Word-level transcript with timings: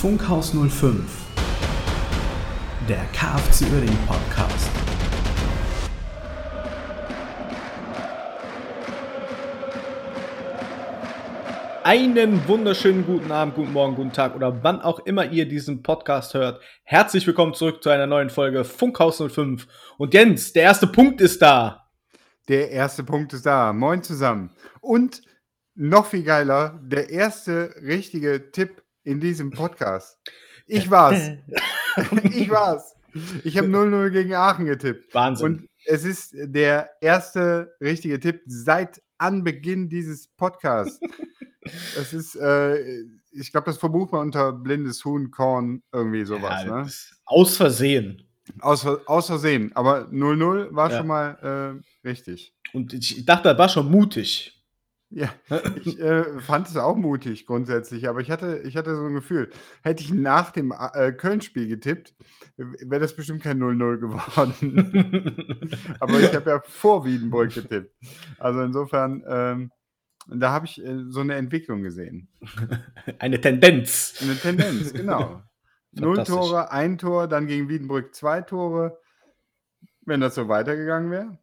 Funkhaus 0.00 0.54
05, 0.54 0.96
der 2.88 3.04
KFC 3.12 3.70
Uerdingen 3.70 3.98
Podcast. 4.06 4.70
Einen 11.84 12.48
wunderschönen 12.48 13.04
guten 13.04 13.30
Abend, 13.30 13.56
guten 13.56 13.74
Morgen, 13.74 13.94
guten 13.94 14.12
Tag 14.14 14.34
oder 14.34 14.64
wann 14.64 14.80
auch 14.80 15.00
immer 15.00 15.30
ihr 15.30 15.46
diesen 15.46 15.82
Podcast 15.82 16.32
hört. 16.32 16.62
Herzlich 16.84 17.26
willkommen 17.26 17.52
zurück 17.52 17.82
zu 17.82 17.90
einer 17.90 18.06
neuen 18.06 18.30
Folge 18.30 18.64
Funkhaus 18.64 19.18
05. 19.18 19.68
Und 19.98 20.14
Jens, 20.14 20.54
der 20.54 20.62
erste 20.62 20.86
Punkt 20.86 21.20
ist 21.20 21.42
da. 21.42 21.90
Der 22.48 22.70
erste 22.70 23.04
Punkt 23.04 23.34
ist 23.34 23.44
da. 23.44 23.74
Moin 23.74 24.02
zusammen. 24.02 24.50
Und 24.80 25.20
noch 25.74 26.06
viel 26.06 26.22
geiler, 26.22 26.80
der 26.82 27.10
erste 27.10 27.74
richtige 27.82 28.50
Tipp 28.50 28.82
in 29.04 29.20
diesem 29.20 29.50
Podcast. 29.50 30.18
Ich 30.72 30.88
war's. 30.88 31.30
ich 32.32 32.48
war's. 32.48 32.94
Ich 33.42 33.58
habe 33.58 33.66
0-0 33.66 34.10
gegen 34.10 34.34
Aachen 34.34 34.66
getippt. 34.66 35.12
Wahnsinn. 35.12 35.46
Und 35.46 35.68
es 35.84 36.04
ist 36.04 36.32
der 36.32 36.90
erste 37.00 37.74
richtige 37.80 38.20
Tipp 38.20 38.42
seit 38.46 39.02
Anbeginn 39.18 39.88
dieses 39.88 40.28
Podcasts. 40.28 41.00
Es 41.96 42.12
ist, 42.14 42.36
äh, 42.36 43.02
ich 43.32 43.52
glaube, 43.52 43.66
das 43.66 43.78
verbucht 43.78 44.12
man 44.12 44.22
unter 44.22 44.50
blindes 44.52 45.04
Huhn, 45.04 45.30
Korn, 45.30 45.82
irgendwie 45.92 46.24
sowas. 46.24 46.64
Ja, 46.64 46.82
ne? 46.84 46.90
Aus 47.26 47.56
Versehen. 47.56 48.22
aus, 48.60 48.86
aus 48.86 49.26
Versehen. 49.26 49.70
Aber 49.74 50.08
0-0 50.10 50.68
war 50.74 50.90
Ja. 50.90 50.98
schon 50.98 51.06
mal 51.06 51.82
äh, 52.04 52.08
richtig. 52.08 52.54
Und 52.72 52.92
ich 52.94 53.24
dachte, 53.26 53.48
das 53.50 53.58
war 53.58 53.68
schon 53.68 53.90
mutig. 53.90 54.59
Ja, 55.12 55.34
ich 55.84 55.98
äh, 55.98 56.38
fand 56.38 56.68
es 56.68 56.76
auch 56.76 56.94
mutig 56.94 57.44
grundsätzlich, 57.44 58.08
aber 58.08 58.20
ich 58.20 58.30
hatte, 58.30 58.62
ich 58.64 58.76
hatte 58.76 58.94
so 58.94 59.06
ein 59.06 59.14
Gefühl, 59.14 59.50
hätte 59.82 60.04
ich 60.04 60.14
nach 60.14 60.52
dem 60.52 60.72
äh, 60.72 61.10
Köln-Spiel 61.10 61.66
getippt, 61.66 62.14
wäre 62.56 63.00
das 63.00 63.16
bestimmt 63.16 63.42
kein 63.42 63.58
0-0 63.58 63.98
geworden. 63.98 65.76
aber 66.00 66.20
ich 66.20 66.32
habe 66.32 66.50
ja 66.50 66.62
vor 66.64 67.04
Wiedenburg 67.04 67.52
getippt. 67.52 67.92
Also 68.38 68.62
insofern, 68.62 69.24
ähm, 69.26 69.72
da 70.28 70.52
habe 70.52 70.66
ich 70.66 70.80
äh, 70.84 71.04
so 71.08 71.20
eine 71.20 71.34
Entwicklung 71.34 71.82
gesehen. 71.82 72.28
Eine 73.18 73.40
Tendenz. 73.40 74.14
Eine 74.22 74.36
Tendenz, 74.36 74.92
genau. 74.92 75.42
Null. 75.92 76.22
Tore, 76.22 76.70
ein 76.70 76.98
Tor, 76.98 77.26
dann 77.26 77.48
gegen 77.48 77.68
Wiedenbrück 77.68 78.14
zwei 78.14 78.42
Tore. 78.42 79.00
Wenn 80.02 80.20
das 80.20 80.36
so 80.36 80.46
weitergegangen 80.48 81.10
wäre. 81.10 81.38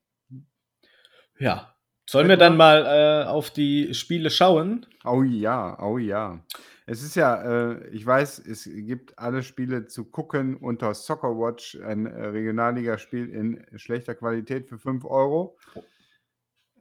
Ja. 1.37 1.76
Sollen 2.09 2.29
wir 2.29 2.37
dann 2.37 2.55
mal 2.55 2.85
äh, 2.85 3.27
auf 3.27 3.51
die 3.51 3.93
Spiele 3.93 4.29
schauen? 4.29 4.85
Oh 5.03 5.23
ja, 5.23 5.77
oh 5.81 5.97
ja. 5.97 6.39
Es 6.85 7.03
ist 7.03 7.15
ja, 7.15 7.71
äh, 7.73 7.87
ich 7.89 8.05
weiß, 8.05 8.39
es 8.47 8.63
gibt 8.63 9.19
alle 9.19 9.43
Spiele 9.43 9.87
zu 9.87 10.05
gucken 10.05 10.55
unter 10.55 10.93
Soccer 10.93 11.37
Watch, 11.37 11.77
ein 11.85 12.05
äh, 12.05 12.27
Regionalligaspiel 12.27 13.29
in 13.29 13.65
schlechter 13.77 14.15
Qualität 14.15 14.69
für 14.69 14.77
5 14.79 15.03
Euro. 15.03 15.57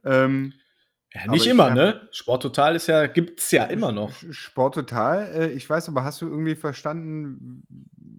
Ähm, 0.05 0.53
Ja, 1.13 1.27
nicht 1.27 1.45
ich 1.45 1.51
immer, 1.51 1.65
hab- 1.71 1.75
ne? 1.75 2.07
Sporttotal 2.11 2.77
ist 2.77 2.87
ja, 2.87 3.07
gibt's 3.07 3.51
ja 3.51 3.65
immer 3.65 3.91
noch. 3.91 4.11
Sport 4.31 4.75
total. 4.75 5.29
Äh, 5.33 5.47
ich 5.51 5.69
weiß 5.69 5.89
aber, 5.89 6.05
hast 6.05 6.21
du 6.21 6.27
irgendwie 6.29 6.55
verstanden, 6.55 7.63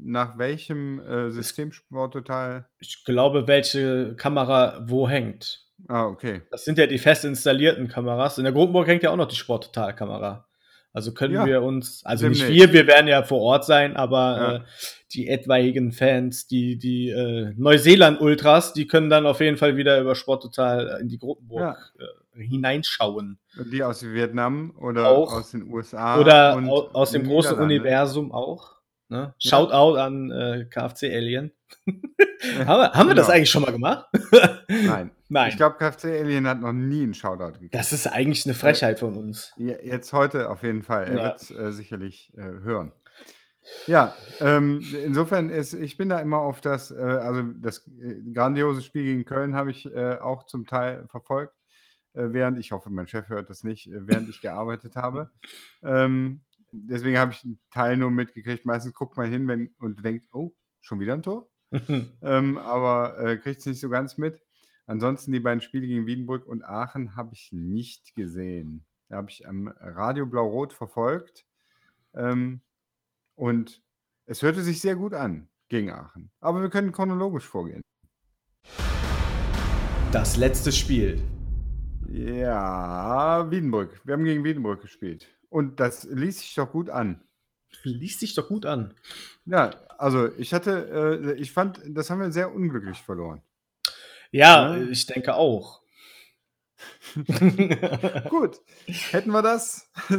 nach 0.03 0.37
welchem 0.37 1.01
äh, 1.01 1.31
System 1.31 1.73
Sport 1.73 2.13
total? 2.13 2.69
Ich 2.81 3.05
glaube, 3.05 3.47
welche 3.47 4.15
Kamera 4.17 4.83
wo 4.87 5.09
hängt. 5.09 5.68
Ah, 5.87 6.07
okay. 6.07 6.43
Das 6.51 6.65
sind 6.65 6.77
ja 6.79 6.87
die 6.87 6.99
fest 6.99 7.25
installierten 7.25 7.89
Kameras. 7.89 8.39
In 8.39 8.45
der 8.45 8.53
Gruppenburg 8.53 8.89
hängt 8.89 9.03
ja 9.03 9.11
auch 9.11 9.17
noch 9.17 9.29
die 9.29 9.37
Sporttotal-Kamera. 9.37 10.47
Also 10.93 11.13
können 11.13 11.35
Ja, 11.35 11.47
wir 11.47 11.63
uns, 11.63 12.03
also 12.05 12.29
nicht 12.29 12.49
wir, 12.49 12.73
wir 12.73 12.87
werden 12.87 13.07
ja 13.09 13.23
vor 13.23 13.41
Ort 13.41 13.65
sein, 13.65 13.97
aber 13.97 14.37
Ja. 14.39 14.55
äh, 14.57 14.61
die 15.13 15.29
etwaigen 15.29 15.93
Fans, 15.93 16.47
die, 16.49 16.77
die 16.79 17.11
äh, 17.11 17.53
Neuseeland-Ultras, 17.57 18.73
die 18.73 18.87
können 18.87 19.09
dann 19.11 19.27
auf 19.27 19.41
jeden 19.41 19.57
Fall 19.59 19.77
wieder 19.77 20.01
über 20.01 20.15
Sporttotal 20.15 20.99
in 21.01 21.09
die 21.09 21.19
Gruppenburg 21.19 21.93
äh, 21.99 22.43
hineinschauen. 22.43 23.39
Die 23.71 23.83
aus 23.83 24.03
Vietnam 24.03 24.75
oder 24.81 25.09
Auch. 25.09 25.33
aus 25.35 25.51
den 25.53 25.71
USA 25.73 26.19
Oder 26.19 26.57
au, 26.57 26.89
aus 26.93 27.13
dem 27.13 27.25
großen. 27.27 27.59
Universum 27.59 28.33
auch. 28.33 28.77
Ne? 29.09 29.35
Ja. 29.39 29.51
Shoutout 29.51 29.97
an 29.99 30.31
äh, 30.31 30.65
KFC 30.69 31.05
Alien. 31.15 31.53
haben 31.87 32.81
wir, 32.81 32.93
haben 32.93 33.09
wir 33.09 33.15
das 33.15 33.27
Genau. 33.27 33.37
eigentlich 33.37 33.51
schon 33.51 33.63
mal 33.63 33.73
gemacht? 33.73 34.07
Nein. 34.69 35.11
Nein. 35.29 35.51
Ich 35.51 35.57
glaube, 35.57 35.77
KFC 35.77 36.07
Alien 36.07 36.47
hat 36.47 36.61
noch 36.61 36.73
nie 36.73 37.03
einen 37.03 37.15
Shoutout 37.15 37.53
gekriegt. 37.53 37.75
das 37.75 37.93
ist 37.93 38.07
eigentlich 38.07 38.47
eine 38.47 38.55
Frechheit 38.55 39.01
von 39.01 39.15
uns. 39.17 39.53
Jetzt 39.57 40.13
heute 40.13 40.49
auf 40.51 40.63
jeden 40.63 40.83
Fall. 40.83 41.05
Er 41.05 41.17
Ja. 41.17 41.23
wird 41.25 41.43
es 41.43 41.51
äh, 41.51 41.73
sicherlich 41.73 42.33
äh, 42.37 42.43
hören. 42.43 42.93
Ja, 43.87 44.15
ähm, 44.41 44.83
insofern 45.05 45.51
ist, 45.51 45.75
ich 45.75 45.99
bin 45.99 46.09
da 46.09 46.21
immer 46.21 46.39
auf 46.39 46.63
das, 46.63 46.91
äh, 46.91 46.95
also 46.97 47.43
das 47.43 47.87
äh, 47.87 48.23
grandiose 48.33 48.81
Spiel 48.81 49.05
gegen 49.05 49.25
Köln 49.27 49.55
habe 49.55 49.71
ich 49.71 49.85
äh, 49.87 50.17
auch 50.19 50.45
zum 50.47 50.67
Teil 50.67 51.07
verfolgt, 51.09 51.55
äh, 52.15 52.29
während, 52.31 52.59
ich 52.59 52.73
hoffe, 52.73 52.89
mein 52.89 53.09
Chef 53.09 53.29
hört 53.29 53.51
das 53.51 53.65
nicht, 53.65 53.87
äh, 53.89 54.07
während 54.07 54.31
ich 54.31 54.41
gearbeitet 54.41 54.97
habe. 54.97 55.31
Ähm, 55.83 56.41
deswegen 56.73 57.19
habe 57.19 57.33
ich 57.33 57.45
einen 57.45 57.61
Teil 57.71 57.99
nur 57.99 58.11
mitgekriegt. 58.11 58.65
Meistens 58.65 58.95
guckt 58.95 59.19
man 59.19 59.31
hin 59.31 59.47
wenn, 59.49 59.75
und 59.79 60.03
denkt, 60.03 60.27
oh, 60.33 60.55
schon 60.81 61.01
wieder 61.01 61.13
ein 61.13 61.23
Tor? 61.23 61.51
ähm, 62.23 62.57
aber 62.57 63.19
äh, 63.19 63.37
kriegt 63.37 63.61
es 63.61 63.67
nicht 63.67 63.81
so 63.81 63.91
ganz 63.91 64.17
mit. 64.17 64.41
Ansonsten 64.89 65.33
die 65.33 65.41
beiden 65.41 65.61
Spiele 65.61 65.87
gegen 65.87 66.07
Wiedenbrück 66.07 66.47
und 66.47 66.65
Aachen 66.65 67.15
habe 67.15 67.35
ich 67.35 67.53
nicht 67.53 68.15
gesehen. 68.15 68.87
Da 69.11 69.17
habe 69.17 69.29
ich 69.29 69.47
am 69.47 69.69
Radio 69.69 70.25
Blau-Rot 70.25 70.73
verfolgt. 70.73 71.45
Ähm, 72.15 72.63
und 73.35 73.83
es 74.25 74.41
hörte 74.41 74.63
sich 74.63 74.81
sehr 74.81 74.97
gut 74.97 75.13
an 75.13 75.47
gegen 75.69 75.91
Aachen. 75.91 76.31
Aber 76.41 76.63
wir 76.63 76.71
können 76.71 76.93
chronologisch 76.93 77.47
vorgehen. 77.47 77.83
Das 80.11 80.39
letzte 80.39 80.73
Spiel. 80.73 81.23
Ja, 82.09 83.47
Wiedenbrück. 83.51 84.01
Wir 84.05 84.15
haben 84.15 84.25
gegen 84.25 84.43
Wiedenbrück 84.43 84.81
gespielt. 84.81 85.29
Und 85.51 85.81
das 85.81 86.05
ließ 86.05 86.41
sich 86.41 86.55
doch 86.55 86.73
gut 86.73 86.89
an. 86.89 87.21
Liest 87.83 88.21
sich 88.21 88.35
doch 88.35 88.49
gut 88.49 88.65
an. 88.65 88.95
Ja, 89.45 89.69
also 89.99 90.35
ich 90.39 90.55
hatte, 90.55 91.21
äh, 91.27 91.35
ich 91.35 91.53
fand, 91.53 91.83
das 91.87 92.09
haben 92.09 92.23
wir 92.23 92.33
sehr 92.33 92.55
unglücklich 92.55 93.03
verloren. 93.03 93.43
Ja, 94.31 94.77
Ja. 94.77 94.89
ich 94.91 95.07
denke 95.07 95.35
auch. 95.35 95.81
Gut, 98.29 98.61
hätten 99.11 99.31
wir 99.33 99.43
das? 99.43 99.91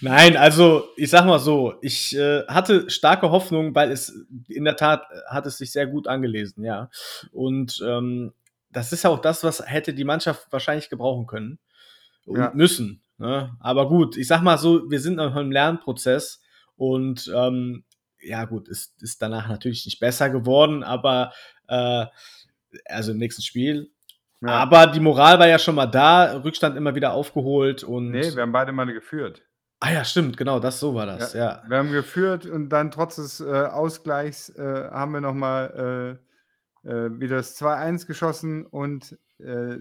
Nein, 0.00 0.36
also 0.36 0.84
ich 0.96 1.10
sag 1.10 1.24
mal 1.26 1.38
so, 1.38 1.74
ich 1.82 2.16
äh, 2.16 2.44
hatte 2.46 2.88
starke 2.90 3.30
Hoffnung, 3.30 3.74
weil 3.74 3.90
es 3.90 4.12
in 4.48 4.64
der 4.64 4.76
Tat 4.76 5.02
äh, 5.10 5.20
hat 5.28 5.46
es 5.46 5.58
sich 5.58 5.72
sehr 5.72 5.86
gut 5.86 6.06
angelesen, 6.06 6.64
ja. 6.64 6.90
Und 7.32 7.82
ähm, 7.84 8.32
das 8.70 8.92
ist 8.92 9.06
auch 9.06 9.18
das, 9.18 9.42
was 9.42 9.64
hätte 9.66 9.94
die 9.94 10.04
Mannschaft 10.04 10.46
wahrscheinlich 10.52 10.88
gebrauchen 10.90 11.26
können 11.26 11.58
und 12.26 12.38
Ja. 12.38 12.52
müssen. 12.54 13.02
Ne? 13.18 13.56
Aber 13.60 13.88
gut, 13.88 14.16
ich 14.16 14.28
sag 14.28 14.42
mal 14.42 14.58
so, 14.58 14.88
wir 14.90 15.00
sind 15.00 15.16
noch 15.16 15.34
im 15.36 15.50
Lernprozess 15.50 16.40
und 16.76 17.30
ähm, 17.34 17.84
ja 18.20 18.44
gut, 18.44 18.68
ist, 18.68 19.00
ist 19.02 19.20
danach 19.22 19.48
natürlich 19.48 19.84
nicht 19.86 19.98
besser 20.00 20.28
geworden, 20.30 20.84
aber 20.84 21.32
äh, 21.68 22.06
also 22.86 23.12
im 23.12 23.18
nächsten 23.18 23.42
Spiel. 23.42 23.90
Ja. 24.40 24.50
Aber 24.50 24.86
die 24.86 25.00
Moral 25.00 25.38
war 25.38 25.48
ja 25.48 25.58
schon 25.58 25.74
mal 25.74 25.86
da, 25.86 26.36
Rückstand 26.44 26.76
immer 26.76 26.94
wieder 26.94 27.12
aufgeholt 27.12 27.82
und 27.82 28.10
nee, 28.10 28.34
wir 28.34 28.42
haben 28.42 28.52
beide 28.52 28.72
mal 28.72 28.86
geführt. 28.86 29.42
Ah 29.80 29.92
ja, 29.92 30.04
stimmt, 30.04 30.36
genau, 30.36 30.58
das 30.58 30.80
so 30.80 30.94
war 30.94 31.06
das, 31.06 31.34
ja. 31.34 31.62
Wir 31.68 31.78
haben 31.78 31.92
geführt 31.92 32.46
und 32.46 32.68
dann 32.68 32.90
trotz 32.90 33.16
des 33.16 33.40
äh, 33.40 33.44
Ausgleichs 33.44 34.50
äh, 34.50 34.88
haben 34.90 35.12
wir 35.12 35.20
nochmal 35.20 36.18
äh, 36.84 36.88
äh, 36.88 37.20
wieder 37.20 37.36
das 37.36 37.60
2-1 37.60 38.06
geschossen 38.06 38.66
und 38.66 39.18
äh, 39.40 39.76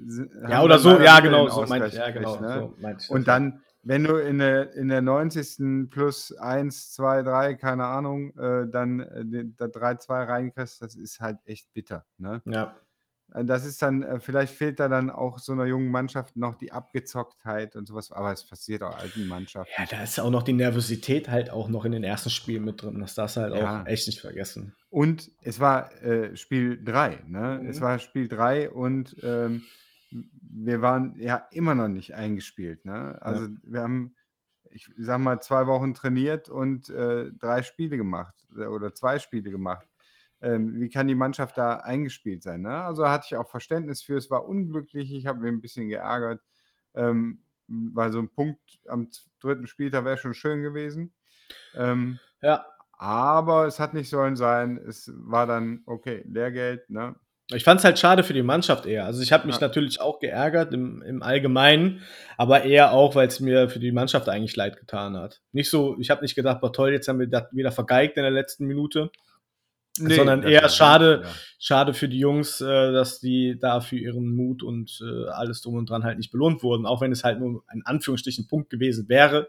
Ja, 0.49 0.63
oder 0.63 0.79
so, 0.79 0.99
ja, 0.99 1.19
genau, 1.19 1.47
so 1.49 1.65
meinte 1.65 1.95
ja, 1.95 2.11
genau, 2.11 2.39
ne? 2.39 2.59
so 2.59 2.75
meinte 2.81 3.03
ich 3.03 3.09
Und 3.09 3.27
dann, 3.27 3.61
wenn 3.83 4.03
du 4.03 4.15
in 4.17 4.39
der, 4.39 4.73
in 4.73 4.89
der 4.89 5.01
90. 5.01 5.89
plus 5.89 6.31
1, 6.35 6.91
2, 6.93 7.21
3, 7.23 7.55
keine 7.55 7.85
Ahnung, 7.85 8.37
äh, 8.37 8.67
dann 8.69 8.99
äh, 9.01 9.45
da 9.55 9.67
3-2 9.67 10.23
reinkriegst, 10.23 10.81
das 10.81 10.95
ist 10.95 11.19
halt 11.19 11.39
echt 11.45 11.71
bitter. 11.73 12.05
Ne? 12.17 12.43
ja. 12.45 12.81
Äh, 13.33 13.45
Das 13.45 13.65
ist 13.65 13.81
dann, 13.81 14.03
äh, 14.03 14.19
vielleicht 14.19 14.53
fehlt 14.55 14.79
da 14.79 14.89
dann 14.89 15.09
auch 15.11 15.39
so 15.39 15.53
einer 15.53 15.65
jungen 15.65 15.91
Mannschaft 15.91 16.37
noch 16.37 16.55
die 16.55 16.71
Abgezocktheit 16.73 17.75
und 17.75 17.87
sowas, 17.87 18.11
aber 18.11 18.33
es 18.33 18.45
passiert 18.47 18.83
auch 18.83 18.95
alten 18.95 19.25
Mannschaften. 19.27 19.73
ja, 19.77 19.85
da 19.85 20.03
ist 20.03 20.19
auch 20.19 20.29
noch 20.29 20.43
die 20.43 20.53
Nervosität 20.53 21.29
halt 21.29 21.49
auch 21.49 21.67
noch 21.69 21.85
in 21.85 21.91
den 21.91 22.03
ersten 22.03 22.29
Spielen 22.29 22.63
mit 22.65 22.81
drin. 22.81 22.99
Das 22.99 23.15
darfst 23.15 23.37
du 23.37 23.41
halt 23.41 23.53
Ja. 23.53 23.53
auch 23.53 23.85
echt 23.85 24.07
nicht 24.07 24.19
vergessen. 24.21 24.75
Und 24.89 25.31
es 25.41 25.59
war 25.59 25.91
äh, 26.01 26.35
Spiel 26.37 26.81
3, 26.83 27.23
ne? 27.27 27.63
Es 27.67 27.77
Mhm. 27.77 27.81
war 27.81 27.99
Spiel 27.99 28.27
3 28.29 28.69
und 28.69 29.17
ähm, 29.21 29.69
wir 30.11 30.81
waren 30.81 31.19
ja 31.19 31.47
immer 31.51 31.75
noch 31.75 31.87
nicht 31.87 32.15
eingespielt, 32.15 32.85
ne? 32.85 33.21
Also 33.21 33.47
wir 33.63 33.81
haben, 33.81 34.15
ich 34.71 34.89
sag 34.97 35.19
mal, 35.19 35.41
zwei 35.41 35.67
Wochen 35.67 35.93
trainiert 35.93 36.49
und 36.49 36.89
äh, 36.89 37.31
drei 37.33 37.63
Spiele 37.63 37.97
gemacht 37.97 38.35
äh, 38.57 38.65
oder 38.65 38.93
zwei 38.93 39.19
Spiele 39.19 39.51
gemacht. 39.51 39.87
Ähm, 40.39 40.79
wie 40.79 40.89
kann 40.89 41.07
die 41.07 41.15
Mannschaft 41.15 41.57
da 41.57 41.77
eingespielt 41.77 42.43
sein? 42.43 42.61
Ne? 42.61 42.83
Also 42.83 43.09
hatte 43.09 43.25
ich 43.27 43.35
auch 43.35 43.49
Verständnis 43.49 44.03
für, 44.03 44.17
es 44.17 44.29
war 44.29 44.47
unglücklich, 44.47 45.11
ich 45.11 45.25
habe 45.25 45.39
mich 45.39 45.51
ein 45.51 45.61
bisschen 45.61 45.89
geärgert, 45.89 46.41
ähm, 46.93 47.41
weil 47.67 48.11
so 48.11 48.19
ein 48.19 48.29
Punkt 48.29 48.79
am 48.87 49.09
dritten 49.39 49.65
Spieltag 49.67 50.05
wäre 50.05 50.17
schon 50.17 50.35
schön 50.35 50.61
gewesen. 50.61 51.13
Ähm, 51.73 52.19
Ja. 52.41 52.65
aber 52.91 53.65
es 53.65 53.79
hat 53.79 53.93
nicht 53.93 54.09
sollen 54.09 54.35
sein. 54.35 54.77
Es 54.77 55.11
war 55.15 55.47
dann, 55.47 55.81
okay, 55.85 56.23
Lehrgeld, 56.27 56.89
ne? 56.89 57.15
Ich 57.53 57.63
fand's 57.63 57.85
halt 57.85 57.97
schade 57.97 58.23
für 58.23 58.33
die 58.33 58.43
Mannschaft 58.43 58.85
eher. 58.85 59.05
Also, 59.05 59.21
ich 59.21 59.31
habe 59.31 59.47
mich 59.47 59.55
Ja. 59.55 59.61
natürlich 59.61 60.01
auch 60.01 60.19
geärgert 60.19 60.73
im 60.73 61.01
im 61.01 61.23
Allgemeinen, 61.23 62.01
aber 62.35 62.63
eher 62.63 62.91
auch, 62.91 63.15
weil's 63.15 63.39
mir 63.39 63.69
für 63.69 63.79
die 63.79 63.93
Mannschaft 63.93 64.27
eigentlich 64.27 64.55
leid 64.57 64.77
getan 64.77 65.15
hat. 65.15 65.41
Nicht 65.53 65.69
so 65.69 65.97
ich 65.99 66.09
habe 66.09 66.21
nicht 66.23 66.35
gedacht: 66.35 66.59
„Boah, 66.59 66.73
toll, 66.73 66.91
jetzt 66.91 67.07
haben 67.07 67.19
wir 67.19 67.27
das 67.27 67.45
wieder 67.53 67.71
vergeigt 67.71 68.17
in 68.17 68.23
der 68.23 68.31
letzten 68.31 68.65
Minute.“ 68.65 69.11
Ne, 69.99 70.13
Sondern 70.15 70.43
eher 70.43 70.69
schade 70.69 71.21
ja. 71.23 71.29
schade 71.57 71.93
für 71.93 72.09
die 72.09 72.19
Jungs, 72.19 72.61
äh, 72.61 72.91
dass 72.91 73.19
die 73.19 73.57
da 73.59 73.79
für 73.81 73.97
ihren 73.97 74.35
Mut 74.35 74.61
und, 74.61 74.99
äh, 75.01 75.29
alles 75.29 75.61
drum 75.61 75.75
und 75.75 75.89
dran 75.89 76.03
halt 76.03 76.17
nicht 76.17 76.31
belohnt 76.31 76.61
wurden, 76.63 76.85
auch 76.85 77.01
wenn 77.01 77.11
es 77.13 77.23
halt 77.23 77.39
nur 77.39 77.63
in 77.73 77.81
Anführungsstrichen 77.85 78.47
Punkt 78.47 78.69
gewesen 78.69 79.09
wäre. 79.09 79.47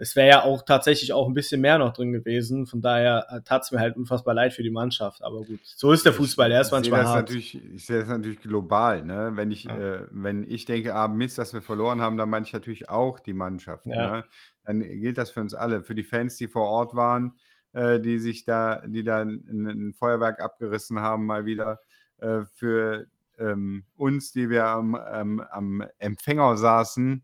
Es 0.00 0.14
wäre 0.14 0.28
ja 0.28 0.44
auch 0.44 0.62
tatsächlich 0.62 1.12
auch 1.12 1.26
'n 1.28 1.34
bisschen 1.34 1.60
mehr 1.60 1.76
noch 1.78 1.92
drin 1.92 2.12
gewesen. 2.12 2.66
Von 2.66 2.80
daher, 2.82 3.26
äh, 3.30 3.40
tat's 3.44 3.72
mir 3.72 3.80
halt 3.80 3.96
unfassbar 3.96 4.32
leid 4.34 4.52
für 4.54 4.62
die 4.62 4.70
Mannschaft. 4.70 5.22
Aber 5.24 5.44
gut, 5.44 5.60
so 5.64 5.90
ist 5.92 6.04
der 6.06 6.12
Fußball, 6.12 6.48
der 6.50 6.60
ist 6.60 6.70
Ich 6.80 6.90
manchmal 6.90 7.02
das 7.02 7.12
hart. 7.12 7.14
natürlich 7.14 7.54
ich 7.74 7.86
sehe 7.86 8.00
das 8.00 8.08
natürlich 8.08 8.40
global, 8.40 9.02
ne? 9.04 9.32
Wenn 9.34 9.50
ich 9.50 9.68
Ja. 9.68 9.78
äh, 9.78 10.06
wenn 10.10 10.44
ich 10.48 10.64
denke: 10.64 10.94
„Ah, 10.94 11.08
Mist, 11.08 11.38
dass 11.38 11.52
wir 11.54 11.62
verloren 11.62 12.00
haben“, 12.00 12.16
dann 12.16 12.30
meine 12.30 12.46
ich 12.46 12.52
natürlich 12.52 12.88
auch 12.88 13.18
die 13.20 13.32
Mannschaft, 13.32 13.86
Ja. 13.86 13.98
ne? 13.98 14.24
Dann 14.64 14.80
gilt 14.80 15.18
das 15.18 15.30
für 15.30 15.40
uns 15.40 15.54
alle. 15.54 15.82
Für 15.82 15.94
die 15.94 16.04
Fans, 16.04 16.36
die 16.36 16.46
vor 16.48 16.66
Ort 16.68 16.94
waren, 16.94 17.32
äh, 17.72 17.98
die 18.00 18.18
sich 18.18 18.44
da 18.44 18.82
die 18.86 19.02
da 19.02 19.22
'n 19.22 19.44
'n 19.48 19.94
Feuerwerk 19.94 20.40
abgerissen 20.40 21.00
haben 21.00 21.26
mal 21.26 21.46
wieder. 21.46 21.80
Äh, 22.18 22.42
für, 22.54 23.06
ähm, 23.38 23.84
uns, 23.96 24.32
die 24.32 24.50
wir 24.50 24.66
am 24.66 24.94
am 24.94 25.40
am 25.40 25.84
Empfänger 25.98 26.56
saßen 26.56 27.22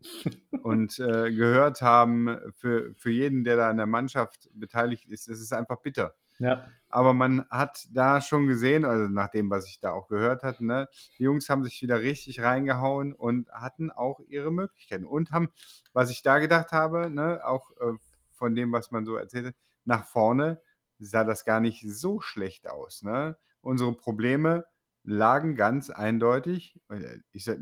und, 0.63 0.99
äh, 0.99 1.31
gehört 1.33 1.81
haben, 1.81 2.37
für 2.55 2.93
für 2.95 3.11
jeden, 3.11 3.43
der 3.43 3.57
da 3.57 3.69
an 3.69 3.77
der 3.77 3.85
Mannschaft 3.87 4.49
beteiligt 4.53 5.05
ist. 5.09 5.27
Es 5.27 5.39
ist 5.41 5.53
einfach 5.53 5.81
bitter. 5.81 6.15
Ja. 6.39 6.67
Aber 6.89 7.13
man 7.13 7.45
hat 7.49 7.87
da 7.91 8.21
schon 8.21 8.47
gesehen, 8.47 8.85
also 8.85 9.07
nach 9.07 9.29
dem, 9.29 9.49
was 9.49 9.67
ich 9.67 9.79
da 9.79 9.91
auch 9.91 10.07
gehört 10.09 10.43
hatte, 10.43 10.65
ne, 10.65 10.87
die 11.17 11.23
Jungs 11.23 11.49
haben 11.49 11.63
sich 11.63 11.81
wieder 11.81 12.01
richtig 12.01 12.41
reingehauen 12.41 13.13
und 13.13 13.49
hatten 13.51 13.89
auch 13.91 14.19
ihre 14.27 14.51
Möglichkeiten 14.51 15.05
und 15.05 15.31
haben 15.31 15.49
was 15.93 16.09
ich 16.11 16.21
da 16.23 16.39
gedacht 16.39 16.71
habe, 16.71 17.09
ne, 17.09 17.41
auch, 17.45 17.71
äh, 17.79 17.93
von 18.33 18.53
dem, 18.55 18.71
was 18.73 18.91
man 18.91 19.05
so 19.05 19.15
erzählt 19.15 19.47
hat, 19.47 19.55
nach 19.85 20.05
vorne 20.05 20.61
sah 20.99 21.23
das 21.23 21.45
gar 21.45 21.59
nicht 21.61 21.85
so 21.87 22.19
schlecht 22.21 22.67
aus, 22.69 23.01
ne? 23.03 23.37
Unsere 23.61 23.93
Probleme 23.93 24.65
lagen 25.05 25.55
ganz 25.55 25.89
eindeutig 25.91 26.79
äh, 26.89 27.19
ich 27.33 27.45
sa 27.45 27.55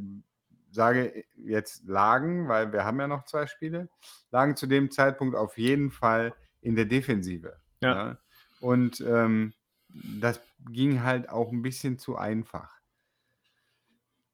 sage 0.72 1.25
jetzt 1.36 1.86
lagen, 1.88 2.48
weil 2.50 2.74
wir 2.74 2.84
haben 2.86 3.00
ja 3.00 3.07
noch 3.07 3.25
2 3.25 3.48
Spiele, 3.48 3.90
lagen 4.31 4.56
zu 4.57 4.68
dem 4.68 4.92
Zeitpunkt 4.92 5.36
auf 5.36 5.57
jeden 5.60 5.92
Fall 5.92 6.36
in 6.62 6.75
der 6.75 6.86
Defensive, 6.86 7.57
Ja. 7.81 8.00
ne? 8.00 8.19
Und, 8.60 9.01
ähm, 9.01 9.54
das 9.90 10.42
ging 10.72 11.04
halt 11.04 11.30
auch 11.30 11.51
'n 11.51 11.62
bisschen 11.63 12.00
zu 12.00 12.18
einfach. 12.18 12.80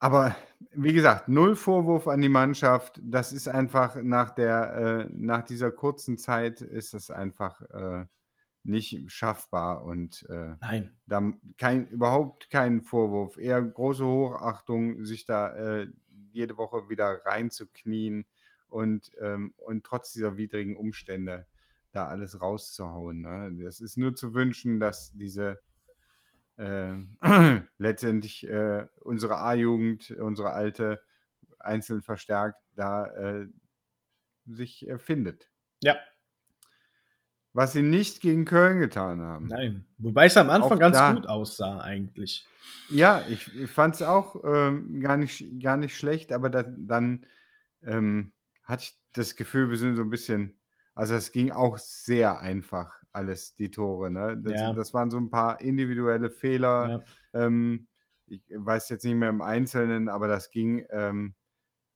Aber 0.01 0.35
wie 0.71 0.93
gesagt, 0.93 1.27
null 1.27 1.55
Vorwurf 1.57 2.07
an 2.07 2.21
die 2.21 2.29
Mannschaft. 2.29 2.99
Das 3.03 3.33
ist 3.33 3.49
einfach 3.49 3.97
nach 4.01 4.29
der 4.31 5.07
äh, 5.09 5.13
nach 5.13 5.43
dieser 5.43 5.71
kurzen 5.71 6.17
Zeit 6.17 6.61
ist 6.61 6.93
das 6.93 7.11
einfach, 7.11 7.61
äh, 7.71 8.05
nicht 8.69 9.11
schaffbar 9.11 9.83
und, 9.83 10.25
äh, 10.29 10.55
Nein. 10.61 10.97
da 11.07 11.33
kein 11.57 11.87
überhaupt 11.87 12.49
kein 12.49 12.81
Vorwurf. 12.81 13.37
Eher 13.37 13.61
große 13.61 14.05
Hochachtung, 14.05 15.03
sich 15.05 15.25
da, 15.25 15.55
äh, 15.55 15.87
jede 16.31 16.57
Woche 16.57 16.89
wieder 16.89 17.25
reinzuknien 17.25 18.25
und, 18.69 19.11
ähm 19.19 19.53
und 19.57 19.83
trotz 19.85 20.13
dieser 20.13 20.37
widrigen 20.37 20.77
Umstände 20.77 21.47
da 21.91 22.07
alles 22.07 22.39
rauszuhauen, 22.41 23.21
ne? 23.21 23.51
Das 23.63 23.81
ist 23.81 23.97
nur 23.97 24.15
zu 24.15 24.33
wünschen, 24.35 24.79
dass 24.79 25.11
diese, 25.13 25.59
äh, 26.57 26.93
letztendlich, 27.77 28.47
äh, 28.47 28.87
unsere 29.01 29.37
A-Jugend, 29.39 30.11
unsere 30.11 30.51
alte, 30.51 31.01
einzeln 31.59 32.01
verstärkt 32.01 32.59
da, 32.75 33.07
äh, 33.07 33.47
sich, 34.45 34.87
äh, 34.87 34.97
findet. 34.99 35.49
Ja. 35.81 35.97
Was 37.59 37.73
sie 37.73 37.81
nicht 37.81 38.21
gegen 38.21 38.45
Köln 38.45 38.79
getan 38.79 39.19
haben. 39.21 39.51
Nein. 39.51 39.85
Wobei 39.97 40.25
es 40.25 40.37
am 40.37 40.49
Anfang 40.49 40.77
Auch 40.77 40.79
ganz 40.79 41.03
da 41.03 41.03
gut 41.05 41.25
aussah 41.27 41.79
eigentlich. 41.81 42.45
Ja, 42.91 43.27
ich 43.27 43.53
ich 43.55 43.69
fand's 43.69 44.01
auch, 44.01 44.43
ähm, 44.43 44.99
gar 44.99 45.15
nicht 45.15 45.61
gar 45.61 45.77
nicht 45.77 45.95
schlecht, 45.95 46.31
aber 46.31 46.49
da 46.49 46.63
dann, 46.63 47.27
ähm, 47.83 48.33
hatte 48.63 48.83
ich 48.85 48.99
das 49.13 49.35
Gefühl, 49.35 49.69
wir 49.69 49.77
sind 49.77 49.95
so 49.95 50.01
'n 50.03 50.09
bisschen 50.09 50.59
also, 50.95 51.13
es 51.15 51.31
ging 51.31 51.51
auch 51.51 51.77
sehr 51.77 52.39
einfach 52.41 53.01
alles, 53.13 53.55
die 53.55 53.69
Tore, 53.71 54.09
ne? 54.11 54.37
Das 54.43 54.55
Ja. 54.55 54.73
das 54.73 54.93
waren 54.95 55.11
so 55.11 55.17
'n 55.19 55.29
paar 55.29 55.61
individuelle 55.61 56.31
Fehler. 56.31 56.95
Ja. 56.95 57.09
Ähm, 57.33 57.87
ich 58.25 58.41
weiß 58.49 58.89
jetzt 58.89 59.05
nicht 59.05 59.15
mehr 59.15 59.29
im 59.29 59.41
Einzelnen, 59.43 60.09
aber 60.09 60.27
das 60.27 60.49
ging, 60.51 60.85
ähm 60.89 61.35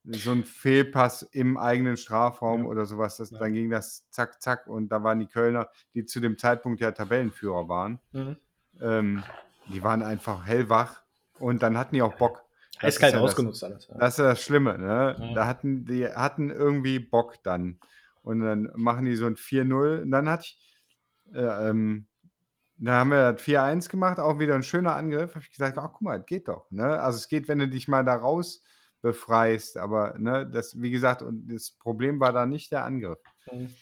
so 0.05 0.31
'n 0.31 0.43
Fehlpass 0.45 1.23
im 1.23 1.57
eigenen 1.57 1.97
Strafraum 1.97 2.65
Ja. 2.65 2.67
oder 2.67 2.85
so 2.85 2.97
was, 2.97 3.17
das 3.17 3.31
Ja. 3.31 3.37
dann 3.37 3.53
ging 3.53 3.69
das 3.69 4.07
zack, 4.11 4.41
zack 4.41 4.67
und 4.67 4.89
da 4.89 5.03
waren 5.03 5.19
die 5.19 5.27
Kölner, 5.27 5.69
die 5.95 6.05
zu 6.05 6.19
dem 6.21 6.37
Zeitpunkt 6.37 6.81
ja 6.81 6.91
Tabellenführer 6.91 7.67
waren 7.69 7.99
Mhm. 8.13 8.43
ähm, 8.81 9.33
die 9.65 9.83
waren 9.83 10.03
einfach 10.03 10.45
hellwach 10.47 11.03
und 11.37 11.63
dann 11.63 11.77
hatten 11.77 11.95
die 11.95 12.01
auch 12.03 12.17
Bock. 12.17 12.45
Das 12.81 12.99
ist 12.99 13.11
Eiskalt 13.11 13.13
ja 13.13 13.21
das 13.21 13.41
ausgenutzt 13.41 13.63
alles, 13.63 13.87
ja. 13.87 13.95
das 13.97 14.15
ist 14.15 14.19
ja 14.19 14.25
das 14.31 14.41
Schlimme, 14.43 14.77
ne? 14.79 15.29
Da 15.33 15.47
hatten 15.47 15.85
die 15.85 16.07
hatten 16.07 16.49
irgendwie 16.51 16.99
Bock 16.99 17.43
dann. 17.43 17.79
Und 18.23 18.41
dann 18.41 18.71
machen 18.75 19.05
die 19.05 19.15
so 19.17 19.25
'n 19.27 19.37
4:0 19.37 20.01
und 20.03 20.11
dann 20.11 20.29
hatte 20.29 20.45
ich 20.47 20.79
äh, 21.33 21.69
ähm, 21.69 22.07
dann 22.77 22.95
haben 22.95 23.11
wir 23.11 23.33
das 23.33 23.41
4:1 23.43 23.89
gemacht, 23.89 24.19
auch 24.19 24.39
wieder 24.39 24.55
'n 24.55 24.63
schöner 24.63 24.95
Angriff. 24.97 25.35
Habe 25.35 25.45
ich 25.45 25.51
gesagt: 25.51 25.77
„Ach, 25.79 25.91
guck 25.93 26.01
mal, 26.03 26.17
das 26.19 26.27
geht 26.27 26.47
doch“, 26.49 26.71
ne? 26.71 26.99
Also, 27.01 27.17
es 27.19 27.27
geht, 27.29 27.47
wenn 27.49 27.59
du 27.59 27.67
dich 27.69 27.87
mal 27.89 28.05
da 28.05 28.15
raus 28.15 28.63
befreist, 29.03 29.77
aber, 29.77 30.15
ne, 30.19 30.47
das 30.51 30.81
wie 30.81 30.91
gesagt 30.91 31.23
und 31.23 31.49
das 31.53 31.71
Problem 31.73 32.19
war 32.21 32.33
da 32.33 32.47
nicht 32.47 32.73
der 32.73 32.85
Angriff. 32.85 33.19
Mhm. 33.51 33.75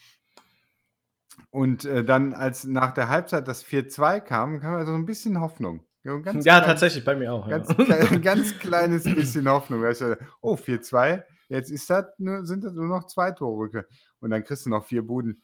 Und, 1.54 1.84
äh, 1.84 2.02
dann, 2.02 2.32
als 2.32 2.64
nach 2.64 2.92
der 2.94 3.10
Halbzeit 3.10 3.46
das 3.46 3.62
4:2 3.62 4.20
kam, 4.20 4.58
kam 4.60 4.72
ja 4.78 4.86
so 4.86 4.92
'n 4.94 5.04
bisschen 5.04 5.38
Hoffnung. 5.38 5.84
Ganz 6.22 6.46
Ja, 6.46 6.60
kleines 6.60 6.62
tatsächlich, 6.62 7.04
bei 7.04 7.14
mir 7.14 7.32
auch, 7.32 7.46
ja. 7.48 7.62
ganz 7.64 7.78
klei 7.78 8.06
ganz 8.22 8.58
kleines 8.58 9.12
bisschen 9.14 9.48
Hoffnung, 9.48 9.82
du? 10.02 10.18
„Oh, 10.40 10.56
4:2, 10.56 11.24
jetzt 11.48 11.70
ist 11.70 11.90
das 11.90 12.06
nur 12.18 12.46
sind 12.46 12.64
das 12.64 12.74
nur 12.74 12.86
noch 12.88 13.06
2 13.06 13.32
Torrücke.“ 13.32 13.86
Und 14.20 14.30
dann 14.30 14.44
kriegst 14.44 14.66
du 14.66 14.70
noch 14.70 14.86
4 14.86 15.02
Buden. 15.06 15.42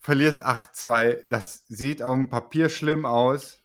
Verlierst 0.00 0.42
8:2. 0.42 1.24
Das 1.30 1.64
sieht 1.68 2.02
aufm 2.02 2.28
Papier 2.30 2.68
schlimm 2.70 3.06
aus. 3.06 3.58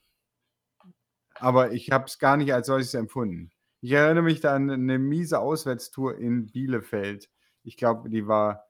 Aber 1.39 1.71
ich 1.73 1.91
habe 1.91 2.05
es 2.05 2.19
gar 2.19 2.37
nicht 2.37 2.53
als 2.53 2.67
solches 2.67 2.93
empfunden. 2.93 3.51
Ich 3.83 3.91
erinnere 3.93 4.23
mich 4.23 4.41
da 4.41 4.53
an 4.55 4.67
'ne 4.67 4.99
miese 4.99 5.39
Auswärtstour 5.39 6.15
in 6.19 6.51
Bielefeld. 6.51 7.31
Ich 7.63 7.77
glaube, 7.77 8.09
die 8.11 8.27
war 8.27 8.67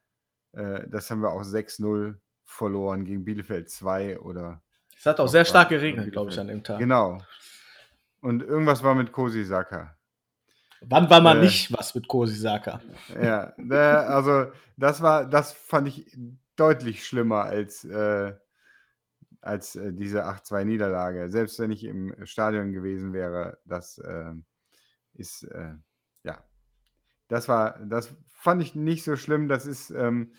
äh, 0.54 0.88
das 0.90 1.12
haben 1.12 1.22
wir 1.22 1.32
auch 1.32 1.44
6:0 1.44 2.22
verloren 2.46 3.06
gegen 3.06 3.26
Bielefeld 3.26 3.70
2 3.70 4.20
oder 4.22 4.62
Es 4.98 5.06
hat 5.06 5.20
auch 5.20 5.28
sehr 5.28 5.46
stark 5.46 5.70
geregnet, 5.70 6.12
glaube 6.12 6.30
ich, 6.32 6.40
an 6.40 6.48
dem 6.48 6.64
Tag. 6.64 6.80
Genau. 6.80 7.28
Und 8.22 8.44
irgendwas 8.44 8.84
war 8.84 8.96
mit 8.96 9.12
Kosisaka. 9.12 9.98
Wann 10.84 11.10
war 11.12 11.22
mal 11.22 11.36
Äh. 11.36 11.40
nicht 11.40 11.72
was 11.72 11.94
mit 11.94 12.08
Kosisaka? 12.08 12.82
Ja, 13.10 13.54
ne, 13.58 13.78
also, 14.08 14.52
das 14.78 15.02
war 15.02 15.26
das 15.28 15.52
fand 15.54 15.88
ich 15.88 16.18
deutlich 16.56 17.06
schlimmer 17.06 17.44
als, 17.44 17.84
äh 17.86 18.34
als, 19.44 19.76
äh, 19.76 19.92
diese 19.94 20.26
8:2 20.26 20.64
Niederlage. 20.64 21.30
Selbst 21.32 21.60
wenn 21.60 21.72
ich 21.72 21.84
im 21.84 22.16
Stadion 22.26 22.72
gewesen 22.74 23.12
wäre, 23.14 23.58
das, 23.66 24.00
ähm, 24.06 24.46
ist, 25.16 25.44
äh 25.44 25.74
ja. 26.24 26.44
Das 27.30 27.48
war 27.50 27.80
das 27.86 28.14
fand 28.30 28.62
ich 28.64 28.76
nicht 28.76 29.04
so 29.06 29.16
schlimm. 29.18 29.50
Das 29.50 29.66
ist, 29.68 29.92
ähm 29.92 30.34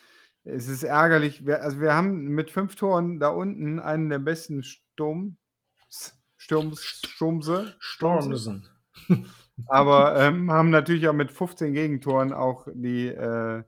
es 0.44 0.68
ist 0.68 0.84
ärgerlich. 0.84 1.46
Wir 1.46 1.62
also, 1.62 1.80
wir 1.80 1.94
haben 1.94 2.28
mit 2.28 2.50
5 2.52 2.76
Toren 2.76 3.20
da 3.20 3.28
unten 3.30 3.80
einen 3.80 4.10
der 4.10 4.18
besten 4.20 4.62
Sturms 4.64 5.36
Sturms 6.38 6.82
Sturmse 7.06 7.76
Sturmse 7.80 8.38
Stormsen. 8.38 8.68
aber, 9.66 10.16
ähm, 10.20 10.50
haben 10.52 10.70
natürlich 10.70 11.08
auch 11.08 11.14
mit 11.14 11.32
15 11.32 11.74
Gegentoren 11.74 12.32
auch 12.32 12.68
die, 12.74 13.08
äh, 13.08 13.64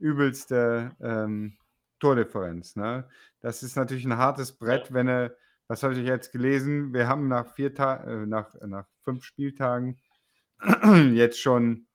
übelste, 0.00 0.92
ähm, 1.02 1.56
Tordifferenz, 2.00 2.76
ne? 2.76 3.08
Das 3.40 3.62
ist 3.64 3.76
natürlich 3.76 4.04
'n 4.06 4.16
hartes 4.18 4.52
Brett, 4.58 4.92
wenn 4.94 5.06
du 5.08 5.36
was 5.68 5.82
habe 5.84 5.94
ich 5.94 6.06
jetzt 6.06 6.32
gelesen? 6.32 6.92
Wir 6.94 7.08
haben 7.08 7.28
nach 7.28 7.54
4 7.54 7.74
Ta 7.74 7.96
äh, 8.04 8.26
nach 8.26 8.54
nach 8.66 8.86
5 9.04 9.24
Spieltagen 9.24 9.98
jetzt 11.14 11.40
schon 11.40 11.86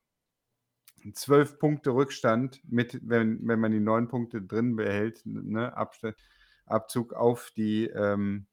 12 1.13 1.59
Punkte 1.59 1.91
Rückstand 1.91 2.61
mit 2.67 2.99
wenn 3.07 3.39
wenn 3.47 3.59
man 3.59 3.71
die 3.71 3.79
9 3.79 4.07
Punkte 4.07 4.41
drin 4.41 4.75
behält, 4.75 5.21
ne, 5.25 5.75
Abzug 6.65 7.13
auf 7.13 7.51
die, 7.55 7.85
ähm 7.87 8.47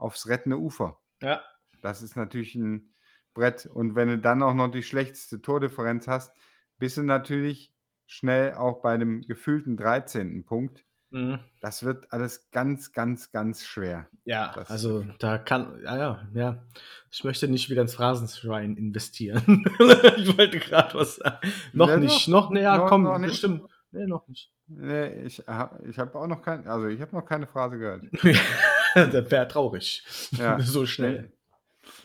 aufs 0.00 0.26
rettende 0.28 0.58
Ufer. 0.58 1.00
Ja. 1.22 1.42
Das 1.82 2.02
ist 2.02 2.16
natürlich 2.16 2.54
'n 2.56 2.90
Brett. 3.34 3.66
Und 3.66 3.94
wenn 3.96 4.08
du 4.08 4.18
dann 4.18 4.42
auch 4.42 4.54
noch 4.54 4.70
die 4.70 4.82
schlechteste 4.82 5.42
Tordifferenz 5.42 6.08
hast, 6.08 6.32
bist 6.78 6.96
du 6.98 7.02
natürlich 7.02 7.72
schnell 8.06 8.54
auch 8.54 8.82
bei 8.82 8.96
'nem 8.96 9.22
gefühlten 9.22 9.76
13. 9.76 10.44
Punkt. 10.44 10.84
Mhm. 11.10 11.38
Das 11.60 11.84
wird 11.84 12.12
alles 12.12 12.50
ganz, 12.50 12.92
ganz, 12.92 13.30
ganz 13.30 13.64
schwer. 13.64 14.06
Ja, 14.24 14.52
Das- 14.54 14.70
also 14.70 15.04
da 15.18 15.38
kann, 15.38 15.80
ja, 15.84 15.96
ja, 15.96 16.28
ja. 16.34 16.62
Ich 17.10 17.22
möchte 17.24 17.48
nicht 17.48 17.70
wieder 17.70 17.82
ins 17.82 17.94
Phrasenschwein 17.94 18.76
investieren. 18.76 19.64
ich 20.16 20.36
wollte 20.36 20.58
gerade 20.58 20.94
was 20.98 21.16
sagen. 21.16 21.38
Noch 21.72 21.88
Ja, 21.88 21.96
nicht, 21.96 22.26
doch. 22.26 22.32
noch, 22.32 22.50
ne, 22.50 22.62
ja, 22.62 22.76
Noch- 22.78 22.88
komm, 22.88 23.04
noch 23.04 23.18
nicht? 23.18 23.30
bestimmt. 23.30 23.62
Nee, 23.92 24.06
noch 24.06 24.26
nicht. 24.28 24.52
Nee, 24.66 25.22
ich 25.22 25.42
habe 25.46 25.88
ich 25.88 25.96
hab 25.98 26.14
auch 26.16 26.26
noch 26.26 26.42
kein, 26.42 26.66
also 26.66 26.88
ich 26.88 27.00
habe 27.00 27.14
noch 27.14 27.24
keine 27.24 27.46
Phrase 27.46 27.78
gehört. 27.78 28.02
das 28.94 29.30
wäre 29.30 29.46
traurig. 29.48 30.04
Ja. 30.32 30.58
so 30.60 30.84
schnell. 30.86 31.32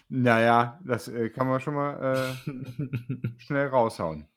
Naja, 0.09 0.79
das 0.85 1.07
äh, 1.07 1.29
kann 1.29 1.47
man 1.47 1.59
schon 1.59 1.73
mal 1.73 2.35
äh, 2.45 2.51
schnell 3.39 3.67
raushauen. 3.67 4.27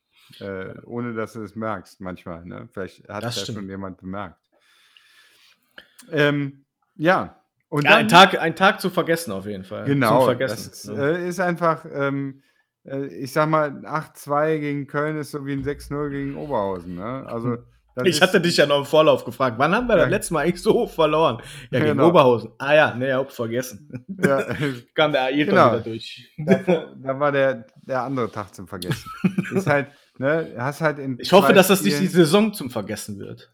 Äh, 0.40 0.74
ohne 0.84 1.12
dass 1.12 1.34
du 1.34 1.42
es 1.42 1.54
merkst 1.54 2.00
manchmal. 2.00 2.44
Ne? 2.46 2.66
Vielleicht 2.72 3.06
hat 3.08 3.22
Das 3.24 3.36
es 3.36 3.46
ja 3.48 3.54
schon 3.54 3.68
jemand 3.68 3.98
bemerkt. 3.98 4.38
Ähm, 6.10 6.64
ja. 6.96 7.40
Und 7.68 7.84
ja, 7.84 7.90
dann, 7.90 7.98
ein 8.00 8.08
Tag, 8.08 8.40
ein 8.40 8.54
Tag 8.56 8.80
zu 8.80 8.90
vergessen 8.90 9.32
auf 9.32 9.46
jeden 9.46 9.64
Fall. 9.64 9.84
Genau, 9.84 10.32
das 10.34 10.66
ist, 10.66 10.84
ja. 10.86 10.94
äh, 10.94 11.28
ist 11.28 11.40
einfach, 11.40 11.84
ähm, 11.92 12.42
äh, 12.84 13.06
ich 13.06 13.32
sag 13.32 13.48
mal, 13.48 13.70
8-2 13.84 14.58
gegen 14.60 14.86
Köln 14.86 15.16
ist 15.18 15.32
so 15.32 15.44
wie 15.44 15.52
ein 15.52 15.64
6-0 15.64 16.10
gegen 16.10 16.36
Oberhausen. 16.36 16.94
Ne? 16.94 17.24
Also, 17.26 17.56
das 17.96 18.06
ich 18.08 18.20
hatte 18.20 18.40
dich 18.40 18.56
ja 18.56 18.66
noch 18.66 18.78
im 18.80 18.84
Vorlauf 18.84 19.24
gefragt, 19.24 19.56
wann 19.58 19.74
haben 19.74 19.86
wir 19.88 19.94
das 19.96 20.04
Ja. 20.06 20.10
letzte 20.10 20.34
Mal 20.34 20.40
eigentlich 20.44 20.62
so 20.62 20.86
verloren? 20.86 21.38
Ja, 21.70 21.78
gegen 21.78 21.92
Genau. 21.92 22.08
Oberhausen. 22.08 22.50
Ah 22.58 22.74
ja, 22.74 22.94
ne, 22.94 23.14
hab 23.14 23.30
vergessen. 23.32 24.04
ja, 24.22 24.44
Kam 24.94 25.12
der 25.12 25.22
Ayrton 25.26 25.46
Genau. 25.54 25.72
wieder 25.72 25.80
durch. 25.80 26.28
da, 26.38 26.92
da 26.96 27.20
war 27.20 27.30
der, 27.32 27.66
der 27.82 28.02
andere 28.02 28.30
Tag 28.30 28.52
zum 28.54 28.66
Vergessen. 28.66 29.08
ist 29.54 29.68
halt, 29.68 29.88
ne, 30.18 30.54
hast 30.58 30.80
halt 30.80 30.98
in 30.98 31.18
Ich 31.20 31.32
hoffe, 31.32 31.52
dass 31.52 31.68
das 31.68 31.82
nicht 31.82 32.00
die 32.00 32.08
Saison 32.08 32.52
zum 32.52 32.68
Vergessen 32.70 33.18
wird. 33.20 33.53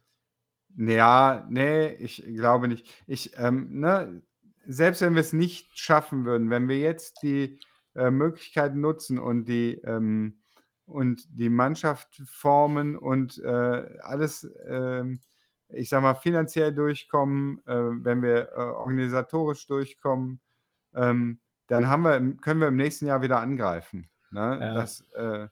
Ja, 0.76 1.46
nee, 1.48 1.88
ich 1.94 2.24
glaube 2.36 2.68
nicht. 2.68 2.88
Ich, 3.06 3.32
ähm, 3.38 3.80
ne, 3.80 4.22
selbst 4.66 5.02
wenn 5.02 5.14
wir 5.14 5.20
es 5.20 5.32
nicht 5.32 5.78
schaffen 5.78 6.24
würden, 6.24 6.50
wenn 6.50 6.68
wir 6.68 6.78
jetzt 6.78 7.22
die 7.22 7.58
äh, 7.94 8.10
Möglichkeiten 8.10 8.80
nutzen 8.80 9.18
und 9.18 9.46
die, 9.46 9.74
ähm, 9.84 10.38
und 10.86 11.22
die 11.30 11.48
Mannschaft 11.48 12.22
formen 12.26 12.96
und 12.96 13.38
äh, 13.38 13.98
alles, 14.02 14.48
ähm, 14.66 15.20
ich 15.68 15.88
sag 15.88 16.02
mal, 16.02 16.14
finanziell 16.14 16.74
durchkommen, 16.74 17.58
äh, 17.66 17.74
wenn 18.04 18.22
wir 18.22 18.50
äh, 18.52 18.60
organisatorisch 18.60 19.66
durchkommen, 19.66 20.40
ähm, 20.94 21.40
dann 21.68 21.88
haben 21.88 22.02
wir, 22.02 22.36
können 22.40 22.60
wir 22.60 22.68
im 22.68 22.76
nächsten 22.76 23.06
Jahr 23.06 23.22
wieder 23.22 23.40
angreifen. 23.40 24.08
Ne? 24.30 24.58
Ja. 24.60 24.74
Das, 24.74 25.04
äh, 25.14 25.48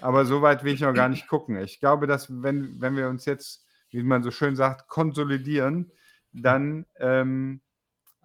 aber 0.00 0.24
so 0.26 0.42
weit 0.42 0.64
will 0.64 0.74
ich 0.74 0.80
noch 0.80 0.92
gar 0.92 1.08
nicht 1.08 1.28
gucken. 1.28 1.56
Ich 1.56 1.80
glaube, 1.80 2.06
dass 2.06 2.30
wenn, 2.42 2.80
wenn 2.80 2.96
wir 2.96 3.08
uns 3.08 3.24
jetzt, 3.24 3.66
wie 3.94 4.02
man 4.02 4.22
so 4.22 4.30
schön 4.30 4.56
sagt, 4.56 4.88
konsolidieren, 4.88 5.90
dann 6.32 6.86
ähm, 6.96 7.60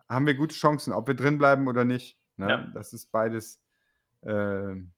haben 0.07 0.25
wir 0.25 0.33
gute 0.35 0.55
Chancen, 0.55 0.93
ob 0.93 1.07
wir 1.07 1.15
drin 1.15 1.38
bleiben 1.38 1.67
oder 1.67 1.85
nicht. 1.85 2.17
Ne? 2.38 2.49
Ja. 2.49 2.57
Das 2.73 2.93
ist 2.93 3.11
beides. 3.11 3.59
ähm, 4.23 4.91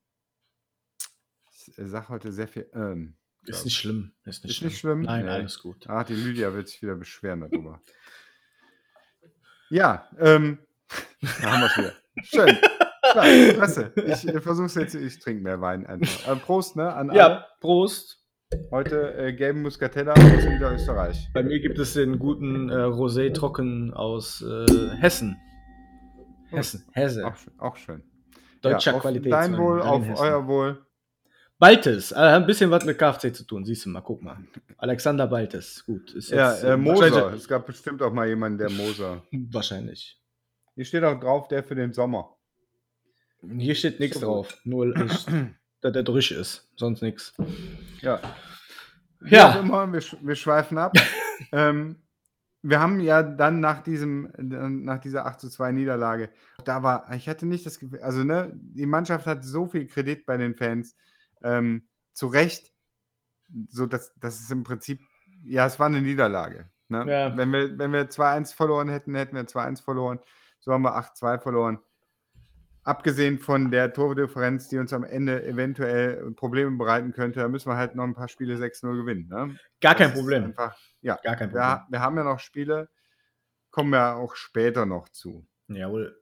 ich 1.53 1.73
sage 1.77 2.09
heute 2.09 2.31
sehr 2.31 2.47
viel. 2.47 2.69
Ähm, 2.73 3.15
Ist 3.45 3.65
nicht 3.65 3.77
schlimm. 3.77 4.13
Ist 4.25 4.43
nicht, 4.43 4.51
Ist 4.51 4.57
schlimm. 4.57 4.67
nicht 4.69 4.79
schlimm? 4.79 5.01
Nein, 5.01 5.25
Nee. 5.25 5.31
alles 5.31 5.59
gut. 5.59 5.87
Ah, 5.89 6.03
die 6.03 6.15
Lydia 6.15 6.53
wird 6.53 6.69
sich 6.69 6.81
wieder 6.81 6.95
beschweren 6.95 7.41
darüber. 7.41 7.81
ja, 9.69 10.07
ähm, 10.19 10.59
da 11.21 11.51
haben 11.51 11.61
wir 11.61 11.67
es 11.67 11.77
wieder. 11.77 11.93
Schön. 12.23 12.57
Klar, 13.11 13.25
klasse. 13.53 13.93
Ich 14.05 14.27
äh, 14.27 14.41
versuche 14.41 14.65
es 14.67 14.75
jetzt, 14.75 14.95
ich 14.95 15.19
trinke 15.19 15.43
mehr 15.43 15.59
Wein 15.61 15.85
einfach. 15.85 16.27
Äh, 16.27 16.35
Prost, 16.37 16.75
ne? 16.75 16.93
An 16.93 17.09
alle. 17.09 17.19
Ja, 17.19 17.47
Prost. 17.59 18.20
Heute 18.69 19.13
äh, 19.15 19.33
gelben 19.33 19.61
Muscatella 19.61 20.13
aus 20.13 20.19
Niederösterreich. 20.45 21.29
Bei 21.33 21.41
mir 21.43 21.59
gibt 21.59 21.79
es 21.79 21.93
den 21.93 22.19
guten 22.19 22.69
äh, 22.69 22.73
Rosé 22.73 23.33
Trocken 23.33 23.93
aus 23.93 24.41
äh, 24.41 24.89
Hessen. 24.97 25.37
Hessen, 26.49 26.85
Hesse. 26.91 27.25
Auch, 27.25 27.35
schön- 27.37 27.59
auch 27.59 27.75
schön. 27.77 28.03
Deutscher 28.61 28.91
ja, 28.91 28.97
auf 28.97 29.03
Qualität. 29.03 29.31
Dein 29.31 29.57
Wohl, 29.57 29.81
auf 29.81 30.05
euer 30.19 30.47
Wohl. 30.47 30.85
Baltes, 31.59 32.11
äh, 32.11 32.15
ein 32.15 32.45
bisschen 32.45 32.71
was 32.71 32.83
mit 32.85 32.97
Kfz 32.97 33.37
zu 33.37 33.43
tun, 33.45 33.63
siehst 33.65 33.85
du 33.85 33.89
mal, 33.89 34.01
guck 34.01 34.21
mal. 34.21 34.37
Alexander 34.77 35.27
Baltes, 35.27 35.85
gut. 35.85 36.11
Ist 36.13 36.29
Ja, 36.31 36.51
jetzt, 36.51 36.63
äh, 36.63 36.75
Moser. 36.75 37.33
Es 37.33 37.47
gab 37.47 37.65
bestimmt 37.67 38.01
auch 38.01 38.11
mal 38.11 38.27
jemanden, 38.27 38.57
der 38.57 38.69
Moser. 38.69 39.23
Wahrscheinlich. 39.31 40.19
Hier 40.75 40.85
steht 40.85 41.03
auch 41.03 41.19
drauf, 41.19 41.47
der 41.47 41.63
für 41.63 41.75
den 41.75 41.93
Sommer. 41.93 42.35
Hier 43.57 43.75
steht 43.75 43.99
nichts 43.99 44.19
So 44.19 44.25
drauf, 44.25 44.57
nur 44.65 44.93
dass 45.81 45.91
der 45.93 46.03
Drüsch 46.03 46.31
ist, 46.31 46.69
sonst 46.75 47.01
nichts. 47.01 47.33
Ja. 48.01 48.19
Wie 49.19 49.35
Ja. 49.35 49.59
immer, 49.59 49.91
wir, 49.91 50.01
wir 50.21 50.35
schweifen 50.35 50.77
ab. 50.77 50.93
ähm, 51.51 51.97
wir 52.63 52.79
haben 52.79 52.99
ja 52.99 53.23
dann 53.23 53.59
nach 53.59 53.81
diesem, 53.81 54.31
nach 54.37 54.99
dieser 54.99 55.25
8 55.25 55.39
zu 55.39 55.49
2 55.49 55.71
Niederlage, 55.71 56.29
da 56.63 56.83
war, 56.83 57.11
ich 57.13 57.27
hatte 57.27 57.47
nicht 57.47 57.65
das 57.65 57.79
Gefühl, 57.79 58.01
also 58.01 58.23
ne, 58.23 58.51
die 58.53 58.85
Mannschaft 58.85 59.25
hat 59.25 59.43
so 59.43 59.65
viel 59.65 59.87
Kredit 59.87 60.27
bei 60.27 60.37
den 60.37 60.55
Fans, 60.55 60.95
ähm, 61.41 61.87
zu 62.13 62.27
Recht, 62.27 62.71
so 63.69 63.87
dass 63.87 64.13
das 64.19 64.39
ist 64.41 64.51
im 64.51 64.63
Prinzip, 64.63 65.01
ja, 65.43 65.65
es 65.65 65.79
war 65.79 65.87
eine 65.87 66.01
Niederlage. 66.01 66.69
Ne? 66.87 67.05
Ja. 67.07 67.35
Wenn 67.35 67.51
wir, 67.51 67.77
wenn 67.79 67.93
wir 67.93 68.09
2-1 68.09 68.53
verloren 68.53 68.89
hätten, 68.89 69.15
hätten 69.15 69.35
wir 69.35 69.47
2-1 69.47 69.81
verloren. 69.83 70.19
So 70.59 70.71
haben 70.71 70.83
wir 70.83 70.95
8-2 70.95 71.39
verloren. 71.39 71.79
Abgesehen 72.83 73.37
von 73.37 73.69
der 73.69 73.93
Tordifferenz, 73.93 74.67
die 74.69 74.77
uns 74.79 74.91
am 74.91 75.03
Ende 75.03 75.45
eventuell 75.45 76.31
Probleme 76.31 76.75
bereiten 76.77 77.11
könnte, 77.13 77.39
da 77.41 77.47
müssen 77.47 77.69
wir 77.69 77.77
halt 77.77 77.93
noch 77.95 78.05
ein 78.05 78.15
paar 78.15 78.27
Spiele 78.27 78.55
6-0 78.55 78.95
gewinnen. 78.97 79.27
Ne? 79.29 79.55
Gar 79.81 79.93
kein 79.95 80.09
Das 80.09 80.17
Problem. 80.19 80.45
Einfach, 80.45 80.75
ja, 81.01 81.19
Gar 81.23 81.35
kein 81.35 81.49
Problem. 81.51 81.63
wir, 81.63 81.85
wir 81.89 81.99
haben 82.01 82.17
ja 82.17 82.23
noch 82.23 82.39
Spiele, 82.39 82.89
kommen 83.69 83.91
wir 83.91 84.15
auch 84.15 84.35
später 84.35 84.85
noch 84.87 85.09
zu. 85.09 85.45
Jawohl. 85.67 86.17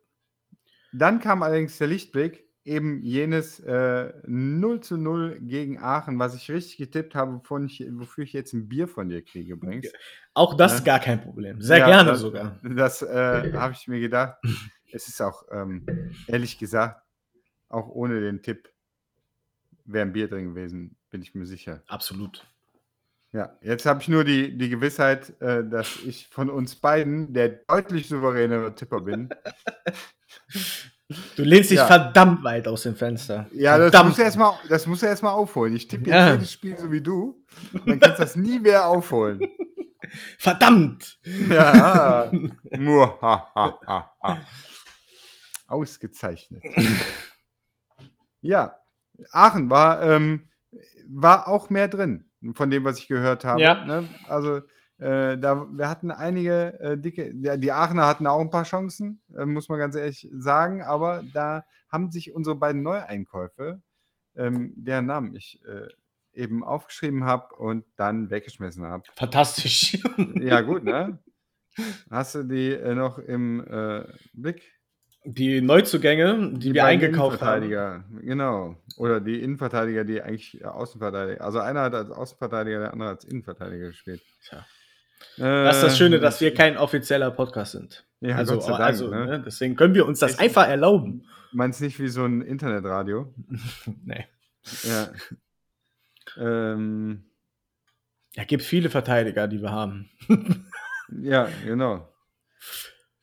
Dann 0.92 1.20
kam 1.22 1.44
allerdings 1.44 1.78
der 1.78 1.88
Lichtblick, 1.88 2.46
eben 2.66 3.02
jenes 3.04 3.62
äh, 3.62 4.12
0 4.28 4.82
zu 4.82 4.98
0 4.98 5.40
gegen 5.42 5.80
Aachen, 5.80 6.20
was 6.20 6.36
ich 6.36 6.52
richtig 6.52 6.78
getippt 6.78 7.16
habe, 7.16 7.36
wovon 7.36 7.66
ich, 7.68 7.88
wofür 7.92 8.26
ich 8.26 8.34
jetzt 8.34 8.54
ein 8.54 8.68
Bier 8.68 8.88
von 8.90 9.08
dir 9.08 9.24
kriege 9.24 9.54
übrigens. 9.54 9.88
Auch 10.34 10.56
das 10.56 10.80
Ja. 10.80 10.84
gar 10.86 11.00
kein 11.00 11.22
Problem. 11.22 11.62
Sehr 11.62 11.78
Ja, 11.78 11.88
gerne 11.88 12.12
das- 12.12 12.20
sogar. 12.20 12.60
Das 12.64 13.02
äh, 13.02 13.54
habe 13.54 13.74
ich 13.74 13.88
mir 13.88 14.02
gedacht. 14.02 14.36
Es 14.92 15.08
ist 15.08 15.22
auch, 15.22 15.44
ähm, 15.52 15.86
ehrlich 16.28 16.58
gesagt, 16.58 17.02
auch 17.70 17.88
ohne 17.90 18.20
den 18.22 18.42
Tipp 18.42 18.70
wäre 19.86 20.06
ein 20.06 20.14
Bier 20.14 20.28
drin 20.28 20.50
gewesen, 20.54 20.96
bin 21.10 21.22
ich 21.22 21.34
mir 21.36 21.46
sicher. 21.46 21.82
Absolut. 21.88 22.46
Ja, 23.32 23.56
jetzt 23.62 23.86
habe 23.86 24.02
ich 24.02 24.08
nur 24.08 24.24
die, 24.24 24.58
die 24.58 24.70
Gewissheit, 24.70 25.40
äh, 25.42 25.64
dass 25.68 25.98
ich 26.06 26.28
von 26.30 26.50
uns 26.50 26.76
beiden 26.76 27.32
der 27.34 27.50
deutlich 27.50 28.08
souveränere 28.08 28.74
Tipper 28.74 29.02
bin. 29.02 29.30
Du 31.36 31.44
lehnst 31.44 31.70
dich 31.72 31.78
Ja. 31.78 31.86
verdammt 31.88 32.44
weit 32.44 32.68
aus 32.68 32.84
dem 32.84 32.96
Fenster. 32.96 33.48
Ja, 33.54 33.78
das 33.78 33.92
verdammt. 33.92 34.10
muss 34.10 34.20
er 34.20 34.26
erstmal 34.26 34.54
das 34.68 34.88
muss 34.88 35.04
er 35.04 35.10
erstmal 35.10 35.34
aufholen. 35.34 35.76
Ich 35.76 35.88
tippe 35.88 36.06
jetzt 36.10 36.14
Ja. 36.16 36.34
jedes 36.34 36.52
Spiel 36.52 36.78
so 36.78 36.92
wie 36.92 37.02
du. 37.02 37.44
Dann 37.86 38.00
kannst 38.00 38.20
du 38.20 38.24
das 38.24 38.36
nie 38.36 38.60
mehr 38.60 38.88
aufholen. 38.88 39.42
Verdammt! 40.40 41.20
Ja. 41.50 42.32
Muahahaha. 42.78 44.42
Ausgezeichnet. 45.70 46.64
Ja, 48.42 48.78
Aachen 49.32 49.70
war, 49.70 50.02
ähm, 50.02 50.50
war 51.08 51.48
auch 51.48 51.70
mehr 51.70 51.88
drin, 51.88 52.30
von 52.54 52.70
dem, 52.70 52.84
was 52.86 53.00
ich 53.00 53.08
gehört 53.08 53.44
habe. 53.44 53.62
Ja. 53.62 53.86
Ne? 53.86 54.08
Also, 54.28 54.62
äh, 54.98 55.38
da, 55.38 55.68
wir 55.72 55.90
hatten 55.90 56.12
einige 56.12 56.80
äh, 56.80 56.98
dicke, 56.98 57.34
ja, 57.42 57.58
die 57.58 57.72
Aachener 57.72 58.06
hatten 58.08 58.28
auch 58.28 58.40
ein 58.40 58.50
paar 58.50 58.64
Chancen, 58.64 59.22
äh, 59.38 59.46
muss 59.46 59.70
man 59.70 59.80
ganz 59.80 59.96
ehrlich 59.96 60.30
sagen, 60.34 60.84
aber 60.84 61.24
da 61.34 61.66
haben 61.90 62.12
sich 62.12 62.34
unsere 62.34 62.56
beiden 62.56 62.84
Neueinkäufe, 62.84 63.82
ähm, 64.36 64.74
deren 64.76 65.06
Namen 65.06 65.36
ich 65.36 65.62
äh, 65.66 65.88
eben 66.34 66.64
aufgeschrieben 66.64 67.24
habe 67.24 67.56
und 67.56 67.86
dann 67.96 68.30
weggeschmissen 68.30 68.86
habe. 68.86 69.04
Fantastisch. 69.16 69.98
Ja, 70.36 70.62
gut, 70.62 70.84
ne? 70.84 71.20
Hast 72.10 72.36
du 72.36 72.44
die 72.44 72.72
äh, 72.72 72.94
noch 72.94 73.20
im 73.20 73.66
äh, 73.68 74.04
Blick? 74.34 74.79
Die 75.26 75.62
Neuzugänge, 75.62 76.54
die, 76.54 76.74
wir 76.74 76.82
beiden 76.84 77.04
eingekauft 77.04 77.42
haben. 77.42 77.64
Innenverteidiger, 77.64 78.04
Genau. 78.22 78.78
Oder 78.98 79.20
die 79.20 79.42
Innenverteidiger, 79.42 80.06
die 80.06 80.22
eigentlich 80.22 80.62
äh, 80.62 80.66
Außenverteidiger. 80.66 81.44
Also 81.44 81.60
einer 81.60 81.82
hat 81.82 81.94
als 81.94 82.10
Außenverteidiger, 82.10 82.80
der 82.80 82.94
andere 82.94 83.10
als 83.10 83.26
Innenverteidiger 83.26 83.88
gespielt. 83.88 84.22
Tja. 84.48 84.66
Das 85.38 85.78
ist 85.78 85.84
das 85.84 85.98
Schöne, 85.98 86.20
dass 86.20 86.40
wir 86.42 86.52
Äh, 86.54 86.56
kein 86.56 86.78
offizieller 86.78 87.32
Podcast 87.32 87.74
sind. 87.74 88.06
Ja, 88.22 88.36
also, 88.36 88.58
Dank. 88.58 88.80
also 88.80 89.10
ne? 89.10 89.26
ne? 89.26 89.44
deswegen 89.46 89.76
können 89.76 89.94
wir 89.94 90.06
uns 90.06 90.20
das 90.20 90.32
Echt? 90.32 90.42
einfach 90.42 90.68
erlauben. 90.68 91.26
Meinst 91.52 91.82
nicht 91.82 92.00
wie 92.00 92.10
so 92.10 92.26
ein 92.26 92.42
Internetradio? 92.42 93.34
nee. 94.06 94.26
Ja. 94.84 95.12
ähm, 96.38 97.24
Ja, 98.36 98.44
gibt 98.44 98.64
viele 98.64 98.90
Verteidiger, 98.90 99.48
die 99.48 99.62
wir 99.62 99.72
haben. 99.72 100.10
ja, 101.22 101.50
genau. 101.66 102.08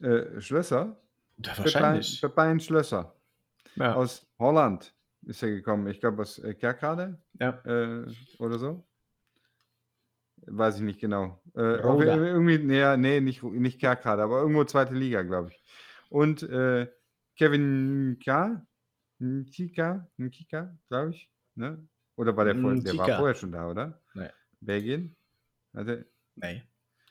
Äh, 0.00 0.40
Schlösser? 0.40 0.98
Ja, 1.38 1.58
wahrscheinlich. 1.58 2.20
Pepijn 2.20 2.60
Schlösser. 2.60 3.14
Ja. 3.76 3.94
Aus 3.94 4.26
Holland 4.38 4.94
ist 5.26 5.42
er 5.42 5.50
gekommen. 5.50 5.86
Ich 5.88 6.00
glaube 6.00 6.22
aus 6.22 6.38
äh, 6.38 6.54
Kerkrade. 6.54 7.20
ja. 7.38 7.60
äh, 7.64 8.06
oder 8.38 8.58
so. 8.58 8.86
weiß 10.46 10.76
ich 10.76 10.82
nicht 10.82 11.00
genau. 11.00 11.42
Äh, 11.54 11.80
irgendwie, 11.80 12.58
nee, 12.58 12.96
nee, 12.96 13.20
nicht, 13.20 13.42
nicht 13.42 13.80
Kerkrade, 13.80 14.22
aber 14.22 14.40
irgendwo 14.40 14.64
zweite 14.64 14.94
Liga, 14.94 15.22
glaube 15.22 15.50
ich. 15.50 15.62
Und 16.08 16.42
äh, 16.42 16.90
Kevin 17.36 18.18
K. 18.24 18.66
Nkika, 19.18 20.10
Nkika, 20.18 20.76
glaube 20.88 21.10
ich. 21.10 21.30
Ne? 21.54 21.88
Oder 22.16 22.36
war 22.36 22.44
der 22.44 22.54
vorher? 22.54 22.80
Der 22.82 22.98
war 22.98 23.16
vorher 23.16 23.34
schon 23.34 23.52
da, 23.52 23.70
oder? 23.70 24.02
Nein. 24.14 24.30
Belgien? 24.60 25.16
Also, 25.72 25.96
Nein. 26.34 26.62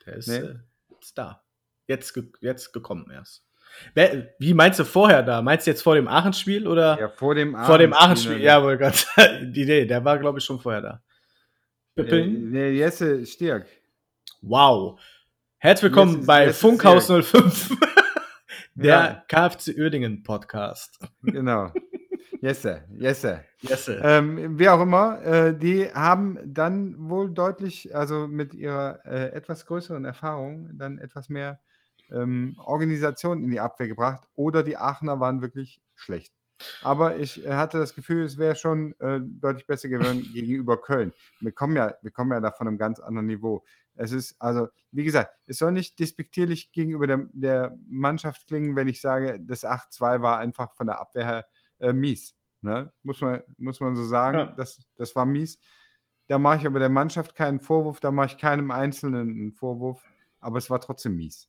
Der 0.04 0.14
ist, 0.16 0.28
nee. 0.28 0.36
äh, 0.36 0.58
ist 1.00 1.18
da. 1.18 1.44
Jetzt, 1.86 2.14
ge 2.14 2.30
jetzt 2.40 2.72
gekommen 2.72 3.10
erst. 3.10 3.45
Wie 4.38 4.54
meinst 4.54 4.78
du 4.78 4.84
vorher 4.84 5.22
da? 5.22 5.42
Meinst 5.42 5.66
du 5.66 5.70
jetzt 5.70 5.82
vor 5.82 5.94
dem 5.94 6.08
Aachen-Spiel 6.08 6.66
oder? 6.66 6.98
Ja, 6.98 7.08
vor 7.08 7.34
dem 7.34 7.54
Aachen-Spiel. 7.54 7.66
Vor 7.66 7.78
dem 7.78 7.92
Aachen-Spiel, 7.92 8.40
ja, 8.40 8.62
wohl 8.62 8.76
ganz. 8.76 9.06
Die 9.42 9.62
Idee, 9.62 9.86
der 9.86 10.04
war, 10.04 10.18
glaube 10.18 10.38
ich, 10.38 10.44
schon 10.44 10.60
vorher 10.60 10.82
da. 10.82 11.02
Pippin? 11.94 12.52
Der 12.52 12.74
Jesse 12.74 13.24
Stirk. 13.24 13.66
Wow. 14.42 15.00
Herzlich 15.58 15.90
willkommen 15.90 16.16
Jesse, 16.16 16.26
bei 16.26 16.44
Jesse 16.46 16.60
Funkhaus 16.60 17.04
Stirk. 17.04 17.24
05, 17.24 17.76
der 18.74 19.24
ja. 19.30 19.48
KFC 19.48 19.78
Uerdingen 19.78 20.22
Podcast. 20.22 20.98
Genau. 21.22 21.72
Jesse, 22.40 22.84
Jesse. 22.96 23.44
Jesse. 23.60 24.00
Ähm, 24.04 24.58
wie 24.58 24.68
auch 24.68 24.80
immer, 24.80 25.22
äh, 25.22 25.58
die 25.58 25.86
haben 25.92 26.38
dann 26.44 26.94
wohl 26.98 27.32
deutlich, 27.32 27.94
also 27.96 28.28
mit 28.28 28.54
ihrer 28.54 29.00
äh, 29.04 29.32
etwas 29.32 29.66
größeren 29.66 30.04
Erfahrung, 30.04 30.70
dann 30.74 30.98
etwas 30.98 31.28
mehr 31.28 31.60
ähm, 32.10 32.56
Organisation 32.58 33.42
in 33.42 33.50
die 33.50 33.60
Abwehr 33.60 33.88
gebracht 33.88 34.26
oder 34.34 34.62
die 34.62 34.76
Aachener 34.76 35.20
waren 35.20 35.42
wirklich 35.42 35.80
schlecht. 35.94 36.32
Aber 36.82 37.16
ich 37.16 37.44
äh, 37.44 37.54
hatte 37.54 37.78
das 37.78 37.94
Gefühl, 37.94 38.24
es 38.24 38.38
wäre 38.38 38.56
schon 38.56 38.98
äh, 39.00 39.20
deutlich 39.20 39.66
besser 39.66 39.88
gewesen 39.88 40.22
gegenüber 40.32 40.80
Köln. 40.80 41.12
Wir 41.40 41.52
kommen, 41.52 41.76
ja, 41.76 41.94
wir 42.02 42.10
kommen 42.10 42.32
ja 42.32 42.40
da 42.40 42.50
von 42.50 42.66
einem 42.66 42.78
ganz 42.78 42.98
anderen 43.00 43.26
Niveau. 43.26 43.64
Es 43.94 44.12
ist, 44.12 44.36
also, 44.38 44.68
wie 44.90 45.04
gesagt, 45.04 45.32
es 45.46 45.58
soll 45.58 45.72
nicht 45.72 45.98
despektierlich 45.98 46.72
gegenüber 46.72 47.06
der, 47.06 47.26
der 47.32 47.78
Mannschaft 47.88 48.46
klingen, 48.46 48.76
wenn 48.76 48.88
ich 48.88 49.00
sage, 49.00 49.38
das 49.40 49.64
8-2 49.64 50.22
war 50.22 50.38
einfach 50.38 50.74
von 50.74 50.86
der 50.86 51.00
Abwehr 51.00 51.24
her 51.24 51.46
äh, 51.78 51.92
mies. 51.92 52.34
Ne? 52.60 52.92
Muss, 53.02 53.20
man, 53.20 53.42
muss 53.58 53.80
man 53.80 53.96
so 53.96 54.04
sagen, 54.04 54.38
ja. 54.38 54.46
das, 54.56 54.80
das 54.96 55.14
war 55.14 55.26
mies. 55.26 55.58
Da 56.28 56.38
mache 56.38 56.58
ich 56.58 56.66
aber 56.66 56.78
der 56.78 56.88
Mannschaft 56.88 57.34
keinen 57.34 57.60
Vorwurf, 57.60 58.00
da 58.00 58.10
mache 58.10 58.26
ich 58.28 58.38
keinem 58.38 58.70
Einzelnen 58.70 59.30
einen 59.30 59.52
Vorwurf, 59.52 60.02
aber 60.40 60.58
es 60.58 60.68
war 60.70 60.80
trotzdem 60.80 61.16
mies. 61.16 61.48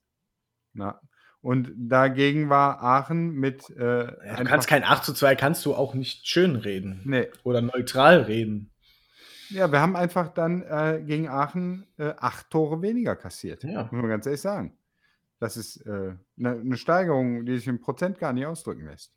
Ja. 0.77 1.01
Und 1.41 1.71
dagegen 1.77 2.49
war 2.49 2.83
Aachen 2.83 3.31
mit. 3.33 3.69
Äh, 3.69 4.05
ja, 4.05 4.35
du 4.35 4.43
kannst 4.43 4.67
kein 4.67 4.83
8 4.83 5.05
zu 5.05 5.13
2, 5.13 5.35
kannst 5.35 5.65
du 5.65 5.75
auch 5.75 5.93
nicht 5.93 6.27
schön 6.27 6.55
reden. 6.55 7.01
Nee. 7.05 7.27
Oder 7.43 7.61
neutral 7.61 8.21
reden. 8.21 8.71
Ja, 9.49 9.71
wir 9.71 9.79
haben 9.79 9.95
einfach 9.95 10.33
dann 10.33 10.63
äh, 10.63 11.01
gegen 11.05 11.29
Aachen 11.29 11.87
äh, 11.97 12.13
acht 12.17 12.49
Tore 12.49 12.81
weniger 12.81 13.15
kassiert. 13.15 13.63
Ja. 13.63 13.83
Muss 13.83 13.91
man 13.91 14.09
ganz 14.09 14.25
ehrlich 14.25 14.41
sagen. 14.41 14.77
Das 15.39 15.55
ist 15.55 15.85
eine 15.87 15.95
äh, 15.95 16.13
ne, 16.35 16.61
ne 16.63 16.77
Steigerung, 16.77 17.45
die 17.45 17.57
sich 17.57 17.67
im 17.67 17.79
Prozent 17.79 18.19
gar 18.19 18.33
nicht 18.33 18.45
ausdrücken 18.45 18.85
lässt. 18.85 19.13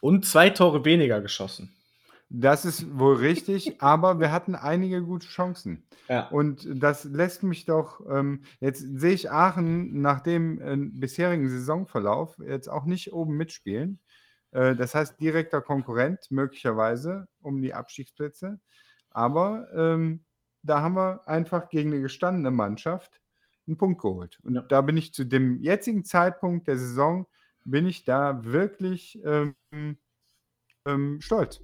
Und 0.00 0.26
zwei 0.26 0.50
Tore 0.50 0.84
weniger 0.84 1.20
geschossen. 1.20 1.74
Das 2.34 2.64
ist 2.64 2.98
wohl 2.98 3.16
richtig, 3.16 3.82
aber 3.82 4.18
wir 4.18 4.32
hatten 4.32 4.54
einige 4.54 5.02
gute 5.02 5.26
Chancen. 5.26 5.84
Ja. 6.08 6.28
Und 6.28 6.66
das 6.82 7.04
lässt 7.04 7.42
mich 7.42 7.66
doch, 7.66 8.00
ähm, 8.08 8.44
jetzt 8.58 8.80
sehe 8.98 9.12
ich 9.12 9.30
Aachen 9.30 10.00
nach 10.00 10.20
dem 10.22 10.58
äh, 10.58 10.76
bisherigen 10.78 11.50
Saisonverlauf 11.50 12.38
jetzt 12.38 12.68
auch 12.68 12.86
nicht 12.86 13.12
oben 13.12 13.36
mitspielen. 13.36 14.00
Äh, 14.52 14.74
das 14.76 14.94
heißt, 14.94 15.20
direkter 15.20 15.60
Konkurrent 15.60 16.30
möglicherweise 16.30 17.28
um 17.42 17.60
die 17.60 17.74
Abstiegsplätze. 17.74 18.58
Aber 19.10 19.68
ähm, 19.74 20.24
da 20.62 20.80
haben 20.80 20.96
wir 20.96 21.28
einfach 21.28 21.68
gegen 21.68 21.92
eine 21.92 22.00
gestandene 22.00 22.50
Mannschaft 22.50 23.20
einen 23.66 23.76
Punkt 23.76 24.00
geholt. 24.00 24.40
Und 24.42 24.54
ja. 24.54 24.62
da 24.62 24.80
bin 24.80 24.96
ich 24.96 25.12
zu 25.12 25.24
dem 25.24 25.60
jetzigen 25.60 26.02
Zeitpunkt 26.06 26.66
der 26.66 26.78
Saison, 26.78 27.26
bin 27.66 27.86
ich 27.86 28.06
da 28.06 28.42
wirklich 28.42 29.20
ähm, 29.22 29.54
ähm 30.86 31.20
stolz. 31.20 31.60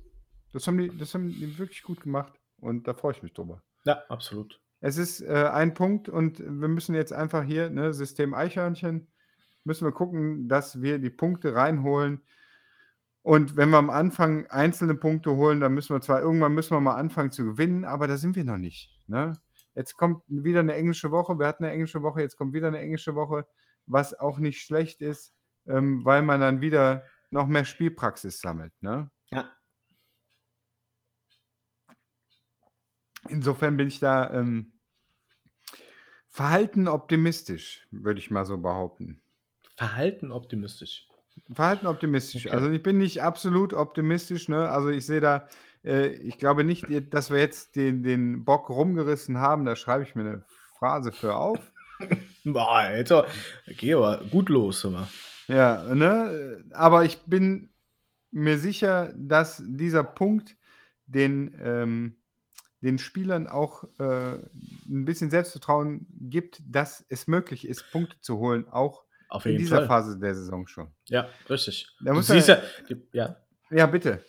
Das 0.53 0.67
haben, 0.67 0.79
die, 0.79 0.97
das 0.97 1.15
haben 1.15 1.29
die 1.29 1.59
wirklich 1.59 1.83
gut 1.83 2.01
gemacht 2.01 2.33
und 2.59 2.89
da 2.89 2.95
freue 2.95 3.13
ich 3.13 3.23
mich 3.23 3.35
drüber. 3.35 3.63
Ja, 3.85 4.03
absolut. 4.09 4.61
Es 4.81 4.97
ist 4.97 5.21
äh, 5.21 5.49
ein 5.53 5.75
Punkt 5.75 6.09
und 6.09 6.39
wir 6.39 6.69
müssen 6.69 6.95
jetzt 6.95 7.13
einfach 7.13 7.45
hier, 7.45 7.69
ne, 7.71 7.93
System 7.93 8.35
Eichhörnchen, 8.35 9.09
müssen 9.65 9.87
wir 9.87 9.93
gucken, 9.93 10.49
dass 10.49 10.81
wir 10.81 10.99
die 10.99 11.11
Punkte 11.11 11.55
reinholen. 11.55 12.23
Und 13.23 13.57
wenn 13.57 13.71
wir 13.71 13.79
am 13.79 13.91
Anfang 13.91 14.47
einzelne 14.47 14.95
Punkte 14.95 15.37
holen, 15.37 15.61
dann 15.61 15.75
müssen 15.75 15.95
wir 15.95 16.01
zwar 16.01 16.23
irgendwann 16.23 16.55
müssen 16.55 16.75
wir 16.75 16.81
mal 16.81 16.95
anfangen 16.95 17.33
zu 17.33 17.45
gewinnen, 17.45 17.85
aber 17.85 18.07
da 18.07 18.17
sind 18.17 18.37
wir 18.37 18.45
noch 18.45 18.57
nicht. 18.57 18.91
Ne? 19.07 19.39
Jetzt 19.75 19.97
kommt 19.97 20.23
wieder 20.29 20.61
eine 20.61 20.75
englische 20.75 21.11
Woche. 21.11 21.39
Wir 21.39 21.47
hatten 21.47 21.65
eine 21.65 21.73
englische 21.75 22.03
Woche, 22.03 22.23
jetzt 22.23 22.37
kommt 22.37 22.55
wieder 22.55 22.69
eine 22.69 22.79
englische 22.79 23.15
Woche, 23.15 23.47
was 23.87 24.19
auch 24.19 24.39
nicht 24.39 24.63
schlecht 24.63 25.03
ist, 25.03 25.35
ähm, 25.67 26.05
weil 26.05 26.23
man 26.23 26.41
dann 26.41 26.61
wieder 26.61 27.05
noch 27.31 27.47
mehr 27.47 27.65
Spielpraxis 27.65 28.41
sammelt. 28.41 28.73
Ne? 28.81 29.11
Ja. 29.31 29.51
Insofern 33.29 33.77
bin 33.77 33.89
ich 33.89 34.01
da 34.01 34.31
ähm, 34.33 34.73
verhalten 36.29 36.89
optimistisch, 36.89 37.87
würde 37.91 38.21
ich 38.21 38.31
mal 38.31 38.45
so 38.45 38.59
behaupten. 38.59 39.21
Verhalten 39.77 40.33
optimistisch. 40.33 41.07
Verhalten 41.53 41.87
optimistisch. 41.87 42.47
Okay. 42.47 42.55
Also 42.55 42.71
ich 42.71 42.83
bin 42.83 42.99
nicht 42.99 43.23
absolut 43.23 43.73
optimistisch. 43.73 44.49
Ne? 44.49 44.69
Also 44.69 44.89
ich 44.89 45.07
sehe 45.07 45.21
da, 45.21 45.49
äh, 45.85 46.09
ich 46.09 46.39
glaube 46.39 46.65
nicht, 46.65 46.87
dass 47.11 47.31
wir 47.31 47.39
jetzt 47.39 47.77
den, 47.77 48.03
den 48.03 48.45
Bock 48.45 48.71
rumgerissen 48.71 49.39
haben. 49.39 49.65
Da 49.65 49.77
schreibe 49.77 50.03
ich 50.03 50.15
mir 50.15 50.23
eine 50.23 50.45
Phrase 50.79 51.13
für 51.13 51.37
auf. 51.37 51.59
Boah, 52.45 52.71
Alter, 52.71 53.27
geh 53.67 53.95
aber 53.95 54.25
gut 54.31 54.49
los, 54.49 54.85
immer. 54.85 55.09
Ja, 55.49 55.95
ne? 55.95 56.65
Aber 56.73 57.05
ich 57.05 57.19
bin 57.23 57.71
mir 58.31 58.59
sicher, 58.59 59.13
dass 59.17 59.63
dieser 59.67 60.05
Punkt 60.05 60.57
den 61.07 61.59
ähm, 61.63 62.18
den 62.81 62.99
Spielern 62.99 63.47
auch 63.47 63.85
äh, 63.99 64.35
ein 64.89 65.05
bisschen 65.05 65.31
Selbstvertrauen 65.31 66.07
gibt, 66.21 66.61
dass 66.67 67.05
es 67.09 67.27
möglich 67.27 67.67
ist, 67.67 67.91
Punkte 67.91 68.17
zu 68.21 68.39
holen, 68.39 68.69
auch 68.69 69.05
in 69.45 69.59
dieser 69.59 69.79
Fall. 69.79 69.87
Phase 69.87 70.19
der 70.19 70.35
Saison 70.35 70.67
schon. 70.67 70.89
Ja, 71.09 71.29
richtig. 71.51 71.89
Da 72.05 72.15
muss 72.15 72.29
ja, 72.29 72.59
ja, 73.13 73.37
ja, 73.71 73.87
bitte. 73.87 74.25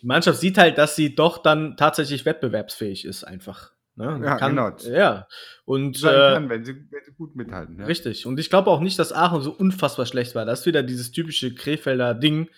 Die 0.00 0.06
Mannschaft 0.06 0.40
sieht 0.40 0.58
halt, 0.58 0.78
dass 0.78 0.96
sie 0.96 1.14
doch 1.14 1.38
dann 1.38 1.76
tatsächlich 1.76 2.24
wettbewerbsfähig 2.24 3.04
ist, 3.04 3.24
einfach. 3.24 3.72
Ne? 3.96 4.20
Ja, 4.24 4.36
kann, 4.36 4.56
genau. 4.56 4.76
Ja. 4.96 5.28
Und, 5.64 6.02
äh, 6.02 6.06
kann, 6.06 6.48
wenn, 6.48 6.64
sie, 6.64 6.74
wenn 6.90 7.04
sie 7.04 7.12
gut 7.12 7.36
mithalten. 7.36 7.78
Ja. 7.78 7.84
Richtig. 7.84 8.24
Und 8.24 8.40
ich 8.40 8.48
glaube 8.48 8.70
auch 8.70 8.80
nicht, 8.80 8.98
dass 8.98 9.12
Aachen 9.12 9.42
so 9.42 9.52
unfassbar 9.52 10.06
schlecht 10.06 10.34
war. 10.34 10.46
Das 10.46 10.60
ist 10.60 10.66
wieder 10.66 10.82
dieses 10.82 11.12
typische 11.12 11.54
Krefelder 11.54 12.14
Ding. 12.14 12.48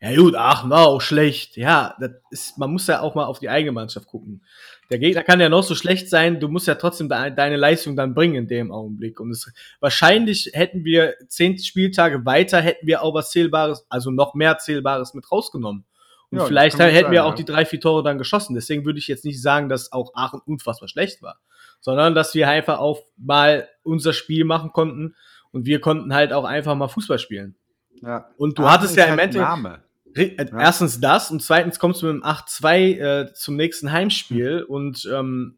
Ja 0.00 0.14
gut, 0.14 0.34
Aachen 0.34 0.70
war 0.70 0.86
auch 0.86 1.00
schlecht. 1.00 1.56
Ja, 1.56 1.96
das 1.98 2.10
ist, 2.30 2.58
man 2.58 2.70
muss 2.70 2.86
ja 2.86 3.00
auch 3.00 3.14
mal 3.14 3.24
auf 3.24 3.38
die 3.38 3.48
eigene 3.48 3.72
Mannschaft 3.72 4.08
gucken 4.08 4.42
der 4.90 4.98
Gegner 4.98 5.22
kann 5.22 5.40
ja 5.40 5.48
noch 5.48 5.62
so 5.62 5.74
schlecht 5.74 6.08
sein, 6.08 6.38
du 6.38 6.48
musst 6.48 6.66
ja 6.66 6.76
trotzdem 6.76 7.08
de 7.08 7.34
deine 7.34 7.56
Leistung 7.56 7.96
dann 7.96 8.14
bringen 8.14 8.34
in 8.36 8.48
dem 8.48 8.70
Augenblick. 8.70 9.20
Und 9.20 9.30
es, 9.30 9.52
wahrscheinlich 9.80 10.50
hätten 10.52 10.84
wir 10.84 11.14
zehn 11.28 11.58
Spieltage 11.58 12.24
weiter, 12.24 12.60
hätten 12.60 12.86
wir 12.86 13.02
auch 13.02 13.14
was 13.14 13.30
Zählbares, 13.30 13.86
also 13.88 14.10
noch 14.10 14.34
mehr 14.34 14.58
Zählbares 14.58 15.14
mit 15.14 15.30
rausgenommen. 15.30 15.84
Und 16.30 16.38
ja, 16.38 16.44
vielleicht 16.44 16.78
hätten 16.78 17.04
sein, 17.04 17.12
wir 17.12 17.24
auch 17.24 17.30
ja. 17.30 17.36
die 17.36 17.44
drei, 17.44 17.64
vier 17.64 17.80
Tore 17.80 18.02
dann 18.02 18.18
geschossen. 18.18 18.54
Deswegen 18.54 18.84
würde 18.84 18.98
ich 18.98 19.08
jetzt 19.08 19.24
nicht 19.24 19.40
sagen, 19.40 19.68
dass 19.68 19.92
auch 19.92 20.12
Aachen 20.14 20.40
unfassbar 20.44 20.88
schlecht 20.88 21.22
war, 21.22 21.38
sondern 21.80 22.14
dass 22.14 22.34
wir 22.34 22.48
einfach 22.48 22.78
auch 22.78 23.00
mal 23.16 23.68
unser 23.82 24.12
Spiel 24.12 24.44
machen 24.44 24.72
konnten 24.72 25.14
und 25.52 25.66
wir 25.66 25.80
konnten 25.80 26.14
halt 26.14 26.32
auch 26.32 26.44
einfach 26.44 26.74
mal 26.74 26.88
Fußball 26.88 27.18
spielen. 27.18 27.56
Ja. 28.02 28.28
Und 28.36 28.58
du 28.58 28.62
Aachen 28.62 28.72
hattest 28.72 28.96
ja 28.96 29.04
im 29.04 29.10
halt 29.10 29.20
Endeffekt. 29.34 29.85
Äh, 30.16 30.46
erstens 30.58 31.00
das 31.00 31.30
und 31.30 31.42
zweitens 31.42 31.78
kommst 31.78 32.02
du 32.02 32.06
mit 32.06 32.16
dem 32.16 32.24
8-2 32.24 32.98
äh, 32.98 33.32
zum 33.34 33.56
nächsten 33.56 33.92
Heimspiel 33.92 34.60
mhm. 34.60 34.74
und 34.74 35.10
ähm, 35.12 35.56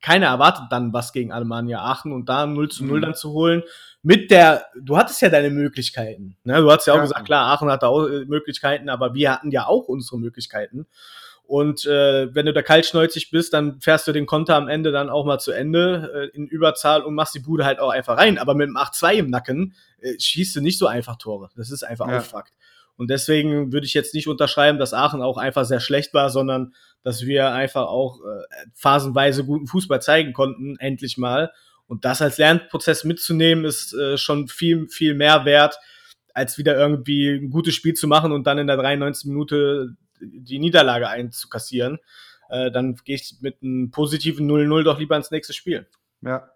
keiner 0.00 0.26
erwartet 0.26 0.64
dann 0.70 0.92
was 0.92 1.12
gegen 1.12 1.32
Alemannia 1.32 1.80
Aachen 1.80 2.12
und 2.12 2.28
da 2.28 2.46
0 2.46 2.70
zu 2.70 2.84
0 2.84 2.98
mhm. 2.98 3.02
dann 3.02 3.14
zu 3.14 3.32
holen. 3.32 3.62
Mit 4.02 4.30
der, 4.30 4.66
du 4.80 4.96
hattest 4.96 5.22
ja 5.22 5.28
deine 5.28 5.50
Möglichkeiten. 5.50 6.36
Ne? 6.42 6.56
Du 6.60 6.70
hast 6.70 6.86
ja 6.86 6.94
auch 6.94 6.98
ja. 6.98 7.02
gesagt, 7.02 7.24
klar, 7.24 7.52
Aachen 7.52 7.70
hatte 7.70 7.86
auch 7.86 8.06
äh, 8.08 8.24
Möglichkeiten, 8.24 8.88
aber 8.88 9.14
wir 9.14 9.32
hatten 9.32 9.50
ja 9.50 9.66
auch 9.66 9.86
unsere 9.88 10.18
Möglichkeiten. 10.18 10.86
Und 11.44 11.84
äh, 11.86 12.34
wenn 12.34 12.46
du 12.46 12.52
da 12.52 12.62
kaltschnäuzig 12.62 13.30
bist, 13.30 13.52
dann 13.52 13.80
fährst 13.80 14.08
du 14.08 14.12
den 14.12 14.26
Konter 14.26 14.56
am 14.56 14.68
Ende 14.68 14.90
dann 14.90 15.10
auch 15.10 15.26
mal 15.26 15.38
zu 15.38 15.52
Ende 15.52 16.30
äh, 16.32 16.36
in 16.36 16.46
Überzahl 16.46 17.02
und 17.02 17.14
machst 17.14 17.34
die 17.34 17.40
Bude 17.40 17.64
halt 17.64 17.78
auch 17.78 17.90
einfach 17.90 18.16
rein. 18.16 18.38
Aber 18.38 18.54
mit 18.54 18.68
dem 18.68 18.76
8-2 18.76 19.12
im 19.14 19.30
Nacken 19.30 19.74
äh, 20.00 20.18
schießt 20.18 20.56
du 20.56 20.60
nicht 20.60 20.78
so 20.78 20.86
einfach 20.86 21.16
Tore. 21.16 21.50
Das 21.54 21.70
ist 21.70 21.82
einfach 21.82 22.08
ja. 22.08 22.18
auch 22.18 22.22
Fakt. 22.22 22.54
Und 22.96 23.10
deswegen 23.10 23.72
würde 23.72 23.86
ich 23.86 23.94
jetzt 23.94 24.14
nicht 24.14 24.28
unterschreiben, 24.28 24.78
dass 24.78 24.94
Aachen 24.94 25.22
auch 25.22 25.38
einfach 25.38 25.64
sehr 25.64 25.80
schlecht 25.80 26.14
war, 26.14 26.30
sondern 26.30 26.74
dass 27.02 27.26
wir 27.26 27.52
einfach 27.52 27.86
auch 27.86 28.20
äh, 28.20 28.42
phasenweise 28.74 29.44
guten 29.44 29.66
Fußball 29.66 30.00
zeigen 30.00 30.32
konnten, 30.32 30.76
endlich 30.78 31.18
mal. 31.18 31.52
Und 31.86 32.04
das 32.04 32.22
als 32.22 32.38
Lernprozess 32.38 33.04
mitzunehmen, 33.04 33.64
ist 33.64 33.92
äh, 33.94 34.16
schon 34.16 34.48
viel, 34.48 34.88
viel 34.88 35.14
mehr 35.14 35.44
wert, 35.44 35.78
als 36.32 36.58
wieder 36.58 36.76
irgendwie 36.76 37.28
ein 37.28 37.50
gutes 37.50 37.74
Spiel 37.74 37.94
zu 37.94 38.06
machen 38.06 38.32
und 38.32 38.46
dann 38.46 38.58
in 38.58 38.66
der 38.66 38.76
93. 38.76 39.28
Minute 39.28 39.96
die 40.20 40.58
Niederlage 40.58 41.08
einzukassieren. 41.08 41.98
äh, 42.48 42.70
dann 42.70 42.96
gehe 43.04 43.16
ich 43.16 43.36
mit 43.40 43.62
einem 43.62 43.90
positiven 43.90 44.48
0-0 44.48 44.84
doch 44.84 44.98
lieber 44.98 45.16
ins 45.16 45.30
nächste 45.30 45.52
Spiel. 45.52 45.86
Ja. 46.20 46.50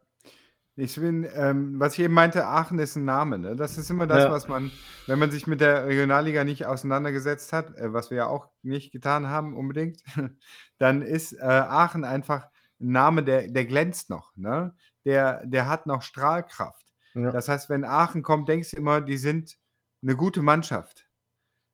Ich 0.78 1.00
bin, 1.00 1.26
ähm, 1.34 1.80
was 1.80 1.94
ich 1.94 2.00
eben 2.00 2.12
meinte, 2.12 2.46
Aachen 2.46 2.78
ist 2.78 2.96
ein 2.96 3.06
Name. 3.06 3.38
Ne? 3.38 3.56
Das 3.56 3.78
ist 3.78 3.88
immer 3.88 4.06
das, 4.06 4.24
Ja. 4.24 4.30
was 4.30 4.46
man, 4.46 4.70
wenn 5.06 5.18
man 5.18 5.30
sich 5.30 5.46
mit 5.46 5.62
der 5.62 5.86
Regionalliga 5.86 6.44
nicht 6.44 6.66
auseinandergesetzt 6.66 7.54
hat, 7.54 7.74
äh, 7.78 7.94
was 7.94 8.10
wir 8.10 8.18
ja 8.18 8.26
auch 8.26 8.48
nicht 8.62 8.92
getan 8.92 9.26
haben 9.28 9.56
unbedingt, 9.56 10.02
dann 10.78 11.00
ist 11.00 11.32
äh, 11.32 11.40
Aachen 11.42 12.04
einfach 12.04 12.44
ein 12.78 12.92
Name, 12.92 13.24
der, 13.24 13.48
der 13.48 13.64
glänzt 13.64 14.10
noch. 14.10 14.36
Ne? 14.36 14.74
Der, 15.06 15.46
der 15.46 15.66
hat 15.66 15.86
noch 15.86 16.02
Strahlkraft. 16.02 16.84
Ja. 17.14 17.30
Das 17.32 17.48
heißt, 17.48 17.70
wenn 17.70 17.84
Aachen 17.84 18.22
kommt, 18.22 18.48
denkst 18.50 18.72
du 18.72 18.76
immer, 18.76 19.00
die 19.00 19.16
sind 19.16 19.56
eine 20.02 20.14
gute 20.14 20.42
Mannschaft. 20.42 21.06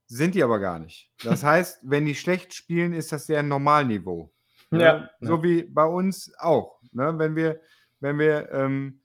Sind 0.06 0.36
die 0.36 0.44
aber 0.44 0.60
gar 0.60 0.78
nicht. 0.78 1.10
Das 1.24 1.42
heißt, 1.44 1.80
wenn 1.82 2.06
die 2.06 2.14
schlecht 2.14 2.54
spielen, 2.54 2.92
ist 2.92 3.10
das 3.10 3.26
deren 3.26 3.48
Normalniveau. 3.48 4.32
Ne? 4.70 4.80
Ja. 4.80 5.10
So 5.20 5.42
wie 5.42 5.64
bei 5.64 5.84
uns 5.84 6.32
auch. 6.38 6.80
Ne? 6.92 7.18
Wenn 7.18 7.34
wir, 7.34 7.60
wenn 8.02 8.18
wir, 8.18 8.50
ähm, 8.52 9.00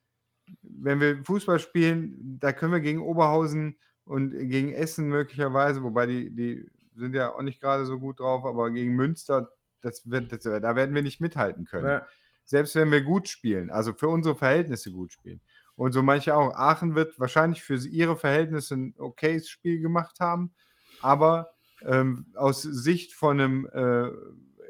wenn 0.62 1.00
wir 1.00 1.24
Fußball 1.24 1.60
spielen, 1.60 2.40
da 2.40 2.52
können 2.52 2.72
wir 2.74 2.80
gegen 2.80 3.02
Oberhausen 3.02 3.78
und 4.06 4.32
gegen 4.32 4.74
Essen 4.74 5.08
möglicherweise, 5.08 5.84
wobei 5.84 6.08
die, 6.08 6.34
die 6.34 6.70
sind 6.96 7.14
ja 7.14 7.34
auch 7.34 7.42
nicht 7.42 7.62
gerade 7.62 7.86
so 7.86 8.00
gut 8.00 8.20
drauf, 8.20 8.44
aber 8.44 8.72
gegen 8.72 8.96
Münster, 8.96 9.52
das 9.82 10.10
wird, 10.10 10.32
das, 10.32 10.44
da 10.44 10.76
werden 10.76 10.96
wir 10.96 11.04
nicht 11.04 11.22
mithalten 11.22 11.66
können. 11.66 11.88
Ja. 11.88 12.08
Selbst 12.44 12.76
wenn 12.76 12.92
wir 12.92 13.02
gut 13.02 13.28
spielen, 13.28 13.70
also 13.70 13.94
für 13.94 14.08
unsere 14.08 14.36
Verhältnisse 14.36 14.92
gut 14.92 15.14
spielen. 15.14 15.42
Und 15.76 15.92
so 15.92 16.02
manche 16.02 16.36
auch. 16.36 16.56
Aachen 16.56 16.96
wird 16.96 17.20
wahrscheinlich 17.20 17.62
für 17.62 17.76
ihre 17.76 18.18
Verhältnisse 18.18 18.76
ein 18.76 18.96
okayes 18.98 19.48
Spiel 19.48 19.80
gemacht 19.80 20.20
haben, 20.20 20.56
aber 21.02 21.52
ähm, 21.84 22.26
aus 22.36 22.64
Sicht 22.64 23.14
von 23.14 23.40
einem, 23.40 23.70
äh, 23.72 24.10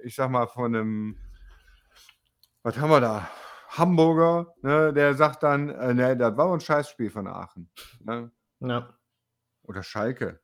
ich 0.04 0.16
sag 0.16 0.30
mal, 0.30 0.48
von 0.48 0.76
einem, 0.76 1.18
was 2.64 2.78
haben 2.78 2.90
wir 2.90 3.00
da? 3.00 3.30
Hamburger, 3.70 4.54
ne, 4.62 4.94
der 4.94 5.14
sagt 5.16 5.44
dann, 5.44 5.70
äh, 5.70 5.94
ne, 5.94 6.18
das 6.18 6.36
war 6.38 6.54
ein 6.54 6.60
Scheißspiel 6.60 7.10
von 7.10 7.28
Aachen. 7.28 7.70
Ne? 8.04 8.32
Ja. 8.60 8.94
Oder 9.64 9.84
Schalke. 9.84 10.40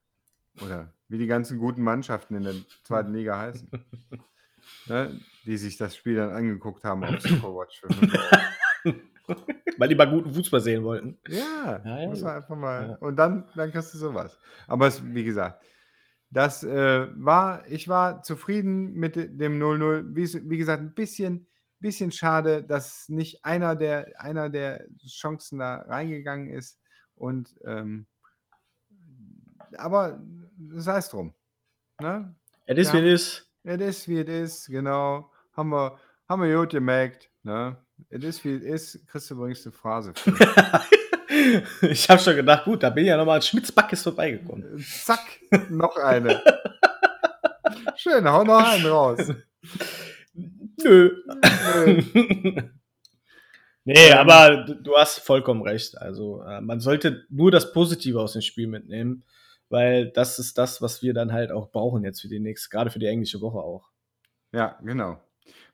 Oder 0.62 0.94
wie 1.08 1.18
die 1.18 1.28
ganzen 1.28 1.58
guten 1.58 1.82
Mannschaften 1.84 2.36
in 2.36 2.44
der 2.44 2.56
zweiten 2.84 3.14
Liga 3.14 3.38
heißen. 3.40 3.70
ne? 4.88 5.20
Die 5.46 5.58
sich 5.58 5.78
das 5.78 5.96
Spiel 5.96 6.16
dann 6.16 6.32
angeguckt 6.32 6.84
haben 6.84 7.04
auf 7.04 7.20
Superwatch. 7.22 7.82
Weil 9.78 9.88
die 9.90 9.96
mal 9.96 10.10
guten 10.10 10.34
Fußball 10.34 10.60
sehen 10.60 10.84
wollten. 10.84 11.18
Ja, 11.28 11.82
Ja, 11.86 12.00
ja, 12.02 12.08
muss 12.10 12.22
man 12.22 12.36
einfach 12.36 12.56
mal. 12.56 12.90
Ja. 12.90 12.96
Und 12.98 13.16
dann, 13.16 13.46
dann 13.56 13.72
kriegst 13.72 13.94
du 13.94 13.98
sowas. 13.98 14.38
Aber 14.68 14.88
es, 14.88 15.02
wie 15.04 15.24
gesagt, 15.24 15.64
das 16.30 16.64
äh, 16.64 17.08
war, 17.16 17.66
ich 17.68 17.88
war 17.88 18.22
zufrieden 18.22 18.94
mit 18.94 19.16
de- 19.16 19.28
dem 19.30 19.60
0-0. 19.62 20.16
Wie, 20.16 20.50
wie 20.50 20.58
gesagt, 20.58 20.82
ein 20.82 20.94
bisschen, 20.94 21.48
bisschen 21.84 22.12
schade, 22.12 22.64
dass 22.64 23.08
nicht 23.10 23.46
einer 23.46 23.76
der, 23.76 24.20
einer 24.20 24.50
der 24.50 24.86
Chancen 25.08 25.60
da 25.60 25.76
reingegangen 25.82 26.50
ist. 26.50 26.80
Und 27.16 27.54
ähm, 27.66 28.08
aber 29.78 30.20
sei 30.76 30.98
es 30.98 31.10
drum. 31.10 31.34
Ne? 32.02 32.34
Es 32.66 32.78
ist, 32.80 32.94
Ja. 32.94 33.04
wie 33.04 33.10
es 33.10 33.22
ist. 33.22 33.50
Es 33.64 33.82
ist, 33.82 34.08
wie 34.08 34.20
es 34.20 34.28
ist, 34.30 34.68
genau. 34.68 35.32
Haben 35.56 35.70
wir, 35.70 36.00
haben 36.28 36.42
wir 36.42 36.58
gut 36.58 36.72
gemerkt. 36.72 37.30
Ne? 37.44 37.78
Es 38.10 38.24
ist, 38.24 38.44
wie 38.44 38.56
es 38.56 38.64
ist. 38.96 39.08
Kriegst 39.08 39.30
du 39.30 39.36
übrigens 39.36 39.66
eine 39.66 39.74
Phrase. 39.74 40.14
Ich 41.82 42.10
habe 42.10 42.22
schon 42.22 42.36
gedacht, 42.36 42.66
gut, 42.66 42.84
da 42.84 42.90
bin 42.92 43.06
ich 43.06 43.10
ja 43.10 43.18
nochmal 43.18 43.38
an 43.38 43.42
Schmitzbackes 43.42 44.04
vorbeigekommen. 44.04 44.78
Zack, 45.04 45.26
noch 45.70 45.98
eine. 45.98 46.42
Schön, 47.96 48.30
hau 48.30 48.44
noch 48.44 48.64
einen 48.64 48.86
raus. 48.86 49.20
Nö. 50.84 51.12
Nö. 51.86 52.02
nee, 53.86 53.94
Ähm. 54.10 54.18
aber 54.18 54.64
du, 54.64 54.76
du 54.76 54.96
hast 54.96 55.20
vollkommen 55.20 55.62
recht. 55.62 55.98
Also, 55.98 56.42
äh, 56.44 56.62
man 56.62 56.80
sollte 56.80 57.26
nur 57.30 57.52
das 57.52 57.74
Positive 57.74 58.20
aus 58.20 58.34
dem 58.34 58.42
Spiel 58.42 58.68
mitnehmen, 58.68 59.24
weil 59.70 60.12
das 60.12 60.40
ist 60.40 60.58
das, 60.58 60.82
was 60.82 61.02
wir 61.02 61.14
dann 61.14 61.32
halt 61.32 61.52
auch 61.52 61.72
brauchen 61.72 62.04
jetzt 62.04 62.22
für 62.22 62.30
die 62.30 62.40
nächste, 62.40 62.70
gerade 62.70 62.92
für 62.92 63.00
die 63.00 63.08
englische 63.08 63.42
Woche 63.42 63.60
auch. 63.60 63.90
Ja, 64.52 64.78
genau. 64.84 65.22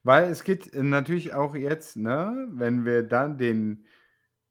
Weil 0.04 0.30
es 0.30 0.44
geht 0.44 0.74
äh, 0.74 0.84
natürlich 0.84 1.34
auch 1.34 1.56
jetzt, 1.56 1.98
ne, 1.98 2.48
wenn 2.52 2.86
wir 2.86 3.04
dann 3.04 3.38
den 3.38 3.86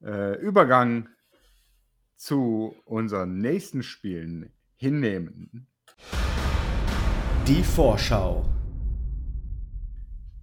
äh, 0.02 0.38
Übergang 0.40 1.08
zu 2.16 2.74
unseren 2.84 3.38
nächsten 3.38 3.82
Spielen 3.82 4.52
hinnehmen, 4.76 5.68
Die 7.48 7.62
Vorschau. 7.62 8.44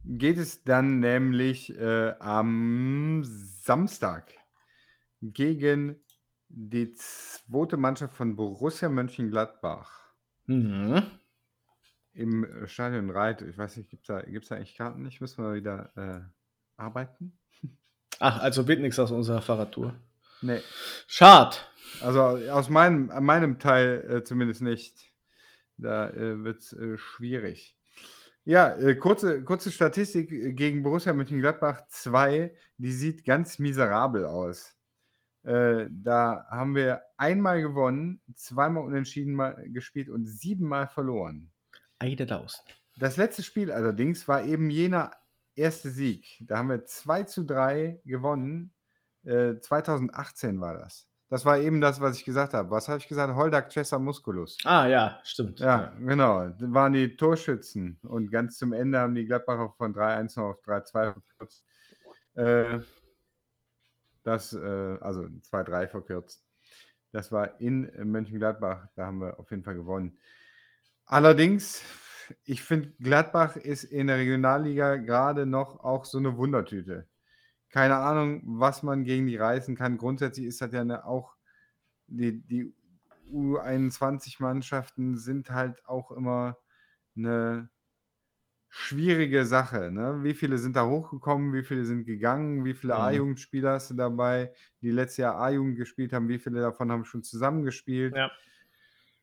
Geht 0.05 0.37
es 0.37 0.63
dann 0.63 0.99
nämlich 0.99 1.75
äh, 1.77 2.13
am 2.19 3.23
Samstag 3.23 4.33
gegen 5.21 5.99
die 6.47 6.93
zweite 6.93 7.77
Mannschaft 7.77 8.15
von 8.15 8.35
Borussia 8.35 8.89
Mönchengladbach. 8.89 10.13
Mhm. 10.45 11.03
Im 12.13 12.43
äh, 12.43 12.67
Stadion 12.67 13.09
Reit, 13.09 13.41
ich 13.41 13.57
weiß 13.57 13.77
nicht, 13.77 13.89
gibt 13.89 14.03
es 14.03 14.07
da, 14.07 14.21
gibt's 14.21 14.49
da 14.49 14.55
eigentlich 14.55 14.75
Karten 14.75 15.01
nicht? 15.01 15.21
Müssen 15.21 15.43
wir 15.43 15.55
wieder 15.55 15.91
äh, 15.97 16.21
arbeiten? 16.77 17.37
Ach, 18.19 18.39
also 18.39 18.67
wird 18.67 18.79
nichts 18.79 18.99
aus 18.99 19.11
unserer 19.11 19.41
Fahrradtour. 19.41 19.95
Nee, 20.41 20.61
Schade. 21.07 21.55
also 22.01 22.21
aus 22.21 22.69
meinem, 22.69 23.09
an 23.09 23.23
meinem 23.23 23.57
Teil 23.57 24.05
äh, 24.09 24.23
zumindest 24.23 24.61
nicht. 24.61 25.11
Da 25.77 26.09
äh, 26.09 26.43
wird 26.43 26.59
es 26.59 26.73
äh, 26.73 26.97
schwierig. 26.97 27.75
Ja, 28.47 28.75
äh, 28.77 28.95
kurze, 28.95 29.43
kurze 29.43 29.71
Statistik 29.71 30.31
äh, 30.31 30.53
gegen 30.53 30.83
Borussia 30.83 31.13
Mönchengladbach 31.13 31.87
2, 31.87 32.55
die 32.77 32.91
sieht 32.91 33.25
ganz 33.25 33.57
miserabel 33.57 34.25
aus. 34.25 34.75
Äh, 35.43 35.87
da 35.89 36.45
haben 36.51 36.75
wir 36.75 37.01
einmal 37.17 37.61
gewonnen, 37.61 38.21
zweimal 38.35 38.83
unentschieden 38.83 39.33
mal 39.33 39.55
gespielt 39.69 40.09
und 40.09 40.27
siebenmal 40.27 40.87
verloren. 40.87 41.51
Eide 41.97 42.27
Daus. 42.27 42.63
Das 42.97 43.17
letzte 43.17 43.41
Spiel 43.41 43.71
allerdings 43.71 44.27
war 44.27 44.43
eben 44.43 44.69
jener 44.69 45.11
erste 45.55 45.89
Sieg. 45.89 46.37
Da 46.41 46.59
haben 46.59 46.69
wir 46.69 46.85
2 46.85 47.23
zu 47.23 47.45
3 47.45 47.99
gewonnen. 48.05 48.73
Äh, 49.23 49.59
2018 49.59 50.61
war 50.61 50.77
das. 50.77 51.07
Das 51.29 51.43
war 51.43 51.57
eben 51.57 51.81
das, 51.81 51.99
was 51.99 52.17
ich 52.17 52.25
gesagt 52.25 52.53
habe. 52.53 52.69
Was 52.69 52.87
habe 52.87 52.99
ich 52.99 53.07
gesagt? 53.07 53.33
Holdak 53.33 53.71
Cesar 53.71 53.99
Musculus. 53.99 54.57
Ah, 54.63 54.87
ja, 54.87 55.19
stimmt. 55.23 55.59
Ja, 55.59 55.91
genau. 55.99 56.49
Das 56.49 56.71
waren 56.71 56.93
die 56.93 57.15
Torschützen. 57.15 57.99
Und 58.03 58.31
ganz 58.31 58.57
zum 58.57 58.73
Ende 58.73 58.99
haben 58.99 59.15
die 59.15 59.25
Gladbacher 59.25 59.73
von 59.77 59.93
3-1 59.95 60.39
noch 60.39 60.49
auf 60.49 60.61
3-2 60.63 61.13
verkürzt. 61.13 61.63
Äh, 62.35 62.79
das, 64.23 64.53
äh, 64.53 64.97
also 65.01 65.21
2-3 65.21 65.87
verkürzt. 65.87 66.45
Das 67.11 67.31
war 67.31 67.59
in 67.59 67.91
Mönchengladbach. 68.11 68.87
Da 68.95 69.07
haben 69.07 69.21
wir 69.21 69.39
auf 69.39 69.49
jeden 69.49 69.63
Fall 69.63 69.75
gewonnen. 69.75 70.19
Allerdings, 71.05 71.81
ich 72.43 72.61
finde, 72.61 72.91
Gladbach 72.99 73.55
ist 73.55 73.83
in 73.83 74.07
der 74.07 74.17
Regionalliga 74.17 74.97
gerade 74.97 75.45
noch 75.45 75.79
auch 75.83 76.05
so 76.05 76.17
eine 76.17 76.37
Wundertüte. 76.37 77.07
Keine 77.75 77.97
Ahnung, 77.97 78.41
was 78.45 78.83
man 78.83 79.03
gegen 79.03 79.27
die 79.27 79.35
reißen 79.35 79.75
kann. 79.75 79.97
Grundsätzlich 79.97 80.45
ist 80.45 80.61
das 80.61 80.71
ja 80.71 80.79
eine, 80.79 81.03
auch 81.05 81.35
die, 82.07 82.41
die 82.41 82.73
U21-Mannschaften 83.29 85.17
sind 85.17 85.49
halt 85.49 85.85
auch 85.85 86.11
immer 86.11 86.57
eine 87.17 87.69
schwierige 88.69 89.45
Sache. 89.45 89.91
Ne? 89.91 90.23
Wie 90.23 90.33
viele 90.33 90.57
sind 90.57 90.77
da 90.77 90.85
hochgekommen, 90.87 91.51
wie 91.51 91.65
viele 91.65 91.83
sind 91.83 92.05
gegangen, 92.05 92.63
wie 92.63 92.75
viele 92.75 92.93
Mhm. 92.93 92.99
A-Jugendspieler 93.01 93.71
hast 93.73 93.89
du 93.89 93.95
dabei, 93.95 94.53
die 94.81 94.91
letztes 94.91 95.17
Jahr 95.17 95.35
A-Jugend 95.35 95.75
gespielt 95.75 96.13
haben, 96.13 96.29
wie 96.29 96.39
viele 96.39 96.61
davon 96.61 96.89
haben 96.93 97.03
schon 97.03 97.23
zusammengespielt. 97.23 98.15
Ja. 98.15 98.31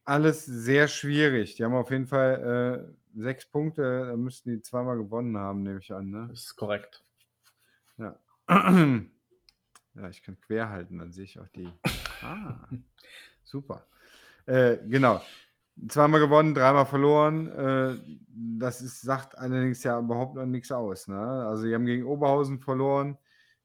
Alles 0.05 0.45
sehr 0.45 0.89
schwierig. 0.89 1.55
Die 1.55 1.65
haben 1.65 1.73
auf 1.73 1.91
jeden 1.91 2.07
Fall 2.07 2.93
äh, 3.17 3.19
sechs 3.19 3.47
Punkte, 3.47 4.09
da 4.09 4.17
müssten 4.19 4.51
die 4.51 4.61
zweimal 4.61 4.99
gewonnen 4.99 5.39
haben, 5.39 5.63
nehme 5.63 5.79
ich 5.79 5.91
an. 5.91 6.11
Ne? 6.11 6.27
Das 6.29 6.41
ist 6.41 6.57
korrekt. 6.57 7.03
Ja. 7.97 8.19
ja, 9.95 10.09
ich 10.09 10.23
kann 10.23 10.39
quer 10.41 10.69
halten, 10.69 10.99
dann 10.99 11.13
sehe 11.13 11.25
ich 11.25 11.39
auch 11.39 11.49
die. 11.49 11.69
Ah, 12.23 12.57
super. 13.43 13.87
Äh, 14.47 14.79
genau. 14.89 15.23
Zweimal 15.89 16.21
gewonnen, 16.21 16.55
dreimal 16.55 16.85
verloren. 16.87 17.49
Äh, 17.49 17.99
das 18.59 18.83
ist, 18.83 19.01
sagt 19.01 19.39
allerdings 19.39 19.83
ja 19.83 19.99
überhaupt 19.99 20.35
noch 20.35 20.45
nichts 20.45 20.71
aus. 20.71 21.09
Ne? 21.09 21.19
Also, 21.19 21.65
die 21.67 21.75
haben 21.75 21.87
gegen 21.87 22.05
Oberhausen 22.05 22.59
verloren, 22.61 23.17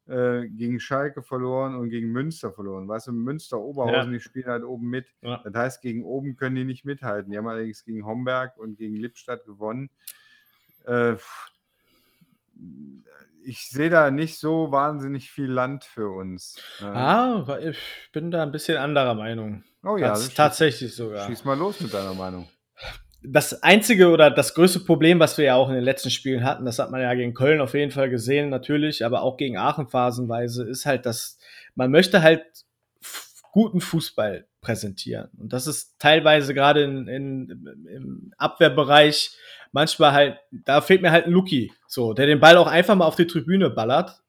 äh, 0.07 0.47
gegen 0.47 0.79
Schalke 0.79 1.21
verloren 1.21 1.75
und 1.75 1.89
gegen 1.89 2.11
Münster 2.11 2.53
verloren. 2.53 2.87
Weißt 2.87 3.07
du, 3.07 3.11
Münster, 3.11 3.59
Oberhausen, 3.59 4.11
Ja. 4.11 4.17
die 4.17 4.19
spielen 4.21 4.45
halt 4.47 4.63
oben 4.63 4.89
mit. 4.89 5.13
Ja. 5.21 5.41
Das 5.43 5.53
heißt, 5.53 5.81
gegen 5.81 6.05
oben 6.05 6.37
können 6.37 6.55
die 6.55 6.63
nicht 6.63 6.85
mithalten. 6.85 7.31
Die 7.31 7.37
haben 7.37 7.47
allerdings 7.47 7.83
gegen 7.83 8.05
Homberg 8.05 8.57
und 8.57 8.77
gegen 8.77 8.95
Lippstadt 8.95 9.43
gewonnen. 9.45 9.89
Äh, 10.85 11.17
ich 13.47 13.69
sehe 13.69 13.89
da 13.89 14.11
nicht 14.11 14.39
so 14.39 14.71
wahnsinnig 14.71 15.31
viel 15.31 15.49
Land 15.51 15.83
für 15.85 16.09
uns. 16.09 16.55
ne? 16.81 16.87
Ah, 16.93 17.57
ich 17.59 17.77
bin 18.11 18.29
da 18.31 18.43
ein 18.43 18.51
bisschen 18.51 18.77
anderer 18.77 19.13
Meinung. 19.15 19.63
oh 19.83 19.97
ja, 19.97 20.09
Tats- 20.13 20.33
tatsächlich 20.33 20.95
sogar. 20.95 21.27
schieß 21.27 21.45
mal 21.45 21.57
los 21.57 21.79
mit 21.79 21.93
deiner 21.93 22.13
Meinung. 22.13 22.47
das 23.23 23.63
einzige 23.63 24.09
oder 24.09 24.29
das 24.31 24.53
größte 24.53 24.81
Problem, 24.81 25.19
was 25.19 25.37
wir 25.37 25.45
ja 25.45 25.55
auch 25.55 25.69
in 25.69 25.75
den 25.75 25.83
letzten 25.83 26.11
Spielen 26.11 26.43
hatten, 26.43 26.65
das 26.65 26.77
hat 26.79 26.91
man 26.91 27.01
ja 27.01 27.13
gegen 27.13 27.33
Köln 27.33 27.61
auf 27.61 27.73
jeden 27.73 27.91
Fall 27.91 28.09
gesehen, 28.09 28.49
natürlich, 28.49 29.03
aber 29.05 29.21
auch 29.21 29.37
gegen 29.37 29.57
Aachen 29.57 29.87
phasenweise, 29.87 30.63
ist 30.67 30.85
halt, 30.85 31.05
dass 31.05 31.37
man 31.75 31.89
möchte 31.91 32.21
halt 32.21 32.43
guten 33.51 33.81
Fußball 33.81 34.45
präsentieren. 34.61 35.29
Und 35.39 35.51
das 35.53 35.65
ist 35.67 35.95
teilweise 35.99 36.53
gerade 36.53 36.83
in, 36.83 37.07
in, 37.07 37.85
im 37.89 38.33
Abwehrbereich 38.37 39.35
manchmal 39.71 40.11
halt, 40.13 40.37
da 40.51 40.81
fehlt 40.81 41.01
mir 41.01 41.11
halt 41.11 41.25
ein 41.25 41.31
Luki, 41.31 41.71
so, 41.87 42.13
der 42.13 42.25
den 42.25 42.39
Ball 42.39 42.57
auch 42.57 42.67
einfach 42.67 42.95
mal 42.95 43.05
auf 43.05 43.15
die 43.15 43.27
Tribüne 43.27 43.69
ballert 43.69 44.21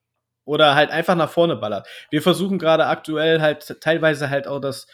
oder 0.44 0.74
halt 0.74 0.90
einfach 0.90 1.14
nach 1.14 1.31
vorne 1.31 1.57
ballert. 1.57 1.87
Wir 2.11 2.22
versuchen 2.22 2.59
gerade 2.59 2.87
aktuell 2.87 3.40
halt 3.40 3.81
teilweise 3.81 4.31
halt 4.31 4.46
auch 4.46 4.61
das 4.61 4.87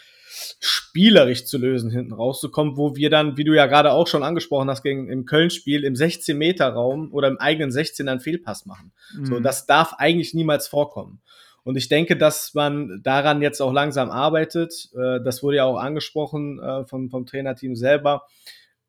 spielerisch 0.60 1.44
zu 1.44 1.58
lösen, 1.58 1.90
hinten 1.90 2.12
rauszukommen, 2.12 2.76
wo 2.76 2.96
wir 2.96 3.10
dann, 3.10 3.36
wie 3.36 3.44
du 3.44 3.54
ja 3.54 3.66
gerade 3.66 3.92
auch 3.92 4.08
schon 4.08 4.22
angesprochen 4.22 4.68
hast, 4.68 4.82
gegen 4.82 5.08
im 5.08 5.26
Köln-Spiel 5.26 5.84
im 5.84 5.94
16-Meter-Raum 5.94 7.12
oder 7.12 7.28
im 7.28 7.38
eigenen 7.38 7.70
16 7.70 8.08
einen 8.08 8.20
Fehlpass 8.20 8.66
machen. 8.66 8.92
Mhm. 9.16 9.26
So, 9.26 9.40
das 9.40 9.66
darf 9.66 9.94
eigentlich 9.98 10.34
niemals 10.34 10.66
vorkommen. 10.66 11.20
Und 11.62 11.76
ich 11.76 11.88
denke, 11.88 12.16
dass 12.16 12.52
man 12.54 13.00
daran 13.02 13.40
jetzt 13.40 13.60
auch 13.62 13.72
langsam 13.72 14.10
arbeitet. 14.10 14.90
Äh, 14.94 15.20
das 15.24 15.42
wurde 15.42 15.58
ja 15.58 15.64
auch 15.64 15.78
angesprochen 15.78 16.60
äh, 16.60 16.84
vom, 16.84 17.10
vom 17.10 17.26
Trainerteam 17.26 17.74
selber 17.74 18.26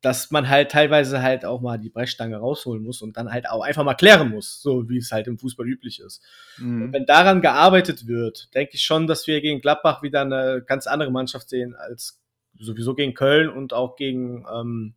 dass 0.06 0.30
man 0.30 0.48
halt 0.48 0.70
teilweise 0.70 1.24
halt 1.24 1.46
auch 1.46 1.62
mal 1.62 1.80
die 1.80 1.90
Brechstange 1.90 2.38
rausholen 2.38 2.84
muss 2.84 3.02
und 3.02 3.18
dann 3.18 3.32
halt 3.32 3.50
auch 3.50 3.64
einfach 3.64 3.84
mal 3.84 3.96
klären 3.96 4.30
muss, 4.30 4.62
so 4.62 4.88
wie 4.88 4.98
es 4.98 5.12
halt 5.12 5.26
im 5.26 5.40
Fußball 5.40 5.68
üblich 5.68 6.00
ist. 6.00 6.22
Mhm. 6.60 6.94
wenn 6.94 7.08
daran 7.08 7.42
gearbeitet 7.42 8.06
wird, 8.06 8.54
denke 8.54 8.76
ich 8.76 8.84
schon, 8.84 9.08
dass 9.08 9.26
wir 9.26 9.42
gegen 9.42 9.62
Gladbach 9.62 10.04
wieder 10.04 10.22
eine 10.22 10.64
ganz 10.64 10.86
andere 10.86 11.10
Mannschaft 11.10 11.50
sehen 11.50 11.74
als 11.74 12.22
sowieso 12.60 12.94
gegen 12.94 13.16
Köln 13.16 13.50
und 13.50 13.74
auch 13.74 13.96
gegen 13.96 14.46
ähm, 14.54 14.94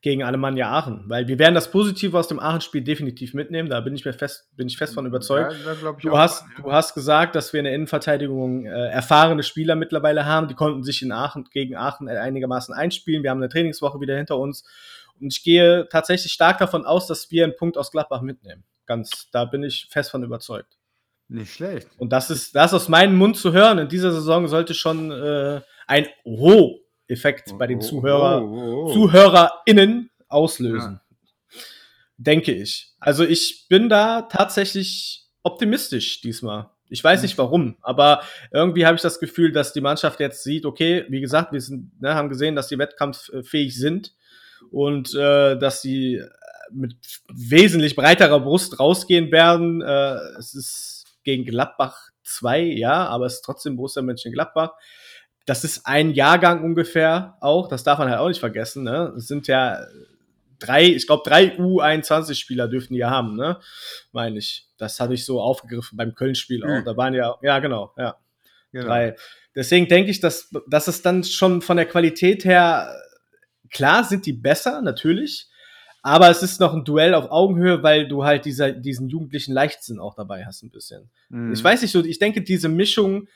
gegen 0.00 0.24
Alemannia 0.24 0.70
Aachen, 0.70 1.04
weil 1.06 1.28
wir 1.28 1.38
werden 1.38 1.54
das 1.54 1.70
Positive 1.70 2.18
aus 2.18 2.26
dem 2.26 2.40
Aachen-Spiel 2.40 2.82
definitiv 2.82 3.32
mitnehmen. 3.32 3.68
Da 3.68 3.80
bin 3.80 3.94
ich 3.94 4.04
mir 4.04 4.12
fest, 4.12 4.48
bin 4.56 4.66
ich 4.66 4.76
fest 4.76 4.94
von 4.94 5.06
überzeugt. 5.06 5.54
Ja, 5.64 5.92
du 5.92 6.18
hast, 6.18 6.42
ja. 6.42 6.62
du 6.64 6.72
hast 6.72 6.94
gesagt, 6.94 7.36
dass 7.36 7.52
wir 7.52 7.60
in 7.60 7.64
der 7.64 7.74
Innenverteidigung 7.74 8.66
äh, 8.66 8.88
erfahrene 8.88 9.44
Spieler 9.44 9.76
mittlerweile 9.76 10.26
haben. 10.26 10.48
Die 10.48 10.54
konnten 10.54 10.82
sich 10.82 11.02
in 11.02 11.12
Aachen 11.12 11.44
gegen 11.52 11.76
Aachen 11.76 12.08
einigermaßen 12.08 12.74
einspielen. 12.74 13.22
Wir 13.22 13.30
haben 13.30 13.38
eine 13.38 13.48
Trainingswoche 13.48 14.00
wieder 14.00 14.16
hinter 14.16 14.36
uns 14.36 14.64
und 15.20 15.32
ich 15.32 15.44
gehe 15.44 15.86
tatsächlich 15.88 16.32
stark 16.32 16.58
davon 16.58 16.84
aus, 16.84 17.06
dass 17.06 17.30
wir 17.30 17.44
einen 17.44 17.56
Punkt 17.56 17.78
aus 17.78 17.92
Gladbach 17.92 18.22
mitnehmen. 18.22 18.64
Ganz, 18.86 19.28
da 19.30 19.44
bin 19.44 19.62
ich 19.62 19.86
fest 19.90 20.10
von 20.10 20.24
überzeugt. 20.24 20.76
Nicht 21.28 21.54
schlecht. 21.54 21.88
Und 21.98 22.12
das 22.12 22.30
ist, 22.30 22.56
das 22.56 22.74
aus 22.74 22.88
meinem 22.88 23.16
Mund 23.16 23.36
zu 23.36 23.52
hören. 23.52 23.78
In 23.78 23.88
dieser 23.88 24.12
Saison 24.12 24.48
sollte 24.48 24.74
schon 24.74 25.12
äh, 25.12 25.60
ein 25.86 26.08
Oho 26.24 26.80
Effekt 27.08 27.56
bei 27.58 27.66
den 27.66 27.78
oh, 27.78 27.82
Zuhörer, 27.82 28.42
oh, 28.42 28.86
oh, 28.86 28.92
ZuhörerInnen 28.92 30.10
auslösen. 30.28 31.00
Ja. 31.00 31.56
Denke 32.16 32.52
ich. 32.52 32.92
Also 33.00 33.24
ich 33.24 33.66
bin 33.68 33.88
da 33.88 34.22
tatsächlich 34.22 35.26
optimistisch 35.42 36.20
diesmal. 36.20 36.70
Ich 36.88 37.02
weiß 37.02 37.22
nicht 37.22 37.38
warum, 37.38 37.76
aber 37.80 38.22
irgendwie 38.52 38.84
habe 38.84 38.96
ich 38.96 39.02
das 39.02 39.18
Gefühl, 39.18 39.50
dass 39.50 39.72
die 39.72 39.80
Mannschaft 39.80 40.20
jetzt 40.20 40.44
sieht, 40.44 40.66
okay, 40.66 41.06
wie 41.08 41.22
gesagt, 41.22 41.52
wir 41.52 41.60
sind, 41.60 42.00
ne, 42.00 42.14
haben 42.14 42.28
gesehen, 42.28 42.54
dass 42.54 42.68
die 42.68 42.78
wettkampffähig 42.78 43.74
sind 43.74 44.14
und 44.70 45.14
äh, 45.14 45.58
dass 45.58 45.80
sie 45.80 46.22
mit 46.70 46.96
wesentlich 47.32 47.96
breiterer 47.96 48.40
Brust 48.40 48.78
rausgehen 48.78 49.32
werden. 49.32 49.80
Äh, 49.80 50.16
es 50.38 50.54
ist 50.54 51.04
gegen 51.24 51.44
Gladbach 51.44 52.10
2, 52.24 52.62
ja, 52.62 53.06
aber 53.06 53.26
es 53.26 53.34
ist 53.36 53.42
trotzdem 53.42 53.76
Borussia 53.76 54.02
Mönchengladbach 54.02 54.72
das 55.46 55.64
ist 55.64 55.86
ein 55.86 56.12
Jahrgang 56.12 56.62
ungefähr 56.62 57.36
auch, 57.40 57.68
das 57.68 57.82
darf 57.84 57.98
man 57.98 58.08
halt 58.08 58.20
auch 58.20 58.28
nicht 58.28 58.40
vergessen, 58.40 58.84
ne? 58.84 59.12
Es 59.16 59.26
sind 59.26 59.46
ja 59.48 59.84
drei, 60.58 60.84
ich 60.84 61.06
glaube, 61.06 61.22
drei 61.24 61.56
U21-Spieler 61.56 62.68
dürften 62.68 62.94
die 62.94 63.00
ja 63.00 63.10
haben, 63.10 63.36
ne? 63.36 63.58
Meine 64.12 64.38
ich. 64.38 64.68
Das 64.78 65.00
hatte 65.00 65.14
ich 65.14 65.24
so 65.24 65.40
aufgegriffen 65.40 65.96
beim 65.96 66.14
Köln-Spiel 66.14 66.64
auch. 66.64 66.84
Da 66.84 66.96
waren 66.96 67.14
ja, 67.14 67.36
ja, 67.42 67.58
genau, 67.58 67.92
ja. 67.96 68.16
Genau. 68.72 68.86
Drei. 68.86 69.16
Deswegen 69.54 69.86
denke 69.86 70.10
ich, 70.10 70.20
dass, 70.20 70.50
dass 70.66 70.88
es 70.88 71.02
dann 71.02 71.24
schon 71.24 71.60
von 71.60 71.76
der 71.76 71.86
Qualität 71.86 72.44
her, 72.44 72.94
klar 73.70 74.04
sind 74.04 74.24
die 74.24 74.32
besser, 74.32 74.80
natürlich. 74.80 75.48
Aber 76.02 76.30
es 76.30 76.42
ist 76.42 76.58
noch 76.58 76.74
ein 76.74 76.84
Duell 76.84 77.14
auf 77.14 77.30
Augenhöhe, 77.30 77.82
weil 77.82 78.08
du 78.08 78.24
halt 78.24 78.44
dieser, 78.44 78.72
diesen 78.72 79.08
jugendlichen 79.08 79.52
Leichtsinn 79.52 80.00
auch 80.00 80.14
dabei 80.14 80.44
hast, 80.44 80.62
ein 80.62 80.70
bisschen. 80.70 81.10
Mhm. 81.28 81.52
Ich 81.52 81.62
weiß 81.62 81.82
nicht 81.82 81.92
so, 81.92 82.04
ich 82.04 82.18
denke, 82.18 82.42
diese 82.42 82.68
Mischung 82.68 83.28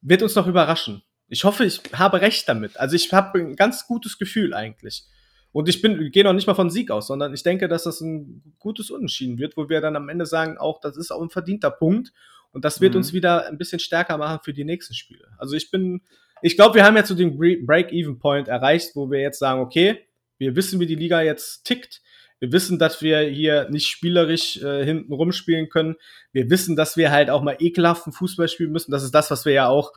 wird 0.00 0.22
uns 0.22 0.34
noch 0.34 0.46
überraschen. 0.46 1.02
Ich 1.28 1.44
hoffe, 1.44 1.64
ich 1.64 1.80
habe 1.92 2.20
recht 2.20 2.48
damit. 2.48 2.78
Also 2.78 2.96
ich 2.96 3.12
habe 3.12 3.38
ein 3.38 3.56
ganz 3.56 3.86
gutes 3.86 4.18
Gefühl 4.18 4.54
eigentlich. 4.54 5.04
Und 5.52 5.68
ich 5.68 5.80
bin, 5.80 6.10
gehe 6.10 6.22
noch 6.22 6.34
nicht 6.34 6.46
mal 6.46 6.54
von 6.54 6.70
Sieg 6.70 6.90
aus, 6.90 7.06
sondern 7.06 7.32
ich 7.32 7.42
denke, 7.42 7.66
dass 7.66 7.84
das 7.84 8.00
ein 8.00 8.54
gutes 8.58 8.90
Unentschieden 8.90 9.38
wird, 9.38 9.56
wo 9.56 9.68
wir 9.68 9.80
dann 9.80 9.96
am 9.96 10.08
Ende 10.08 10.26
sagen, 10.26 10.58
auch 10.58 10.80
das 10.80 10.96
ist 10.96 11.10
auch 11.10 11.22
ein 11.22 11.30
verdienter 11.30 11.70
Punkt. 11.70 12.12
Und 12.52 12.64
das 12.64 12.80
wird 12.80 12.92
mhm. 12.92 12.98
uns 12.98 13.12
wieder 13.12 13.46
ein 13.46 13.58
bisschen 13.58 13.78
stärker 13.78 14.18
machen 14.18 14.40
für 14.42 14.52
die 14.52 14.64
nächsten 14.64 14.94
Spiele. 14.94 15.28
Also 15.38 15.56
ich 15.56 15.70
bin, 15.70 16.02
ich 16.42 16.56
glaube, 16.56 16.74
wir 16.74 16.84
haben 16.84 16.96
jetzt 16.96 17.08
so 17.08 17.14
den 17.14 17.38
Break-Even-Point 17.38 18.48
erreicht, 18.48 18.94
wo 18.94 19.10
wir 19.10 19.20
jetzt 19.20 19.38
sagen, 19.38 19.60
okay, 19.60 20.06
wir 20.38 20.56
wissen, 20.56 20.78
wie 20.78 20.86
die 20.86 20.94
Liga 20.94 21.22
jetzt 21.22 21.64
tickt. 21.64 22.02
Wir 22.38 22.52
wissen, 22.52 22.78
dass 22.78 23.00
wir 23.00 23.20
hier 23.20 23.68
nicht 23.70 23.88
spielerisch 23.88 24.58
äh, 24.62 24.84
hinten 24.84 25.12
rumspielen 25.12 25.70
können. 25.70 25.96
Wir 26.32 26.50
wissen, 26.50 26.76
dass 26.76 26.98
wir 26.98 27.10
halt 27.10 27.30
auch 27.30 27.42
mal 27.42 27.56
ekelhaften 27.58 28.12
Fußball 28.12 28.48
spielen 28.48 28.72
müssen. 28.72 28.90
Das 28.90 29.02
ist 29.02 29.14
das, 29.14 29.30
was 29.30 29.46
wir 29.46 29.54
ja 29.54 29.68
auch 29.68 29.92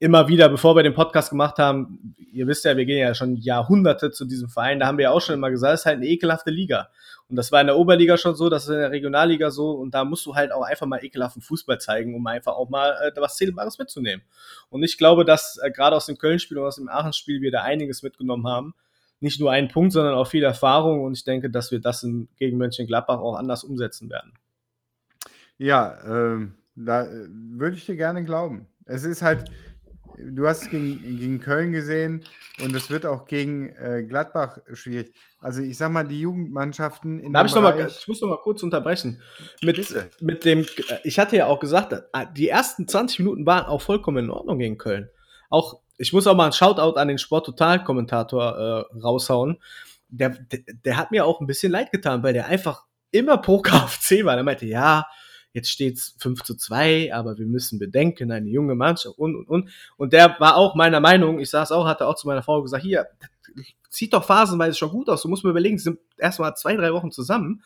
immer 0.00 0.28
wieder, 0.28 0.48
bevor 0.48 0.74
wir 0.74 0.82
den 0.82 0.94
Podcast 0.94 1.28
gemacht 1.28 1.58
haben, 1.58 2.16
ihr 2.32 2.46
wisst 2.46 2.64
ja, 2.64 2.76
wir 2.76 2.86
gehen 2.86 2.98
ja 2.98 3.14
schon 3.14 3.36
Jahrhunderte 3.36 4.10
zu 4.10 4.24
diesem 4.24 4.48
Verein, 4.48 4.80
da 4.80 4.86
haben 4.86 4.96
wir 4.96 5.04
ja 5.04 5.10
auch 5.10 5.20
schon 5.20 5.34
immer 5.34 5.50
gesagt, 5.50 5.74
es 5.74 5.80
ist 5.80 5.86
halt 5.86 5.98
eine 5.98 6.06
ekelhafte 6.06 6.50
Liga. 6.50 6.88
Und 7.28 7.36
das 7.36 7.52
war 7.52 7.60
in 7.60 7.66
der 7.66 7.76
Oberliga 7.76 8.16
schon 8.16 8.34
so, 8.34 8.48
das 8.48 8.64
ist 8.64 8.70
in 8.70 8.78
der 8.78 8.90
Regionalliga 8.90 9.50
so 9.50 9.72
und 9.72 9.94
da 9.94 10.04
musst 10.04 10.24
du 10.24 10.34
halt 10.34 10.52
auch 10.52 10.62
einfach 10.62 10.86
mal 10.86 11.04
ekelhaften 11.04 11.42
Fußball 11.42 11.78
zeigen, 11.78 12.14
um 12.14 12.26
einfach 12.26 12.54
auch 12.54 12.70
mal 12.70 12.96
äh, 13.02 13.20
was 13.20 13.36
Zählbares 13.36 13.78
mitzunehmen. 13.78 14.24
Und 14.70 14.82
ich 14.82 14.96
glaube, 14.96 15.26
dass 15.26 15.60
äh, 15.62 15.70
gerade 15.70 15.94
aus 15.94 16.06
dem 16.06 16.16
Köln-Spiel 16.16 16.56
und 16.56 16.64
aus 16.64 16.76
dem 16.76 16.88
Aachen-Spiel 16.88 17.42
wir 17.42 17.52
da 17.52 17.62
einiges 17.62 18.02
mitgenommen 18.02 18.48
haben. 18.48 18.74
Nicht 19.20 19.38
nur 19.38 19.52
einen 19.52 19.68
Punkt, 19.68 19.92
sondern 19.92 20.14
auch 20.14 20.26
viel 20.26 20.42
Erfahrung 20.42 21.04
und 21.04 21.12
ich 21.12 21.24
denke, 21.24 21.50
dass 21.50 21.70
wir 21.70 21.80
das 21.80 22.02
in, 22.02 22.28
gegen 22.38 22.56
Mönchengladbach 22.56 23.18
auch 23.18 23.36
anders 23.36 23.64
umsetzen 23.64 24.08
werden. 24.08 24.32
Ja, 25.58 25.98
ähm, 26.06 26.54
da 26.74 27.04
äh, 27.04 27.28
würde 27.28 27.76
ich 27.76 27.84
dir 27.84 27.96
gerne 27.96 28.24
glauben. 28.24 28.66
Es 28.86 29.04
ist 29.04 29.20
halt, 29.20 29.50
du 30.24 30.46
hast 30.46 30.62
es 30.62 30.70
gegen, 30.70 31.00
gegen 31.02 31.40
Köln 31.40 31.72
gesehen 31.72 32.24
und 32.62 32.74
es 32.74 32.90
wird 32.90 33.06
auch 33.06 33.26
gegen 33.26 33.70
äh, 33.76 34.04
Gladbach 34.06 34.58
schwierig. 34.72 35.12
Also 35.38 35.62
ich 35.62 35.78
sag 35.78 35.90
mal, 35.90 36.06
die 36.06 36.20
Jugendmannschaften 36.20 37.20
in 37.20 37.32
Darf 37.32 37.46
ich, 37.46 37.54
mal, 37.54 37.86
ich 37.86 38.08
muss 38.08 38.20
noch 38.20 38.28
mal 38.28 38.38
kurz 38.42 38.62
unterbrechen. 38.62 39.22
Mit, 39.62 39.94
mit 40.20 40.44
dem, 40.44 40.66
ich 41.04 41.18
hatte 41.18 41.36
ja 41.36 41.46
auch 41.46 41.60
gesagt, 41.60 41.92
äh, 41.92 42.26
die 42.36 42.48
ersten 42.48 42.86
20 42.86 43.20
Minuten 43.20 43.46
waren 43.46 43.66
auch 43.66 43.80
vollkommen 43.80 44.24
in 44.24 44.30
Ordnung 44.30 44.58
gegen 44.58 44.78
Köln. 44.78 45.08
Auch, 45.48 45.80
ich 45.96 46.12
muss 46.12 46.26
auch 46.26 46.36
mal 46.36 46.46
ein 46.46 46.52
Shoutout 46.52 46.98
an 46.98 47.08
den 47.08 47.18
Sport-Total-Kommentator 47.18 48.86
äh, 48.92 48.98
raushauen. 48.98 49.58
Der, 50.08 50.30
der, 50.30 50.60
der 50.84 50.96
hat 50.96 51.10
mir 51.10 51.24
auch 51.24 51.40
ein 51.40 51.46
bisschen 51.46 51.72
leid 51.72 51.92
getan, 51.92 52.22
weil 52.22 52.32
der 52.32 52.46
einfach 52.46 52.84
immer 53.10 53.38
pro 53.38 53.60
KFC 53.60 54.24
war. 54.24 54.34
Der 54.34 54.44
meinte, 54.44 54.66
ja, 54.66 55.06
jetzt 55.52 55.70
steht's 55.70 56.14
5 56.18 56.42
zu 56.42 56.54
2, 56.54 57.14
aber 57.14 57.38
wir 57.38 57.46
müssen 57.46 57.78
bedenken, 57.78 58.30
eine 58.32 58.48
junge 58.48 58.74
Mannschaft 58.74 59.18
und, 59.18 59.36
und, 59.36 59.48
und. 59.48 59.70
Und 59.96 60.12
der 60.12 60.36
war 60.38 60.56
auch 60.56 60.74
meiner 60.74 61.00
Meinung, 61.00 61.38
ich 61.38 61.50
saß 61.50 61.72
auch, 61.72 61.86
hatte 61.86 62.06
auch 62.06 62.16
zu 62.16 62.26
meiner 62.26 62.42
Frau 62.42 62.62
gesagt, 62.62 62.82
hier, 62.82 63.06
sieht 63.88 64.12
doch 64.12 64.24
phasenweise 64.24 64.76
schon 64.76 64.90
gut 64.90 65.08
aus, 65.08 65.22
du 65.22 65.28
musst 65.28 65.44
mir 65.44 65.50
überlegen, 65.50 65.78
sie 65.78 65.84
sind 65.84 65.98
erstmal 66.18 66.54
zwei, 66.56 66.76
drei 66.76 66.92
Wochen 66.92 67.10
zusammen. 67.10 67.62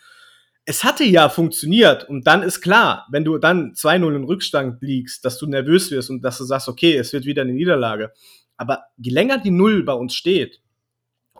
Es 0.64 0.82
hatte 0.82 1.04
ja 1.04 1.28
funktioniert 1.28 2.08
und 2.08 2.26
dann 2.26 2.42
ist 2.42 2.62
klar, 2.62 3.06
wenn 3.10 3.24
du 3.24 3.36
dann 3.36 3.74
2-0 3.74 4.16
in 4.16 4.24
Rückstand 4.24 4.80
liegst, 4.82 5.24
dass 5.24 5.36
du 5.36 5.46
nervös 5.46 5.90
wirst 5.90 6.08
und 6.08 6.22
dass 6.22 6.38
du 6.38 6.44
sagst, 6.44 6.68
okay, 6.68 6.96
es 6.96 7.12
wird 7.12 7.26
wieder 7.26 7.42
eine 7.42 7.52
Niederlage. 7.52 8.12
Aber 8.56 8.84
je 8.96 9.10
länger 9.10 9.36
die 9.36 9.50
Null 9.50 9.82
bei 9.82 9.92
uns 9.92 10.14
steht, 10.14 10.62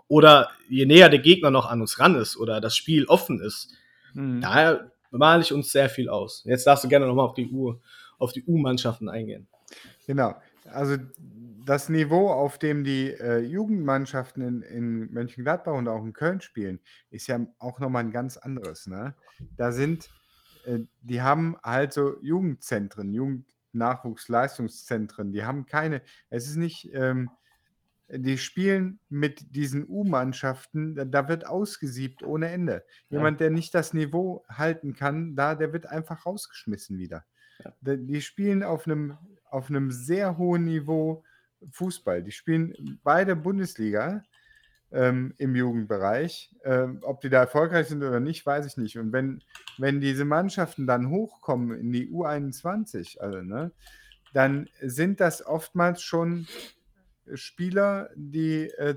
oder 0.07 0.51
je 0.69 0.85
näher 0.85 1.09
der 1.09 1.19
Gegner 1.19 1.51
noch 1.51 1.65
an 1.65 1.81
uns 1.81 1.99
ran 1.99 2.15
ist 2.15 2.37
oder 2.37 2.61
das 2.61 2.75
Spiel 2.75 3.05
offen 3.05 3.39
ist, 3.39 3.73
mhm. 4.13 4.41
da 4.41 4.91
male 5.17 5.41
ich 5.41 5.53
uns 5.53 5.71
sehr 5.71 5.89
viel 5.89 6.09
aus. 6.09 6.43
Jetzt 6.45 6.67
darfst 6.67 6.83
du 6.83 6.87
gerne 6.87 7.07
nochmal 7.07 7.25
auf 7.25 7.33
die 7.33 7.49
U, 7.51 7.75
auf 8.17 8.31
die 8.31 8.43
U-Mannschaften 8.43 9.09
eingehen. 9.09 9.47
Genau. 10.05 10.35
Also 10.71 10.97
das 11.65 11.89
Niveau, 11.89 12.29
auf 12.29 12.57
dem 12.57 12.83
die 12.83 13.11
äh, 13.11 13.39
Jugendmannschaften 13.39 14.41
in, 14.41 14.61
in 14.61 15.11
Mönchengladbach 15.11 15.73
und 15.73 15.87
auch 15.87 16.03
in 16.03 16.13
Köln 16.13 16.41
spielen, 16.41 16.79
ist 17.09 17.27
ja 17.27 17.39
auch 17.59 17.79
nochmal 17.79 18.03
ein 18.03 18.11
ganz 18.11 18.37
anderes. 18.37 18.87
Ne? 18.87 19.15
Da 19.57 19.71
sind, 19.71 20.09
äh, 20.65 20.79
die 21.01 21.21
haben 21.21 21.57
halt 21.63 21.93
so 21.93 22.17
Jugendzentren, 22.21 23.13
Jugendnachwuchsleistungszentren, 23.13 25.31
die 25.31 25.43
haben 25.43 25.65
keine, 25.65 26.01
es 26.29 26.47
ist 26.47 26.57
nicht, 26.57 26.89
ähm, 26.93 27.31
die 28.07 28.37
spielen 28.37 28.99
mit 29.09 29.55
diesen 29.55 29.87
U-Mannschaften, 29.87 31.11
da 31.11 31.27
wird 31.27 31.47
ausgesiebt 31.47 32.23
ohne 32.23 32.49
Ende. 32.49 32.83
Jemand, 33.09 33.39
der 33.39 33.49
nicht 33.49 33.73
das 33.73 33.93
Niveau 33.93 34.43
halten 34.47 34.93
kann, 34.93 35.35
da, 35.35 35.55
der 35.55 35.73
wird 35.73 35.87
einfach 35.87 36.25
rausgeschmissen 36.25 36.97
wieder. 36.99 37.25
Die 37.81 38.21
spielen 38.21 38.63
auf 38.63 38.85
einem, 38.85 39.17
auf 39.49 39.69
einem 39.69 39.91
sehr 39.91 40.37
hohen 40.37 40.65
Niveau 40.65 41.23
Fußball. 41.71 42.21
Die 42.21 42.31
spielen 42.31 42.99
beide 43.03 43.35
Bundesliga 43.35 44.23
ähm, 44.91 45.33
im 45.37 45.55
Jugendbereich. 45.55 46.53
Ähm, 46.63 46.99
ob 47.01 47.21
die 47.21 47.29
da 47.29 47.39
erfolgreich 47.39 47.87
sind 47.87 48.03
oder 48.03 48.19
nicht, 48.19 48.45
weiß 48.45 48.65
ich 48.65 48.77
nicht. 48.77 48.97
Und 48.97 49.13
wenn, 49.13 49.41
wenn 49.77 49.99
diese 49.99 50.25
Mannschaften 50.25 50.85
dann 50.85 51.09
hochkommen 51.09 51.77
in 51.79 51.91
die 51.91 52.09
U21, 52.09 53.19
also, 53.19 53.41
ne, 53.41 53.71
dann 54.33 54.69
sind 54.81 55.21
das 55.21 55.45
oftmals 55.45 56.01
schon 56.01 56.47
Spieler, 57.33 58.09
die 58.15 58.69
äh, 58.77 58.95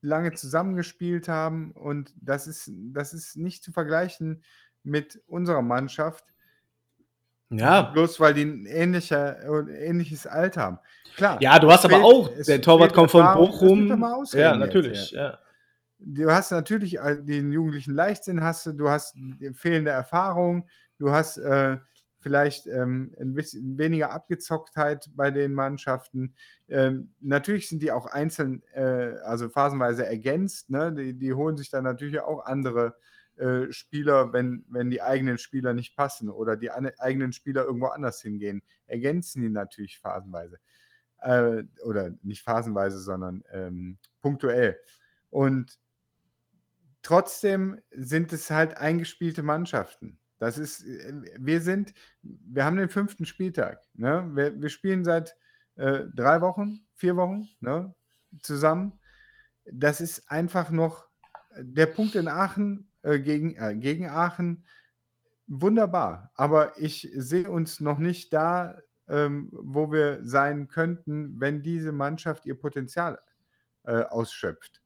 lange 0.00 0.32
zusammengespielt 0.32 1.28
haben. 1.28 1.72
Und 1.72 2.12
das 2.20 2.46
ist, 2.46 2.70
das 2.92 3.12
ist 3.14 3.36
nicht 3.36 3.62
zu 3.62 3.72
vergleichen 3.72 4.42
mit 4.82 5.20
unserer 5.26 5.62
Mannschaft. 5.62 6.24
Ja. 7.50 7.82
Bloß 7.82 8.18
weil 8.20 8.34
die 8.34 8.42
ein 8.44 8.66
ähnlicher, 8.66 9.68
ähnliches 9.68 10.26
Alter 10.26 10.62
haben. 10.62 10.78
Klar. 11.16 11.40
Ja, 11.40 11.58
du 11.58 11.70
hast 11.70 11.84
aber 11.84 11.94
fehlt- 11.94 12.04
auch, 12.04 12.30
es 12.36 12.46
der 12.46 12.60
Torwart 12.60 12.92
kommt 12.92 13.10
von 13.10 13.24
Bochum. 13.34 13.86
Ja, 14.32 14.50
jetzt, 14.52 14.58
natürlich. 14.58 15.10
ja. 15.12 15.22
Ja. 15.30 15.38
Du 15.98 16.30
hast 16.30 16.50
natürlich 16.50 17.00
all- 17.00 17.22
den 17.22 17.52
jugendlichen 17.52 17.94
Leichtsinn, 17.94 18.42
hast 18.42 18.66
du, 18.66 18.72
du 18.72 18.88
hast 18.90 19.16
fehlende 19.54 19.90
Erfahrung, 19.92 20.68
du 20.98 21.10
hast 21.12 21.38
äh, 21.38 21.78
vielleicht 22.24 22.66
ähm, 22.66 23.14
ein 23.20 23.34
bisschen 23.34 23.78
weniger 23.78 24.10
Abgezocktheit 24.10 25.10
bei 25.14 25.30
den 25.30 25.52
Mannschaften. 25.52 26.34
Ähm, 26.68 27.12
natürlich 27.20 27.68
sind 27.68 27.82
die 27.82 27.92
auch 27.92 28.06
einzeln, 28.06 28.62
äh, 28.72 29.18
also 29.22 29.50
phasenweise 29.50 30.06
ergänzt. 30.06 30.70
Ne? 30.70 30.92
Die, 30.92 31.14
die 31.14 31.34
holen 31.34 31.58
sich 31.58 31.68
dann 31.68 31.84
natürlich 31.84 32.18
auch 32.20 32.46
andere 32.46 32.96
äh, 33.36 33.70
Spieler, 33.70 34.32
wenn, 34.32 34.64
wenn 34.68 34.90
die 34.90 35.02
eigenen 35.02 35.36
Spieler 35.36 35.74
nicht 35.74 35.96
passen 35.96 36.30
oder 36.30 36.56
die 36.56 36.72
ane- 36.72 36.98
eigenen 36.98 37.32
Spieler 37.32 37.64
irgendwo 37.64 37.88
anders 37.88 38.22
hingehen, 38.22 38.62
ergänzen 38.86 39.42
die 39.42 39.50
natürlich 39.50 40.00
phasenweise. 40.00 40.58
Äh, 41.18 41.64
oder 41.84 42.14
nicht 42.22 42.42
phasenweise, 42.42 42.98
sondern 43.00 43.44
ähm, 43.52 43.98
punktuell. 44.22 44.78
Und 45.30 45.78
trotzdem 47.02 47.82
sind 47.90 48.32
es 48.32 48.50
halt 48.50 48.78
eingespielte 48.78 49.42
Mannschaften. 49.42 50.18
Das 50.44 50.58
ist, 50.58 50.84
äh, 50.84 51.12
wir 51.38 51.60
sind, 51.60 51.94
wir 52.22 52.64
haben 52.64 52.76
den 52.76 52.88
fünften 52.88 53.24
Spieltag. 53.24 53.80
Ne? 53.94 54.30
Wir, 54.34 54.60
wir 54.60 54.68
spielen 54.68 55.04
seit 55.04 55.36
äh, 55.76 56.04
drei 56.14 56.40
Wochen, 56.40 56.86
vier 56.94 57.16
Wochen 57.16 57.48
ne? 57.60 57.94
zusammen. 58.42 58.98
Das 59.64 60.00
ist 60.00 60.30
einfach 60.30 60.70
noch 60.70 61.06
der 61.56 61.86
Punkt 61.86 62.14
in 62.14 62.28
Aachen 62.28 62.90
äh, 63.02 63.18
gegen, 63.20 63.56
äh, 63.56 63.74
gegen 63.74 64.08
Aachen. 64.08 64.64
Wunderbar. 65.46 66.30
Aber 66.34 66.78
ich 66.78 67.10
sehe 67.14 67.50
uns 67.50 67.80
noch 67.80 67.98
nicht 67.98 68.32
da, 68.32 68.78
ähm, 69.08 69.48
wo 69.52 69.92
wir 69.92 70.20
sein 70.24 70.68
könnten, 70.68 71.40
wenn 71.40 71.62
diese 71.62 71.92
Mannschaft 71.92 72.44
ihr 72.44 72.58
Potenzial 72.58 73.18
äh, 73.84 74.02
ausschöpft. 74.02 74.82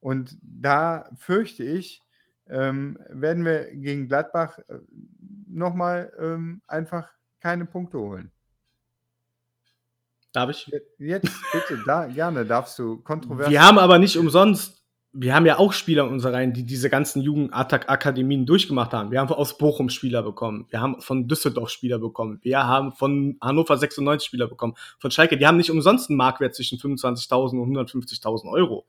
Und 0.00 0.38
da 0.42 1.10
fürchte 1.16 1.64
ich, 1.64 2.05
ähm, 2.48 2.98
werden 3.08 3.44
wir 3.44 3.74
gegen 3.74 4.08
Gladbach 4.08 4.58
äh, 4.68 4.78
nochmal 5.48 6.12
ähm, 6.18 6.62
einfach 6.66 7.08
keine 7.40 7.66
Punkte 7.66 7.98
holen. 7.98 8.30
Darf 10.32 10.50
ich? 10.50 10.66
Je- 10.66 10.80
Jetzt 11.06 11.32
bitte, 11.52 11.82
da, 11.86 12.06
gerne 12.06 12.44
darfst 12.44 12.78
du 12.78 12.98
kontrovers. 12.98 13.48
Wir 13.50 13.62
haben 13.62 13.78
aber 13.78 13.98
nicht 13.98 14.18
umsonst, 14.18 14.82
wir 15.12 15.34
haben 15.34 15.46
ja 15.46 15.58
auch 15.58 15.72
Spieler 15.72 16.04
in 16.04 16.10
unserer 16.10 16.34
Reihen, 16.34 16.52
die 16.52 16.64
diese 16.64 16.90
ganzen 16.90 17.22
Jugendakademien 17.22 18.44
durchgemacht 18.44 18.92
haben. 18.92 19.10
Wir 19.10 19.20
haben 19.20 19.30
aus 19.30 19.56
Bochum 19.56 19.88
Spieler 19.88 20.22
bekommen. 20.22 20.66
Wir 20.68 20.82
haben 20.82 21.00
von 21.00 21.26
Düsseldorf 21.26 21.70
Spieler 21.70 21.98
bekommen. 21.98 22.38
Wir 22.42 22.66
haben 22.66 22.92
von 22.92 23.38
Hannover 23.40 23.78
96 23.78 24.26
Spieler 24.26 24.46
bekommen. 24.46 24.74
Von 24.98 25.10
Schalke, 25.10 25.38
die 25.38 25.46
haben 25.46 25.56
nicht 25.56 25.70
umsonst 25.70 26.10
einen 26.10 26.18
Marktwert 26.18 26.54
zwischen 26.54 26.78
25.000 26.78 27.58
und 27.58 27.74
150.000 27.74 28.50
Euro. 28.50 28.86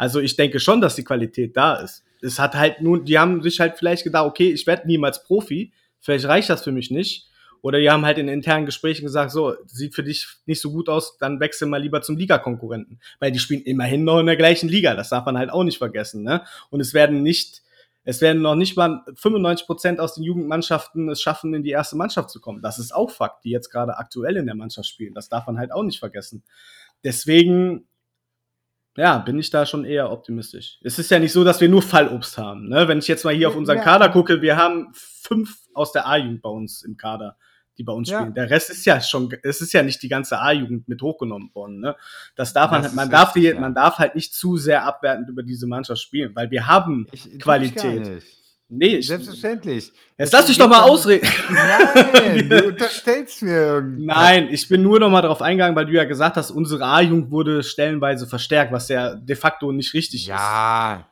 Also 0.00 0.18
ich 0.18 0.34
denke 0.34 0.60
schon, 0.60 0.80
dass 0.80 0.94
die 0.94 1.04
Qualität 1.04 1.54
da 1.58 1.74
ist. 1.74 2.04
Es 2.22 2.38
hat 2.38 2.54
halt 2.54 2.80
nur, 2.80 3.04
die 3.04 3.18
haben 3.18 3.42
sich 3.42 3.60
halt 3.60 3.76
vielleicht 3.76 4.02
gedacht, 4.02 4.24
okay, 4.24 4.50
ich 4.50 4.66
werde 4.66 4.86
niemals 4.86 5.24
Profi. 5.24 5.74
Vielleicht 5.98 6.24
reicht 6.24 6.48
das 6.48 6.64
für 6.64 6.72
mich 6.72 6.90
nicht. 6.90 7.28
Oder 7.60 7.80
die 7.80 7.90
haben 7.90 8.06
halt 8.06 8.16
in 8.16 8.26
internen 8.26 8.64
Gesprächen 8.64 9.04
gesagt, 9.04 9.30
so, 9.30 9.54
sieht 9.66 9.94
für 9.94 10.02
dich 10.02 10.26
nicht 10.46 10.62
so 10.62 10.72
gut 10.72 10.88
aus, 10.88 11.18
dann 11.18 11.38
wechsel 11.38 11.68
mal 11.68 11.82
lieber 11.82 12.00
zum 12.00 12.16
Ligakonkurrenten. 12.16 12.98
Weil 13.18 13.30
die 13.30 13.38
spielen 13.38 13.60
immerhin 13.60 14.02
noch 14.04 14.18
in 14.20 14.24
der 14.24 14.36
gleichen 14.36 14.70
Liga, 14.70 14.94
das 14.94 15.10
darf 15.10 15.26
man 15.26 15.36
halt 15.36 15.50
auch 15.50 15.64
nicht 15.64 15.76
vergessen. 15.76 16.22
Ne? 16.22 16.46
Und 16.70 16.80
es 16.80 16.94
werden 16.94 17.22
nicht, 17.22 17.60
es 18.02 18.22
werden 18.22 18.40
noch 18.40 18.54
nicht 18.54 18.78
mal 18.78 19.04
95 19.16 19.66
Prozent 19.66 20.00
aus 20.00 20.14
den 20.14 20.24
Jugendmannschaften 20.24 21.10
es 21.10 21.20
schaffen, 21.20 21.52
in 21.52 21.62
die 21.62 21.72
erste 21.72 21.96
Mannschaft 21.96 22.30
zu 22.30 22.40
kommen. 22.40 22.62
Das 22.62 22.78
ist 22.78 22.94
auch 22.94 23.10
Fakt, 23.10 23.44
die 23.44 23.50
jetzt 23.50 23.68
gerade 23.68 23.98
aktuell 23.98 24.38
in 24.38 24.46
der 24.46 24.54
Mannschaft 24.54 24.88
spielen. 24.88 25.12
Das 25.12 25.28
darf 25.28 25.46
man 25.46 25.58
halt 25.58 25.72
auch 25.72 25.82
nicht 25.82 25.98
vergessen. 25.98 26.42
Deswegen, 27.04 27.86
ja, 28.96 29.18
bin 29.18 29.38
ich 29.38 29.50
da 29.50 29.64
schon 29.66 29.84
eher 29.84 30.10
optimistisch. 30.10 30.78
Es 30.82 30.98
ist 30.98 31.10
ja 31.10 31.18
nicht 31.18 31.32
so, 31.32 31.44
dass 31.44 31.60
wir 31.60 31.68
nur 31.68 31.82
Fallobst 31.82 32.36
haben. 32.38 32.68
Ne? 32.68 32.88
Wenn 32.88 32.98
ich 32.98 33.08
jetzt 33.08 33.24
mal 33.24 33.34
hier 33.34 33.48
auf 33.48 33.56
unseren 33.56 33.78
Ja. 33.78 33.84
Kader 33.84 34.08
gucke, 34.08 34.42
wir 34.42 34.56
haben 34.56 34.88
fünf 34.92 35.56
aus 35.74 35.92
der 35.92 36.06
A-Jugend 36.08 36.42
bei 36.42 36.50
uns 36.50 36.82
im 36.82 36.96
Kader, 36.96 37.36
die 37.78 37.84
bei 37.84 37.92
uns 37.92 38.10
Ja. 38.10 38.18
spielen. 38.20 38.34
Der 38.34 38.50
Rest 38.50 38.68
ist 38.70 38.84
ja 38.84 39.00
schon, 39.00 39.32
es 39.42 39.60
ist 39.60 39.72
ja 39.72 39.82
nicht 39.82 40.02
die 40.02 40.08
ganze 40.08 40.38
A-Jugend 40.40 40.88
mit 40.88 41.00
hochgenommen 41.02 41.50
worden. 41.54 41.80
Ne? 41.80 41.96
Das 42.34 42.52
darf 42.52 42.70
man, 42.72 42.82
Das 42.82 42.90
halt, 42.90 42.96
man 42.96 43.04
ist 43.08 43.12
darf 43.12 43.32
die, 43.32 43.38
richtig, 43.40 43.54
ja. 43.54 43.60
man 43.60 43.74
darf 43.74 43.98
halt 43.98 44.14
nicht 44.16 44.34
zu 44.34 44.56
sehr 44.56 44.84
abwertend 44.84 45.28
über 45.28 45.42
diese 45.42 45.66
Mannschaft 45.66 46.00
spielen, 46.02 46.34
weil 46.34 46.50
wir 46.50 46.66
haben 46.66 47.06
ich 47.12 47.38
Qualität. 47.38 48.22
Nee, 48.72 48.96
ich, 48.96 49.08
Selbstverständlich. 49.08 49.92
jetzt 50.16 50.32
lass 50.32 50.46
dich 50.46 50.56
doch 50.56 50.68
mal 50.68 50.82
ausreden. 50.82 51.28
Nein, 51.50 52.48
du 52.48 52.64
unterstellst 52.68 53.42
mir 53.42 53.52
irgendwas. 53.52 54.16
Nein, 54.16 54.48
ich 54.52 54.68
bin 54.68 54.82
nur 54.82 55.00
noch 55.00 55.10
mal 55.10 55.22
darauf 55.22 55.42
eingegangen, 55.42 55.74
weil 55.74 55.86
du 55.86 55.92
ja 55.92 56.04
gesagt 56.04 56.36
hast, 56.36 56.52
unsere 56.52 56.84
A-Jugend 56.84 57.32
wurde 57.32 57.64
stellenweise 57.64 58.28
verstärkt, 58.28 58.72
was 58.72 58.88
ja 58.88 59.16
de 59.16 59.34
facto 59.34 59.72
nicht 59.72 59.92
richtig 59.92 60.22
ist. 60.22 60.28
Ja. 60.28 61.08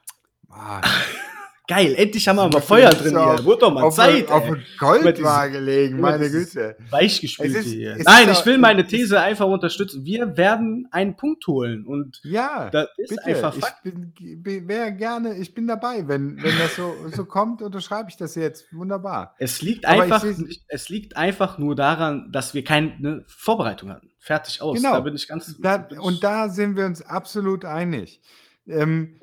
Geil, 1.68 1.94
endlich 1.96 2.26
haben 2.26 2.37
wir 2.37 2.48
mal 2.48 2.62
Feuer 2.62 2.88
drin 2.88 3.11
hier. 3.11 3.44
Wurde 3.44 3.61
doch 3.61 3.74
mal 3.74 3.83
auf, 3.85 3.94
Zeit. 3.94 4.26
auf 4.31 4.42
ey. 4.44 4.48
eine 4.52 4.62
Goldwaage 4.78 5.59
legen, 5.61 5.98
Immer 5.98 6.12
meine 6.12 6.31
Güte. 6.31 6.76
Weichgespielte 6.88 7.59
Es 7.59 7.66
ist- 7.66 7.72
hier. 7.74 7.96
Nein, 8.04 8.31
ich 8.33 8.46
will 8.46 8.57
meine 8.57 8.87
These 8.87 9.20
einfach 9.20 9.46
unterstützen. 9.46 10.02
Wir 10.04 10.35
werden 10.38 10.88
einen 10.90 11.14
Punkt 11.16 11.46
holen 11.46 11.85
und 11.87 12.20
Ja, 12.24 12.70
das 12.70 12.88
ist 12.96 13.11
bitte. 13.11 13.24
einfach 13.26 13.54
ich 13.54 13.61
Fakt. 13.64 13.83
bin, 13.83 14.14
bin, 14.42 14.66
wäre 14.66 14.92
gerne, 14.92 15.37
ich 15.37 15.52
bin 15.54 15.66
dabei. 15.66 16.09
Wenn, 16.09 16.42
wenn 16.42 16.59
das 16.59 16.74
so, 16.74 16.94
so 17.14 17.26
kommt, 17.26 17.61
unterschreibe 17.61 18.09
ich 18.09 18.16
das 18.16 18.35
jetzt. 18.35 18.64
Wunderbar. 18.72 19.35
Es 19.38 19.61
liegt 19.61 19.85
Aber 19.85 19.96
ich 20.07 20.12
einfach, 20.12 20.24
es 20.68 20.88
liegt 20.88 21.18
einfach 21.18 21.59
nur 21.59 21.76
daran, 21.76 22.33
dass 22.33 22.54
wir 22.54 22.64
keine 22.64 23.24
Vorbereitung 23.26 23.90
hatten. 23.90 24.09
Fertig 24.18 24.62
aus. 24.62 24.78
Genau. 24.78 24.92
Da 24.94 25.00
bin 25.00 25.14
ich 25.14 25.28
ganz. 25.28 25.54
Da, 25.61 25.76
bin 25.76 25.98
ich- 25.98 26.02
und 26.04 26.24
da 26.24 26.48
sind 26.48 26.76
wir 26.76 26.87
uns 26.87 27.02
absolut 27.02 27.66
einig. 27.66 28.22
Ähm, 28.66 29.20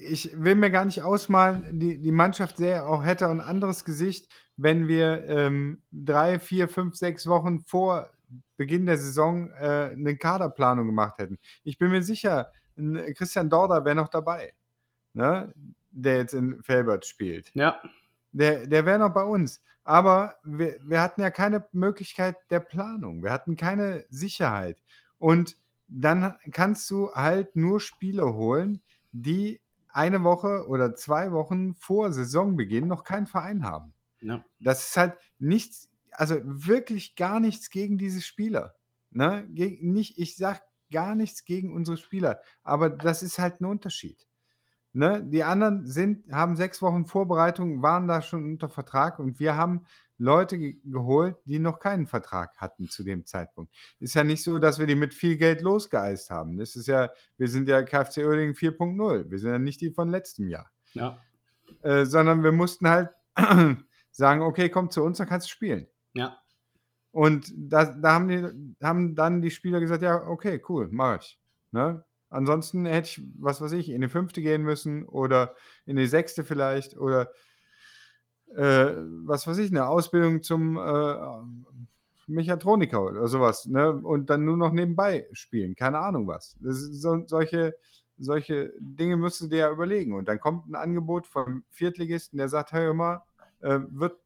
ich 0.00 0.30
will 0.34 0.54
mir 0.54 0.70
gar 0.70 0.84
nicht 0.84 1.02
ausmalen, 1.02 1.78
die, 1.78 1.98
die 1.98 2.12
Mannschaft 2.12 2.58
sähe 2.58 2.84
auch 2.86 3.04
hätte 3.04 3.28
ein 3.28 3.40
anderes 3.40 3.84
Gesicht, 3.84 4.28
wenn 4.56 4.88
wir 4.88 5.24
ähm, 5.28 5.82
drei, 5.92 6.38
vier, 6.38 6.68
fünf, 6.68 6.96
sechs 6.96 7.26
Wochen 7.26 7.60
vor 7.60 8.10
Beginn 8.56 8.86
der 8.86 8.98
Saison 8.98 9.50
äh, 9.52 9.90
eine 9.92 10.16
Kaderplanung 10.16 10.86
gemacht 10.86 11.18
hätten. 11.18 11.38
Ich 11.64 11.78
bin 11.78 11.90
mir 11.90 12.02
sicher, 12.02 12.52
Christian 13.16 13.50
Dorder 13.50 13.84
wäre 13.84 13.96
noch 13.96 14.08
dabei, 14.08 14.52
ne? 15.14 15.52
der 15.90 16.18
jetzt 16.18 16.34
in 16.34 16.62
Felbert 16.62 17.06
spielt. 17.06 17.50
ja, 17.54 17.80
Der, 18.32 18.66
der 18.66 18.84
wäre 18.84 18.98
noch 18.98 19.14
bei 19.14 19.22
uns. 19.22 19.62
Aber 19.84 20.36
wir, 20.44 20.76
wir 20.82 21.00
hatten 21.00 21.22
ja 21.22 21.30
keine 21.30 21.66
Möglichkeit 21.72 22.36
der 22.50 22.60
Planung. 22.60 23.22
Wir 23.22 23.32
hatten 23.32 23.56
keine 23.56 24.04
Sicherheit. 24.10 24.82
Und 25.18 25.56
dann 25.88 26.36
kannst 26.52 26.90
du 26.90 27.10
halt 27.12 27.56
nur 27.56 27.80
Spieler 27.80 28.34
holen, 28.34 28.82
die 29.12 29.60
eine 29.98 30.22
Woche 30.22 30.66
oder 30.68 30.94
zwei 30.94 31.32
Wochen 31.32 31.74
vor 31.74 32.12
Saisonbeginn 32.12 32.86
noch 32.86 33.02
keinen 33.02 33.26
Verein 33.26 33.64
haben. 33.64 33.92
ja. 34.20 34.44
Das 34.60 34.88
ist 34.88 34.96
halt 34.96 35.14
nichts, 35.40 35.90
also 36.12 36.36
wirklich 36.44 37.16
gar 37.16 37.40
nichts 37.40 37.68
gegen 37.68 37.98
diese 37.98 38.22
Spieler. 38.22 38.76
Ne? 39.10 39.46
Ge 39.50 39.78
nicht, 39.82 40.16
ich 40.16 40.36
sage 40.36 40.60
gar 40.92 41.16
nichts 41.16 41.44
gegen 41.44 41.74
unsere 41.74 41.96
Spieler, 41.96 42.40
aber 42.62 42.90
das 42.90 43.24
ist 43.24 43.40
halt 43.40 43.60
ein 43.60 43.64
Unterschied. 43.64 44.28
Ne? 44.92 45.22
Die 45.24 45.42
anderen 45.42 45.84
sind, 45.84 46.32
haben 46.32 46.54
sechs 46.54 46.80
Wochen 46.80 47.04
Vorbereitung, 47.04 47.82
waren 47.82 48.06
da 48.06 48.22
schon 48.22 48.44
unter 48.44 48.68
Vertrag 48.68 49.18
und 49.18 49.40
wir 49.40 49.56
haben 49.56 49.84
Leute 50.18 50.58
ge 50.58 50.76
geholt, 50.84 51.36
die 51.44 51.58
noch 51.58 51.78
keinen 51.78 52.06
Vertrag 52.06 52.56
hatten 52.58 52.88
zu 52.88 53.04
dem 53.04 53.24
Zeitpunkt. 53.24 53.72
Ist 54.00 54.14
ja 54.14 54.24
nicht 54.24 54.42
so, 54.42 54.58
dass 54.58 54.78
wir 54.78 54.86
die 54.86 54.94
mit 54.94 55.14
viel 55.14 55.36
Geld 55.36 55.62
losgeeist 55.62 56.30
haben. 56.30 56.58
Das 56.58 56.76
ist 56.76 56.88
ja, 56.88 57.10
wir 57.36 57.48
sind 57.48 57.68
ja 57.68 57.82
KFC 57.82 58.18
Oerding 58.18 58.52
4.0. 58.52 59.30
Wir 59.30 59.38
sind 59.38 59.50
ja 59.50 59.58
nicht 59.58 59.80
die 59.80 59.90
von 59.90 60.10
letztem 60.10 60.48
Jahr 60.48 60.70
ja. 60.94 61.18
äh, 61.82 62.04
sondern 62.04 62.42
wir 62.42 62.52
mussten 62.52 62.88
halt 62.88 63.10
sagen, 64.10 64.42
okay, 64.42 64.68
komm 64.68 64.90
zu 64.90 65.02
uns, 65.02 65.18
dann 65.18 65.28
kannst 65.28 65.46
du 65.46 65.50
spielen. 65.50 65.86
Ja. 66.14 66.38
Und 67.10 67.52
da, 67.56 67.84
da 67.86 68.14
haben, 68.14 68.28
die, 68.28 68.84
haben 68.84 69.14
dann 69.14 69.42
die 69.42 69.50
Spieler 69.50 69.80
gesagt, 69.80 70.02
ja, 70.02 70.26
okay, 70.26 70.62
cool, 70.68 70.88
mach 70.90 71.20
ich. 71.20 71.38
Ne? 71.72 72.04
Ansonsten 72.30 72.84
hätte 72.84 73.08
ich, 73.08 73.22
was 73.38 73.60
weiß 73.60 73.72
ich, 73.72 73.88
in 73.88 74.02
die 74.02 74.08
fünfte 74.08 74.42
gehen 74.42 74.62
müssen 74.62 75.06
oder 75.06 75.54
in 75.86 75.96
die 75.96 76.06
sechste 76.06 76.44
vielleicht 76.44 76.96
oder 76.96 77.30
äh, 78.56 78.94
was 79.26 79.46
weiß 79.46 79.58
ich, 79.58 79.70
eine 79.70 79.86
Ausbildung 79.86 80.42
zum 80.42 80.76
äh, 80.76 81.14
Mechatroniker 82.26 83.02
oder 83.02 83.28
sowas. 83.28 83.66
Ne? 83.66 83.92
Und 83.92 84.30
dann 84.30 84.44
nur 84.44 84.56
noch 84.56 84.72
nebenbei 84.72 85.26
spielen, 85.32 85.74
keine 85.74 85.98
Ahnung 85.98 86.26
was. 86.26 86.56
So, 86.60 87.24
solche 87.26 87.74
solche 88.18 88.72
Dinge 88.78 89.16
musst 89.16 89.40
du 89.40 89.46
dir 89.46 89.58
ja 89.58 89.70
überlegen. 89.70 90.14
Und 90.14 90.28
dann 90.28 90.40
kommt 90.40 90.68
ein 90.68 90.74
Angebot 90.74 91.26
vom 91.26 91.64
Viertligisten, 91.70 92.38
der 92.38 92.48
sagt, 92.48 92.72
hör 92.72 92.92
mal, 92.94 93.22
äh, 93.60 93.78
wird, 93.88 94.18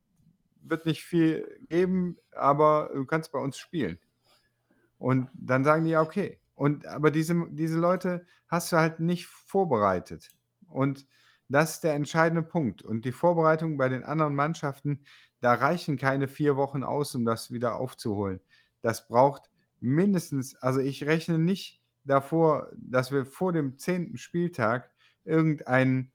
wird 0.63 0.87
nicht 0.87 1.05
viel 1.05 1.61
geben, 1.69 2.17
aber 2.33 2.91
du 2.95 3.05
kannst 3.05 3.33
bei 3.33 3.39
uns 3.39 3.59
spielen. 3.59 3.99
Und 4.99 5.29
dann 5.35 5.65
sagen 5.65 5.85
die 5.85 5.91
ja, 5.91 6.03
okay. 6.03 6.39
Und 6.55 6.87
aber 6.87 7.11
diese, 7.11 7.47
diese 7.51 7.79
Leute 7.79 8.27
hast 8.49 8.73
du 8.73 8.77
halt 8.77 9.01
nicht 9.01 9.27
vorbereitet. 9.27 10.31
Und 10.69 11.07
das 11.53 11.75
ist 11.75 11.85
der 11.85 11.95
entscheidende 11.95 12.43
Punkt. 12.43 12.83
Und 12.83 13.05
die 13.05 13.13
Vorbereitung 13.13 13.77
bei 13.77 13.89
den 13.89 14.05
anderen 14.05 14.35
Mannschaften, 14.35 15.05
da 15.41 15.55
reichen 15.55 15.97
keine 15.97 16.29
vier 16.29 16.57
Wochen 16.57 16.83
aus, 16.85 17.15
um 17.15 17.25
das 17.25 17.51
wieder 17.51 17.77
aufzuholen. 17.77 18.41
Das 18.81 19.09
braucht 19.09 19.51
mindestens, 19.81 20.55
also 20.57 20.81
ich 20.81 21.05
rechne 21.05 21.39
nicht 21.39 21.81
davor, 22.05 22.71
dass 22.77 23.13
wir 23.13 23.27
vor 23.27 23.53
dem 23.53 23.79
zehnten 23.79 24.17
Spieltag 24.17 24.91
irgendein 25.25 26.13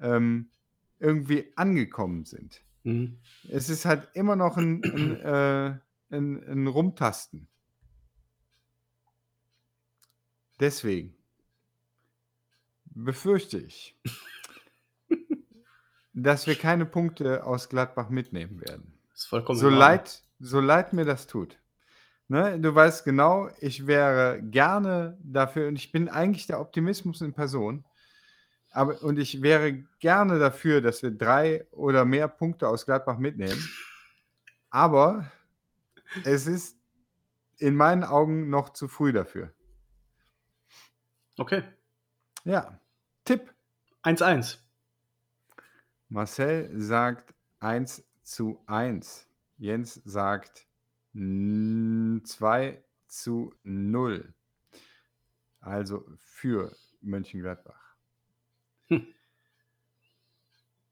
ähm, 0.00 0.50
irgendwie 0.98 1.52
angekommen 1.56 2.24
sind. 2.24 2.62
Mhm. 2.84 3.18
Es 3.48 3.68
ist 3.68 3.84
halt 3.84 4.08
immer 4.14 4.36
noch 4.36 4.56
ein, 4.56 4.82
ein, 4.84 5.20
äh, 5.20 5.78
ein, 6.10 6.48
ein 6.48 6.66
Rumtasten. 6.66 7.48
Deswegen 10.60 11.14
befürchte 12.84 13.58
ich, 13.58 13.96
dass 16.12 16.46
wir 16.46 16.56
keine 16.56 16.86
Punkte 16.86 17.44
aus 17.44 17.68
Gladbach 17.68 18.08
mitnehmen 18.08 18.60
werden. 18.60 18.98
Das 19.10 19.20
ist 19.20 19.26
vollkommen 19.26 19.58
so 19.58 19.68
leid, 19.68 20.22
so 20.40 20.60
leid 20.60 20.92
mir 20.92 21.04
das 21.04 21.26
tut. 21.26 21.58
Ne, 22.28 22.58
du 22.58 22.74
weißt 22.74 23.04
genau, 23.04 23.50
ich 23.60 23.86
wäre 23.86 24.40
gerne 24.42 25.18
dafür 25.22 25.68
und 25.68 25.76
ich 25.76 25.92
bin 25.92 26.08
eigentlich 26.08 26.46
der 26.46 26.60
Optimismus 26.60 27.20
in 27.20 27.34
Person. 27.34 27.84
Aber, 28.70 29.02
und 29.02 29.18
ich 29.18 29.42
wäre 29.42 29.84
gerne 29.98 30.38
dafür, 30.38 30.80
dass 30.80 31.02
wir 31.02 31.10
drei 31.10 31.66
oder 31.72 32.06
mehr 32.06 32.28
Punkte 32.28 32.68
aus 32.68 32.86
Gladbach 32.86 33.18
mitnehmen. 33.18 33.62
Aber 34.70 35.30
es 36.24 36.46
ist 36.46 36.78
in 37.58 37.76
meinen 37.76 38.02
Augen 38.02 38.48
noch 38.48 38.70
zu 38.70 38.88
früh 38.88 39.12
dafür. 39.12 39.52
Okay. 41.36 41.62
Ja. 42.44 42.80
Tipp. 43.24 43.52
1-1. 44.04 44.58
Marcel 46.12 46.68
sagt 46.74 47.34
1 47.60 48.04
zu 48.22 48.62
1. 48.66 49.26
Jens 49.56 49.94
sagt 50.04 50.66
2 51.14 52.84
zu 53.06 53.54
0. 53.62 54.34
Also 55.60 56.04
für 56.18 56.76
Mönchengladbach. 57.00 57.94
Hm. 58.88 59.06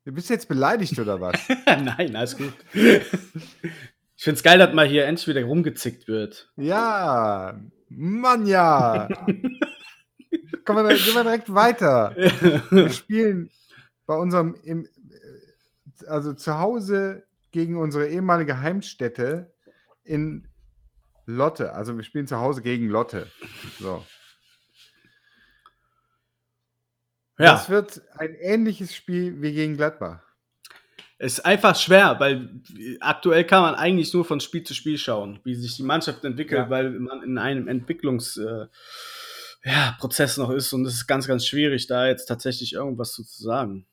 Du 0.07 0.13
bist 0.13 0.31
jetzt 0.31 0.49
beleidigt 0.49 0.99
oder 0.99 1.21
was? 1.21 1.39
Nein, 1.67 2.17
alles 2.17 2.39
gut. 2.39 2.55
Ich 2.73 4.25
finde 4.25 4.39
es 4.39 4.43
geil, 4.43 4.59
dass 4.59 4.73
mal 4.73 4.89
hier 4.89 5.05
endlich 5.05 5.29
wieder 5.29 5.45
rumgezickt 5.45 6.09
wird. 6.09 6.51
Ja, 6.57 7.61
Mann, 7.91 8.47
ja. 8.47 9.07
Kommen 10.65 10.89
wir, 10.89 10.97
gehen 10.97 11.15
wir 11.15 11.25
direkt 11.25 11.53
weiter. 11.53 12.17
Wir 12.71 12.89
spielen 12.89 13.51
bei 14.07 14.17
unserem, 14.17 14.57
im, 14.65 14.89
also 16.05 16.33
zu 16.33 16.59
Hause 16.59 17.25
gegen 17.53 17.77
unsere 17.77 18.09
ehemalige 18.09 18.61
Heimstätte 18.61 19.53
in 20.05 20.49
Lotte. 21.27 21.73
Also 21.73 21.97
wir 21.97 22.05
spielen 22.05 22.27
zu 22.27 22.39
Hause 22.39 22.63
gegen 22.63 22.89
Lotte. 22.89 23.27
So. 23.79 24.05
Ja. 27.39 27.53
Das 27.53 27.71
wird 27.71 28.03
ein 28.19 28.35
ähnliches 28.35 28.95
Spiel 28.95 29.41
wie 29.41 29.53
gegen 29.53 29.77
Gladbach. 29.77 30.21
Es 31.19 31.35
ist 31.35 31.45
einfach 31.45 31.77
schwer, 31.77 32.19
weil 32.19 32.63
aktuell 33.01 33.45
kann 33.45 33.63
man 33.63 33.75
eigentlich 33.75 34.13
nur 34.15 34.25
von 34.25 34.41
Spiel 34.41 34.63
zu 34.63 34.75
Spiel 34.75 34.99
schauen, 34.99 35.41
wie 35.45 35.55
sich 35.55 35.77
die 35.77 35.83
Mannschaft 35.83 36.25
entwickelt, 36.25 36.63
ja. 36.63 36.71
weil 36.71 36.91
man 36.91 37.23
in 37.23 37.39
einem 37.39 37.69
Entwicklungsprozess 37.69 40.39
äh, 40.39 40.41
ja, 40.41 40.47
noch 40.47 40.51
ist 40.51 40.73
und 40.73 40.87
es 40.87 40.95
ist 40.95 41.07
ganz, 41.07 41.27
ganz 41.27 41.47
schwierig, 41.47 41.87
da 41.87 42.07
jetzt 42.07 42.27
tatsächlich 42.27 42.73
irgendwas 42.73 43.13
zu, 43.13 43.23
zu 43.23 43.43
sagen. 43.43 43.87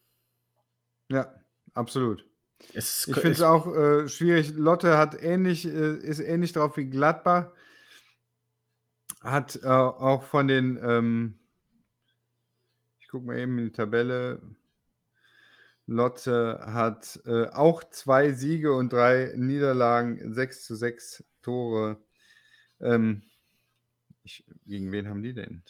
Ja, 1.10 1.34
absolut. 1.78 2.25
Es, 2.73 3.07
ich 3.07 3.15
finde 3.15 3.32
es 3.32 3.41
auch 3.41 3.67
äh, 3.67 4.07
schwierig. 4.07 4.53
Lotte 4.55 4.97
hat 4.97 5.21
ähnlich, 5.21 5.65
äh, 5.65 5.95
ist 5.97 6.19
ähnlich 6.19 6.53
drauf 6.53 6.78
wie 6.78 6.89
Gladbach. 6.89 7.51
Hat 9.21 9.59
äh, 9.63 9.67
auch 9.67 10.23
von 10.23 10.47
den, 10.47 10.80
ähm, 10.82 11.39
ich 12.99 13.07
gucke 13.07 13.25
mal 13.25 13.38
eben 13.38 13.57
in 13.59 13.65
die 13.65 13.71
Tabelle. 13.71 14.41
Lotte 15.86 16.59
hat 16.65 17.19
äh, 17.25 17.47
auch 17.47 17.84
zwei 17.86 18.34
Siege 18.34 18.73
und 18.73 18.91
drei 18.91 19.34
Niederlagen, 19.36 20.34
6 20.34 20.65
zu 20.65 20.75
6 20.75 21.23
Tore. 21.41 22.01
Ähm, 22.82 23.23
ich, 24.23 24.45
gegen 24.65 24.91
wen 24.91 25.07
haben 25.07 25.23
die 25.23 25.34
denn? 25.34 25.63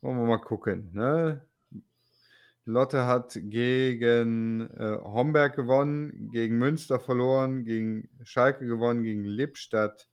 Wollen 0.00 0.18
wir 0.18 0.26
mal 0.26 0.40
gucken. 0.40 0.90
Ne? 0.92 1.44
Lotte 2.66 3.06
hat 3.06 3.38
gegen 3.40 4.68
äh, 4.76 4.98
Homberg 5.00 5.54
gewonnen, 5.54 6.30
gegen 6.32 6.58
Münster 6.58 6.98
verloren, 6.98 7.64
gegen 7.64 8.08
Schalke 8.24 8.66
gewonnen, 8.66 9.04
gegen 9.04 9.24
Lippstadt 9.24 10.08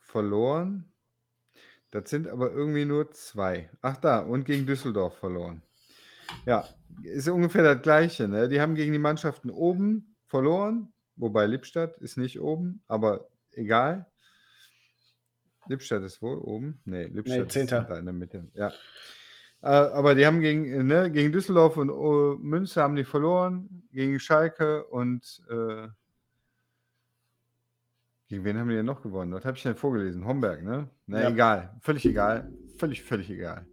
verloren. 0.00 0.92
Das 1.92 2.10
sind 2.10 2.26
aber 2.26 2.50
irgendwie 2.50 2.84
nur 2.84 3.12
zwei. 3.12 3.70
Ach 3.82 3.96
da, 3.96 4.18
und 4.18 4.44
gegen 4.44 4.66
Düsseldorf 4.66 5.16
verloren. 5.16 5.62
Ja, 6.44 6.68
ist 7.04 7.28
ungefähr 7.28 7.62
das 7.62 7.80
Gleiche. 7.80 8.26
Ne? 8.26 8.48
Die 8.48 8.60
haben 8.60 8.74
gegen 8.74 8.92
die 8.92 8.98
Mannschaften 8.98 9.48
oben 9.48 10.16
verloren, 10.26 10.92
wobei 11.14 11.46
Lippstadt 11.46 11.98
ist 11.98 12.16
nicht 12.16 12.40
oben, 12.40 12.82
aber 12.88 13.28
egal. 13.52 14.10
Lippstadt 15.68 16.02
ist 16.02 16.20
wohl 16.20 16.38
oben? 16.38 16.80
Nee, 16.84 17.04
Lippstadt 17.04 17.54
nee, 17.54 17.62
ist 17.62 17.70
da 17.70 17.96
in 17.96 18.06
der 18.06 18.12
Mitte. 18.12 18.50
Ja. 18.54 18.72
Äh, 19.64 19.68
aber 19.68 20.14
die 20.14 20.26
haben 20.26 20.40
gegen, 20.40 20.86
ne, 20.86 21.10
gegen 21.10 21.32
Düsseldorf 21.32 21.78
und 21.78 21.88
oh, 21.88 22.36
Münster 22.38 22.82
haben 22.82 22.96
die 22.96 23.04
verloren, 23.04 23.82
gegen 23.92 24.20
Schalke 24.20 24.84
und 24.84 25.42
äh, 25.48 25.88
gegen 28.28 28.44
wen 28.44 28.58
haben 28.58 28.68
die 28.68 28.74
denn 28.74 28.84
noch 28.84 29.00
gewonnen? 29.00 29.32
Was 29.32 29.46
habe 29.46 29.56
ich 29.56 29.62
denn 29.62 29.74
vorgelesen? 29.74 30.26
Homberg, 30.26 30.62
ne? 30.62 30.90
Na, 31.06 31.22
ja. 31.22 31.30
egal. 31.30 31.76
Völlig 31.80 32.04
egal. 32.04 32.52
Völlig, 32.76 33.02
völlig 33.02 33.30
egal. 33.30 33.66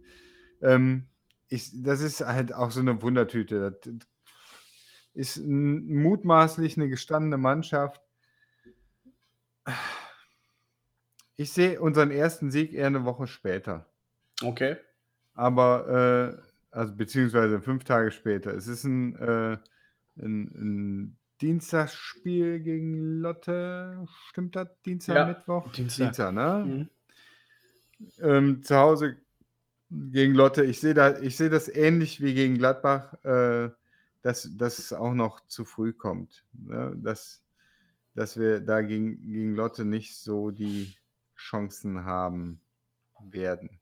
Ähm, 0.62 1.08
ich, 1.48 1.70
das 1.82 2.00
ist 2.00 2.22
halt 2.22 2.54
auch 2.54 2.70
so 2.70 2.80
eine 2.80 3.02
Wundertüte. 3.02 3.78
Das 3.84 3.92
ist 5.12 5.44
mutmaßlich 5.44 6.78
eine 6.78 6.88
gestandene 6.88 7.36
Mannschaft. 7.36 8.00
Ich 11.36 11.52
sehe 11.52 11.78
unseren 11.82 12.10
ersten 12.10 12.50
Sieg 12.50 12.72
eher 12.72 12.86
eine 12.86 13.04
Woche 13.04 13.26
später. 13.26 13.90
Okay. 14.42 14.78
Aber, 15.34 16.38
äh, 16.38 16.42
also 16.70 16.94
beziehungsweise 16.94 17.60
fünf 17.60 17.84
Tage 17.84 18.10
später. 18.10 18.54
Es 18.54 18.66
ist 18.66 18.84
ein, 18.84 19.16
äh, 19.16 19.58
ein, 20.16 20.42
ein 20.54 21.16
Dienstagsspiel 21.40 22.60
gegen 22.60 23.20
Lotte. 23.20 24.06
Stimmt 24.28 24.56
das? 24.56 24.68
Dienstag, 24.84 25.16
ja, 25.16 25.26
Mittwoch? 25.26 25.70
Dienstag. 25.72 26.06
Dienstag, 26.06 26.32
ne? 26.32 26.64
Mhm. 26.64 26.88
Ähm, 28.20 28.62
zu 28.62 28.76
Hause 28.76 29.16
gegen 29.90 30.34
Lotte. 30.34 30.64
Ich 30.64 30.80
sehe 30.80 30.94
da, 30.94 31.14
seh 31.14 31.48
das 31.48 31.68
ähnlich 31.68 32.20
wie 32.20 32.34
gegen 32.34 32.58
Gladbach, 32.58 33.14
äh, 33.24 33.70
dass, 34.22 34.48
dass 34.56 34.78
es 34.78 34.92
auch 34.92 35.14
noch 35.14 35.46
zu 35.46 35.64
früh 35.64 35.92
kommt. 35.92 36.44
Ne? 36.52 36.94
Dass, 36.96 37.42
dass 38.14 38.38
wir 38.38 38.60
da 38.60 38.82
gegen, 38.82 39.20
gegen 39.20 39.54
Lotte 39.54 39.84
nicht 39.84 40.16
so 40.16 40.50
die 40.50 40.94
Chancen 41.36 42.04
haben 42.04 42.60
werden. 43.20 43.81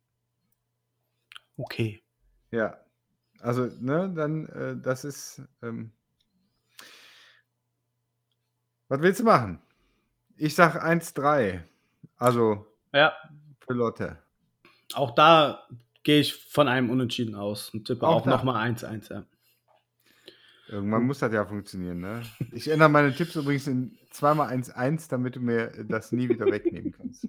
Okay. 1.61 2.02
Ja. 2.50 2.78
Also, 3.40 3.68
ne, 3.80 4.11
dann, 4.14 4.46
äh, 4.46 4.76
das 4.80 5.04
ist. 5.04 5.42
Ähm, 5.62 5.92
was 8.88 9.00
willst 9.02 9.20
du 9.20 9.24
machen? 9.24 9.61
Ich 10.36 10.54
sag 10.54 10.82
1-3. 10.82 11.62
Also 12.16 12.66
ja. 12.92 13.12
für 13.61 13.74
Lotte. 13.74 14.18
Auch 14.94 15.14
da 15.14 15.66
gehe 16.02 16.20
ich 16.20 16.34
von 16.34 16.66
einem 16.66 16.90
Unentschieden 16.90 17.34
aus 17.34 17.70
und 17.70 17.86
tippe 17.86 18.06
auch, 18.06 18.22
auch 18.22 18.26
nochmal 18.26 18.70
1-1, 18.70 19.12
ja. 19.12 19.24
Irgendwann 20.68 21.02
muss 21.02 21.18
das 21.18 21.32
ja 21.32 21.44
funktionieren, 21.44 22.00
ne? 22.00 22.22
Ich 22.52 22.68
ändere 22.68 22.88
meine 22.88 23.12
Tipps 23.12 23.34
übrigens 23.34 23.66
in 23.66 23.98
zweimal 24.11 24.48
1-1, 24.50 25.11
damit 25.11 25.36
du 25.36 25.40
mir 25.40 25.72
das 25.88 26.12
nie 26.12 26.28
wieder 26.28 26.46
wegnehmen 26.46 26.92
kannst. 26.92 27.26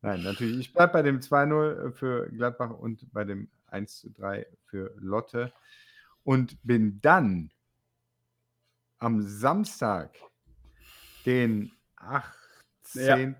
Nein, 0.00 0.22
natürlich. 0.22 0.58
Ich 0.58 0.72
bleibe 0.72 0.92
bei 0.92 1.02
dem 1.02 1.18
2-0 1.18 1.92
für 1.92 2.28
Gladbach 2.30 2.70
und 2.70 3.12
bei 3.12 3.24
dem 3.24 3.48
1 3.74 3.98
zu 4.00 4.10
3 4.10 4.46
für 4.66 4.94
Lotte 4.96 5.52
und 6.22 6.56
bin 6.62 7.00
dann 7.00 7.50
am 8.98 9.20
Samstag, 9.20 10.16
den 11.26 11.72
18. 11.96 12.56
Ja. 12.94 13.34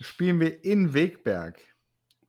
spielen 0.00 0.40
wir 0.40 0.64
in 0.64 0.94
Wegberg 0.94 1.60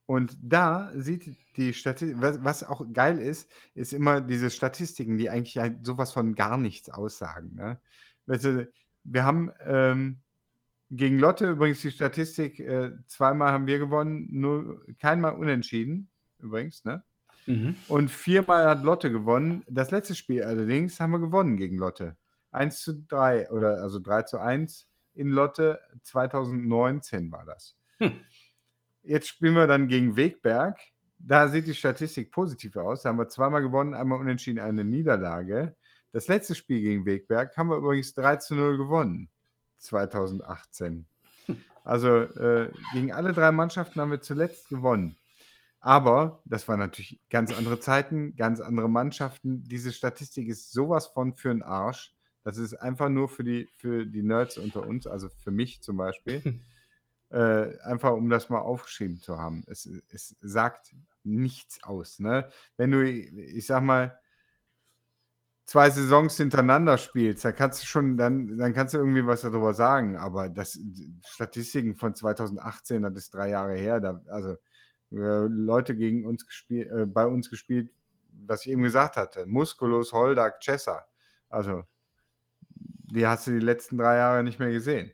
Und 0.05 0.37
da 0.41 0.91
sieht 0.95 1.35
die 1.57 1.73
Statistik, 1.73 2.21
was, 2.21 2.43
was 2.43 2.63
auch 2.63 2.85
geil 2.93 3.19
ist, 3.19 3.49
ist 3.73 3.93
immer 3.93 4.21
diese 4.21 4.49
Statistiken, 4.49 5.17
die 5.17 5.29
eigentlich 5.29 5.57
halt 5.57 5.85
sowas 5.85 6.13
von 6.13 6.35
gar 6.35 6.57
nichts 6.57 6.89
aussagen. 6.89 7.55
Ne? 7.55 7.79
Du, 8.27 8.67
wir 9.03 9.23
haben 9.23 9.51
ähm, 9.61 10.21
gegen 10.91 11.19
Lotte 11.19 11.51
übrigens 11.51 11.81
die 11.81 11.91
Statistik, 11.91 12.59
äh, 12.59 12.91
zweimal 13.07 13.51
haben 13.51 13.67
wir 13.67 13.79
gewonnen, 13.79 14.27
nur 14.31 14.85
keinmal 14.99 15.33
unentschieden, 15.35 16.09
übrigens, 16.39 16.83
ne? 16.85 17.03
Mhm. 17.45 17.75
Und 17.87 18.09
viermal 18.09 18.67
hat 18.67 18.83
Lotte 18.83 19.11
gewonnen. 19.11 19.63
Das 19.69 19.91
letzte 19.91 20.15
Spiel 20.15 20.43
allerdings 20.43 20.99
haben 20.99 21.11
wir 21.11 21.19
gewonnen 21.19 21.57
gegen 21.57 21.77
Lotte. 21.77 22.17
1 22.51 22.81
zu 22.81 23.03
3 23.07 23.51
oder 23.51 23.81
also 23.81 23.99
3 23.99 24.23
zu 24.23 24.39
1 24.39 24.87
in 25.13 25.29
Lotte 25.29 25.79
2019 26.03 27.31
war 27.31 27.45
das. 27.45 27.75
Hm. 27.99 28.13
Jetzt 29.03 29.27
spielen 29.27 29.53
wir 29.53 29.67
dann 29.67 29.87
gegen 29.87 30.15
Wegberg. 30.15 30.79
Da 31.19 31.47
sieht 31.47 31.67
die 31.67 31.75
Statistik 31.75 32.31
positiv 32.31 32.75
aus. 32.75 33.03
Da 33.03 33.09
haben 33.09 33.19
wir 33.19 33.29
zweimal 33.29 33.61
gewonnen, 33.61 33.93
einmal 33.93 34.19
unentschieden, 34.19 34.59
eine 34.59 34.83
Niederlage. 34.83 35.75
Das 36.11 36.27
letzte 36.27 36.55
Spiel 36.55 36.81
gegen 36.81 37.05
Wegberg 37.05 37.55
haben 37.55 37.69
wir 37.69 37.77
übrigens 37.77 38.13
3 38.13 38.37
zu 38.37 38.55
0 38.55 38.77
gewonnen. 38.77 39.29
2018. 39.77 41.05
Also 41.83 42.21
äh, 42.21 42.71
gegen 42.93 43.13
alle 43.13 43.31
drei 43.31 43.51
Mannschaften 43.51 44.01
haben 44.01 44.09
wir 44.09 44.21
zuletzt 44.21 44.69
gewonnen. 44.69 45.17
Aber 45.85 46.41
das 46.45 46.67
waren 46.67 46.79
natürlich 46.79 47.19
ganz 47.29 47.55
andere 47.55 47.79
Zeiten, 47.79 48.35
ganz 48.35 48.59
andere 48.59 48.89
Mannschaften. 48.89 49.63
Diese 49.65 49.93
Statistik 49.93 50.47
ist 50.47 50.71
sowas 50.71 51.05
von 51.05 51.35
für 51.35 51.49
den 51.49 51.61
Arsch. 51.61 52.11
Das 52.43 52.57
ist 52.57 52.73
einfach 52.73 53.07
nur 53.09 53.29
für 53.29 53.43
die, 53.43 53.69
für 53.75 54.07
die 54.07 54.23
Nerds 54.23 54.57
unter 54.57 54.87
uns, 54.87 55.05
also 55.05 55.29
für 55.29 55.51
mich 55.51 55.83
zum 55.83 55.97
Beispiel. 55.97 56.41
äh, 57.29 57.77
einfach 57.83 58.13
um 58.13 58.31
das 58.31 58.49
mal 58.49 58.61
aufgeschrieben 58.61 59.17
zu 59.17 59.37
haben. 59.37 59.63
Es, 59.67 59.87
es 60.09 60.35
sagt 60.41 60.95
nichts 61.23 61.83
aus. 61.83 62.17
Ne? 62.17 62.49
Wenn 62.77 62.89
du, 62.89 63.07
ich 63.07 63.67
sag 63.67 63.83
mal, 63.83 64.17
zwei 65.65 65.91
Saisons 65.91 66.35
hintereinander 66.35 66.97
spielst, 66.97 67.45
dann 67.45 67.55
kannst 67.55 67.83
du 67.83 67.85
schon, 67.85 68.17
dann, 68.17 68.57
dann 68.57 68.73
kannst 68.73 68.95
du 68.95 68.97
irgendwie 68.97 69.27
was 69.27 69.41
darüber 69.41 69.75
sagen. 69.75 70.17
Aber 70.17 70.49
das 70.49 70.79
Statistiken 71.27 71.95
von 71.95 72.15
2018, 72.15 73.03
das 73.03 73.13
ist 73.17 73.35
drei 73.35 73.49
Jahre 73.49 73.75
her, 73.75 73.99
da, 73.99 74.19
also 74.29 74.57
äh, 75.11 75.47
Leute 75.47 75.95
gegen 75.95 76.25
uns 76.25 76.45
gespielt, 76.45 76.91
äh, 76.91 77.05
bei 77.05 77.25
uns 77.25 77.49
gespielt, 77.49 77.91
was 78.45 78.65
ich 78.65 78.71
eben 78.71 78.83
gesagt 78.83 79.17
hatte. 79.17 79.45
Musculus, 79.45 80.13
Holdak, 80.13 80.59
Chessa. 80.59 81.05
Also, 81.49 81.83
die 82.69 83.25
hast 83.25 83.47
du 83.47 83.51
die 83.51 83.65
letzten 83.65 83.97
drei 83.97 84.17
Jahre 84.17 84.43
nicht 84.43 84.59
mehr 84.59 84.71
gesehen. 84.71 85.11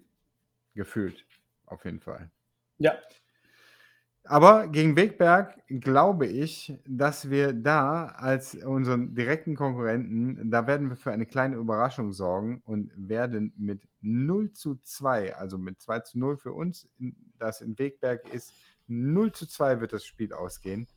Gefühlt. 0.74 1.26
Auf 1.66 1.86
jeden 1.86 2.00
Fall. 2.00 2.32
Ja. 2.78 2.98
Aber 4.24 4.68
gegen 4.68 4.96
Wegberg 4.96 5.62
glaube 5.68 6.28
ich, 6.28 6.78
dass 6.88 7.30
wir 7.30 7.54
da 7.54 8.06
als 8.06 8.56
unseren 8.56 9.16
direkten 9.16 9.56
Konkurrenten, 9.56 10.52
da 10.52 10.68
werden 10.68 10.90
wir 10.90 10.96
für 10.96 11.12
eine 11.12 11.26
kleine 11.26 11.56
Überraschung 11.56 12.12
sorgen 12.12 12.62
und 12.66 12.92
werden 12.96 13.52
mit 13.58 13.88
0 14.02 14.52
zu 14.54 14.76
2, 14.84 15.36
also 15.36 15.58
mit 15.58 15.82
2 15.82 16.00
zu 16.02 16.20
0 16.20 16.38
für 16.38 16.54
uns, 16.54 16.88
das 17.40 17.62
in 17.62 17.78
Wegberg 17.80 18.32
ist, 18.32 18.54
0 18.92 19.32
zu 19.32 19.48
2 19.48 19.80
wird 19.82 19.94
das 19.94 20.06
Spiel 20.06 20.34
ausgehen. 20.34 20.88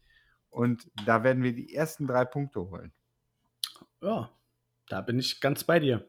Und 0.50 0.88
da 1.06 1.24
werden 1.24 1.42
wir 1.42 1.52
die 1.52 1.74
ersten 1.74 2.06
drei 2.06 2.24
Punkte 2.24 2.60
holen. 2.70 2.92
Ja, 4.00 4.30
da 4.88 5.00
bin 5.00 5.18
ich 5.18 5.40
ganz 5.40 5.64
bei 5.64 5.80
dir. 5.80 6.06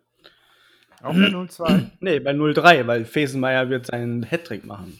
Auch 1.01 1.13
bei 1.13 1.27
0-2? 1.27 1.91
Nee, 1.99 2.19
bei 2.19 2.31
0-3, 2.31 2.87
weil 2.87 3.05
Fesenmeier 3.05 3.69
wird 3.69 3.85
seinen 3.87 4.23
Hattrick 4.23 4.65
machen. 4.65 4.99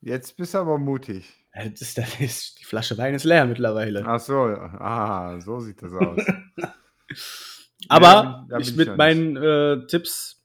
Jetzt 0.00 0.36
bist 0.36 0.54
du 0.54 0.58
aber 0.58 0.78
mutig. 0.78 1.32
Das 1.54 1.80
ist, 1.80 1.98
das 1.98 2.20
ist, 2.20 2.60
die 2.60 2.64
Flasche 2.64 2.96
Wein 2.98 3.14
ist 3.14 3.24
leer 3.24 3.44
mittlerweile. 3.46 4.04
Ach 4.06 4.20
so, 4.20 4.34
ah, 4.42 5.38
so 5.40 5.60
sieht 5.60 5.80
das 5.82 5.92
aus. 5.92 6.20
Aber 7.88 8.06
Ja, 8.06 8.22
da 8.22 8.22
bin- 8.22 8.48
da 8.48 8.56
bin 8.56 8.62
ich 8.62 8.68
ich 8.70 8.76
mit 8.76 8.88
noch 8.88 8.96
meinen 8.96 9.36
äh, 9.36 9.86
Tipps, 9.86 10.42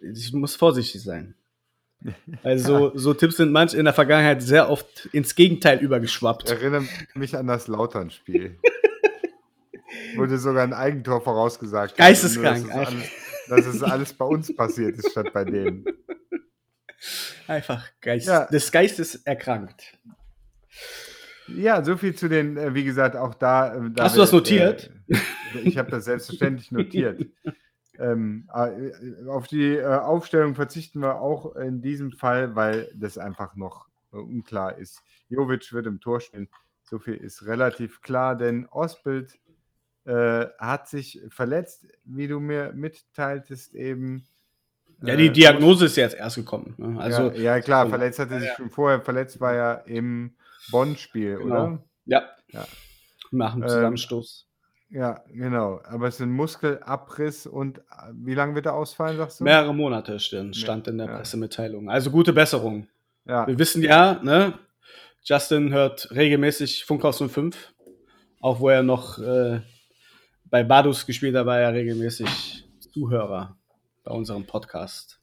ich 0.00 0.32
muss 0.32 0.56
vorsichtig 0.56 1.02
sein. 1.02 1.34
Also 2.42 2.92
so 2.96 3.12
Tipps 3.14 3.36
sind 3.38 3.50
manch 3.52 3.74
in 3.74 3.84
der 3.84 3.94
Vergangenheit 3.94 4.42
sehr 4.42 4.70
oft 4.70 5.06
ins 5.12 5.34
Gegenteil 5.34 5.78
übergeschwappt. 5.80 6.48
Erinnere 6.50 6.84
mich 7.14 7.36
an 7.36 7.46
das 7.48 7.66
Lautern-Spiel. 7.66 8.58
Wurde 10.16 10.38
sogar 10.38 10.62
ein 10.62 10.72
Eigentor 10.72 11.20
vorausgesagt. 11.20 11.96
Geisteskrank, 11.96 12.66
Nur, 12.66 12.74
Dass 12.76 12.88
es, 12.88 12.94
alles, 12.94 13.04
dass 13.48 13.66
es 13.66 13.82
alles 13.82 14.12
bei 14.14 14.24
uns 14.24 14.54
passiert 14.54 14.96
ist, 14.96 15.10
statt 15.10 15.32
bei 15.32 15.44
denen. 15.44 15.84
Einfach 17.46 17.86
Geist, 18.00 18.26
Ja. 18.28 18.46
des 18.46 18.70
Geistes 18.70 19.16
erkrankt. 19.16 19.98
Ja, 21.48 21.82
so 21.82 21.96
viel 21.96 22.14
zu 22.14 22.28
den, 22.28 22.56
äh, 22.58 22.74
wie 22.74 22.84
gesagt, 22.84 23.16
auch 23.16 23.34
da. 23.34 23.74
äh, 23.74 23.90
da 23.90 24.04
Hast 24.04 24.16
du 24.16 24.20
das 24.20 24.32
wir, 24.32 24.36
notiert? 24.38 24.90
Äh, 25.08 25.16
ich 25.64 25.78
habe 25.78 25.90
das 25.90 26.04
selbstverständlich 26.04 26.70
notiert. 26.70 27.24
Ähm, 27.98 28.48
äh, 28.54 29.26
auf 29.28 29.48
die 29.48 29.74
äh, 29.76 29.84
Aufstellung 29.84 30.54
verzichten 30.54 31.00
wir 31.00 31.20
auch 31.20 31.56
in 31.56 31.82
diesem 31.82 32.12
Fall, 32.12 32.54
weil 32.54 32.90
das 32.94 33.18
einfach 33.18 33.56
noch 33.56 33.86
äh, 34.12 34.16
unklar 34.16 34.78
ist. 34.78 35.02
Jovic 35.28 35.72
wird 35.72 35.86
im 35.86 36.00
Tor 36.00 36.20
stehen. 36.20 36.48
So 36.84 36.98
viel 36.98 37.14
ist 37.16 37.44
relativ 37.46 38.00
klar, 38.00 38.36
denn 38.36 38.66
Osbild 38.70 39.38
äh, 40.04 40.46
hat 40.58 40.88
sich 40.88 41.20
verletzt, 41.28 41.86
wie 42.04 42.28
du 42.28 42.40
mir 42.40 42.72
mitteiltest 42.72 43.74
eben. 43.74 44.26
Ja, 45.02 45.16
die 45.16 45.26
Äh, 45.26 45.32
Diagnose 45.32 45.86
ist 45.86 45.96
jetzt 45.96 46.16
erst 46.16 46.36
gekommen. 46.36 46.74
Ne? 46.78 46.98
Also, 46.98 47.30
ja, 47.32 47.56
ja, 47.56 47.60
klar, 47.60 47.84
Ja. 47.84 47.90
verletzt 47.90 48.18
hatte 48.18 48.38
sich 48.40 48.48
Ja. 48.48 48.56
schon 48.56 48.70
vorher. 48.70 49.00
Verletzt 49.02 49.38
war 49.40 49.54
ja 49.54 49.74
im 49.74 50.34
Bonn-Spiel, 50.70 51.36
Genau. 51.36 51.44
oder? 51.44 51.84
ja. 52.06 52.22
Ja. 52.52 52.66
Nach 53.30 53.52
dem 53.52 53.62
Ähm, 53.62 53.68
Zusammenstoß. 53.68 54.47
Ja, 54.90 55.22
genau. 55.32 55.80
Aber 55.84 56.08
es 56.08 56.14
ist 56.16 56.22
ein 56.22 56.30
Muskelabriss 56.32 57.46
und 57.46 57.78
äh, 57.78 57.82
wie 58.14 58.34
lange 58.34 58.54
wird 58.54 58.66
er 58.66 58.74
ausfallen, 58.74 59.16
sagst 59.18 59.40
du? 59.40 59.44
Mehrere 59.44 59.74
Monate 59.74 60.18
stand, 60.18 60.56
in 60.88 60.98
der 60.98 61.06
Ja. 61.08 61.16
Pressemitteilung. 61.16 61.90
Also 61.90 62.10
gute 62.10 62.32
Besserung. 62.32 62.86
Ja, 63.26 63.46
Wir 63.46 63.58
wissen 63.58 63.82
ja, 63.82 64.18
ne? 64.22 64.54
Justin 65.22 65.72
hört 65.72 66.10
regelmäßig 66.12 66.86
Funkhaus 66.86 67.18
05. 67.18 67.74
Auch 68.40 68.60
wo 68.60 68.70
er 68.70 68.82
noch 68.82 69.18
äh, 69.18 69.60
bei 70.46 70.62
Badus 70.64 71.04
gespielt 71.04 71.36
hat, 71.36 71.44
war 71.44 71.58
er 71.60 71.74
regelmäßig 71.74 72.64
Zuhörer 72.92 73.56
bei 74.04 74.12
unserem 74.12 74.46
Podcast. 74.46 75.20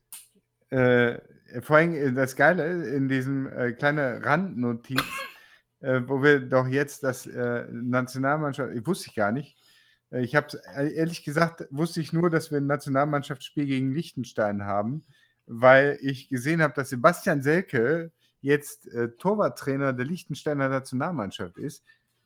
äh, 0.69 1.17
vor 1.61 1.77
allem 1.77 1.95
äh, 1.95 2.11
das 2.13 2.35
Geile 2.35 2.85
in 2.89 3.07
diesem 3.07 3.47
äh, 3.51 3.71
kleinen 3.71 4.21
Randnotiz, 4.23 5.01
äh, 5.81 6.01
wo 6.05 6.21
wir 6.23 6.39
doch 6.41 6.67
jetzt 6.67 7.03
das 7.03 7.27
äh, 7.27 7.65
Nationalmannschaft, 7.71 8.73
ich 8.75 8.85
wusste 8.85 9.09
ich 9.09 9.15
gar 9.15 9.31
nicht. 9.31 9.57
Äh, 10.11 10.21
Ich 10.23 10.35
habe 10.35 10.47
ehrlich 10.75 11.23
gesagt, 11.23 11.67
wusste 11.71 12.01
ich 12.01 12.13
nur, 12.13 12.29
dass 12.29 12.51
wir 12.51 12.59
ein 12.59 12.67
Nationalmannschaftsspiel 12.67 13.65
gegen 13.65 13.93
Liechtenstein 13.93 14.63
haben, 14.65 15.05
weil 15.45 15.97
ich 16.01 16.29
gesehen 16.29 16.61
habe, 16.61 16.73
dass 16.73 16.89
Sebastian 16.89 17.41
Selke 17.41 18.11
jetzt 18.41 18.87
äh, 18.93 19.09
Torwarttrainer 19.17 19.93
der 19.93 20.05
Liechtensteiner 20.05 20.69
Nationalmannschaft 20.69 21.57
ist. 21.57 21.83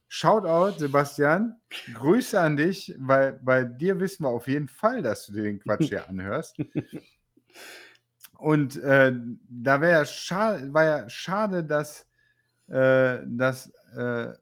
Shoutout, 0.10 0.80
Sebastian. 0.80 1.62
Grüße 1.94 2.40
an 2.40 2.58
dich, 2.58 2.96
weil 2.98 3.34
bei 3.44 3.64
dir 3.64 4.00
wissen 4.00 4.24
wir 4.24 4.30
auf 4.30 4.48
jeden 4.48 4.68
Fall, 4.68 5.04
dass 5.04 5.28
du 5.28 5.34
dir 5.34 5.44
den 5.44 5.60
Quatsch 5.60 5.90
hier 5.90 6.10
anhörst. 6.10 6.58
Und 8.38 8.78
äh, 8.78 9.14
da 9.50 9.82
wäre 9.82 9.92
ja 10.00 10.06
schade, 10.06 10.74
war 10.74 10.84
ja 10.84 11.10
schade, 11.10 11.64
dass, 11.64 12.08
äh, 12.70 13.20
dass 13.26 13.72
äh, 13.96 14.34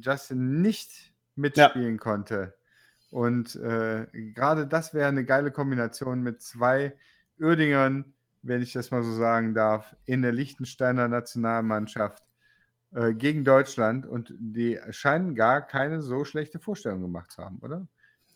Justin 0.00 0.60
nicht 0.62 1.12
mitspielen 1.36 1.98
konnte. 1.98 2.54
Und 3.10 3.56
äh, 3.56 4.06
gerade 4.12 4.66
das 4.66 4.92
wäre 4.92 5.08
eine 5.08 5.24
geile 5.24 5.50
Kombination 5.50 6.22
mit 6.22 6.42
zwei 6.42 6.96
Uerdingern, 7.40 8.12
wenn 8.42 8.62
ich 8.62 8.72
das 8.72 8.90
mal 8.90 9.02
so 9.02 9.12
sagen 9.14 9.54
darf, 9.54 9.96
in 10.04 10.22
der 10.22 10.32
Liechtensteiner 10.32 11.08
Nationalmannschaft 11.08 12.22
äh, 12.92 13.14
gegen 13.14 13.44
Deutschland. 13.44 14.06
Und 14.06 14.34
die 14.38 14.78
scheinen 14.90 15.34
gar 15.34 15.66
keine 15.66 16.02
so 16.02 16.24
schlechte 16.24 16.58
Vorstellung 16.58 17.00
gemacht 17.00 17.32
zu 17.32 17.42
haben, 17.42 17.58
oder? 17.58 17.86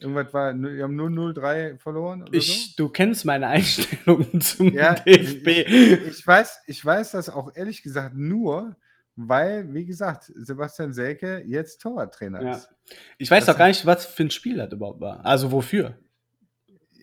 Irgendwas 0.03 0.33
war, 0.35 0.55
wir 0.55 0.83
haben 0.85 0.97
nur 0.97 1.09
0-3 1.09 1.79
verloren. 1.79 2.25
Ich, 2.33 2.77
du 2.77 2.89
kennst 2.89 3.25
meine 3.25 3.47
Einstellung 3.49 4.41
zum 4.41 4.69
so? 4.71 4.75
ja, 4.77 4.95
DFB. 4.95 5.47
Ich, 5.49 5.93
ich, 6.09 6.27
weiß, 6.27 6.61
ich 6.67 6.85
weiß 6.85 7.13
das 7.13 7.29
auch 7.31 7.51
ehrlich 7.55 7.83
gesagt 7.83 8.15
nur, 8.17 8.77
weil, 9.17 9.73
wie 9.75 9.85
gesagt, 9.85 10.33
Sebastian 10.35 10.93
Selke 10.93 11.43
jetzt 11.47 11.81
Torwarttrainer 11.83 12.43
Ja. 12.43 12.51
ist. 12.57 12.69
Ich 13.19 13.31
weiß 13.31 13.45
Das- 13.47 13.55
doch 13.55 13.59
gar 13.59 13.69
nicht, 13.69 13.85
was 13.87 14.07
für 14.07 14.25
ein 14.25 14.31
Spiel 14.31 14.57
das 14.57 14.73
überhaupt 14.73 15.01
war. 15.01 15.25
Also 15.25 15.53
wofür? 15.53 15.97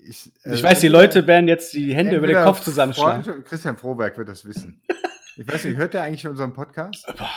Ich, 0.08 0.32
Ich 0.44 0.60
äh, 0.60 0.64
weiß, 0.64 0.80
die 0.80 0.88
Leute 0.88 1.28
werden 1.28 1.48
jetzt 1.48 1.74
die 1.74 1.94
Hände 1.94 2.16
über 2.18 2.26
den 2.28 2.44
Kopf 2.44 2.62
zusammenschlagen. 2.62 3.24
Freund- 3.24 3.46
Christian 3.46 3.78
Froberg 3.78 4.18
wird 4.18 4.28
das 4.30 4.44
wissen. 4.46 4.82
Ich 5.38 5.48
weiß 5.48 5.64
nicht, 5.66 5.78
hört 5.78 5.94
er 5.94 6.04
eigentlich 6.04 6.28
unseren 6.28 6.52
Podcast? 6.54 7.06
Boah, 7.18 7.30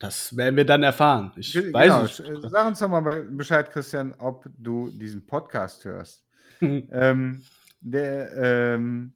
Das 0.00 0.34
werden 0.36 0.56
wir 0.56 0.64
dann 0.64 0.82
erfahren. 0.82 1.30
Ich 1.36 1.52
Ge- 1.52 1.72
weiß 1.72 2.16
genau, 2.22 2.30
nicht. 2.40 2.50
Sag 2.50 2.66
uns 2.66 2.78
doch 2.80 2.88
mal 2.88 3.00
be- 3.02 3.22
Bescheid, 3.30 3.70
Christian, 3.70 4.14
ob 4.18 4.46
du 4.58 4.90
diesen 4.90 5.24
Podcast 5.26 5.84
hörst. 5.84 6.24
Mhm. 6.60 6.88
Ähm, 6.90 7.42
der, 7.80 8.32
ähm, 8.36 9.12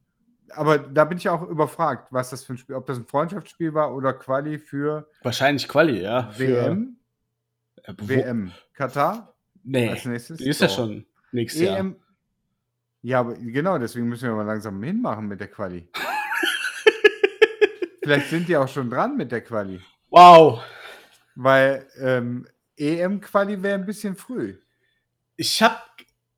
aber 0.51 0.79
da 0.79 1.05
bin 1.07 1.19
ich 1.19 1.29
auch 1.29 1.43
überfragt, 1.49 2.13
was 2.13 2.31
das 2.31 2.45
für 2.45 2.55
ein 2.55 2.59
Spiel, 2.59 2.77
ob 2.77 2.87
das 2.87 2.99
ein 2.99 3.07
Freundschaftsspiel 3.07 3.73
war 3.75 3.95
oder 3.95 4.13
Quali 4.13 4.59
für 4.59 5.09
Wahrscheinlich 5.23 5.67
Quali, 5.69 6.03
ja. 6.03 6.31
für- 6.31 6.49
WM. 6.67 6.97
Äh, 7.83 7.95
WM. 7.99 8.53
Katar 8.75 9.35
Nee, 9.63 9.89
als 9.89 10.05
nächstes. 10.05 10.39
die 10.39 10.49
ist 10.49 10.61
ja 10.61 10.69
schon 10.69 11.07
nächstes 11.33 11.63
Jahr. 11.63 11.79
EM. 11.79 11.97
Ja, 13.03 13.21
aber 13.21 13.35
genau, 13.35 13.79
deswegen 13.79 14.09
müssen 14.09 14.29
wir 14.29 14.35
mal 14.37 14.45
langsam 14.47 14.83
hinmachen 14.83 15.27
mit 15.29 15.41
der 15.41 15.49
Quali. 15.49 15.89
Vielleicht 18.03 18.29
sind 18.29 18.49
die 18.49 18.57
auch 18.57 18.69
schon 18.69 18.91
dran 18.91 19.17
mit 19.17 19.33
der 19.33 19.41
Quali. 19.43 19.81
Wow. 20.15 20.63
Weil 21.35 21.89
ähm, 21.99 22.47
EM-Quali 22.77 23.61
wäre 23.63 23.75
ein 23.75 23.85
bisschen 23.85 24.15
früh. 24.15 24.57
Ich 25.37 25.61
hab, 25.61 25.85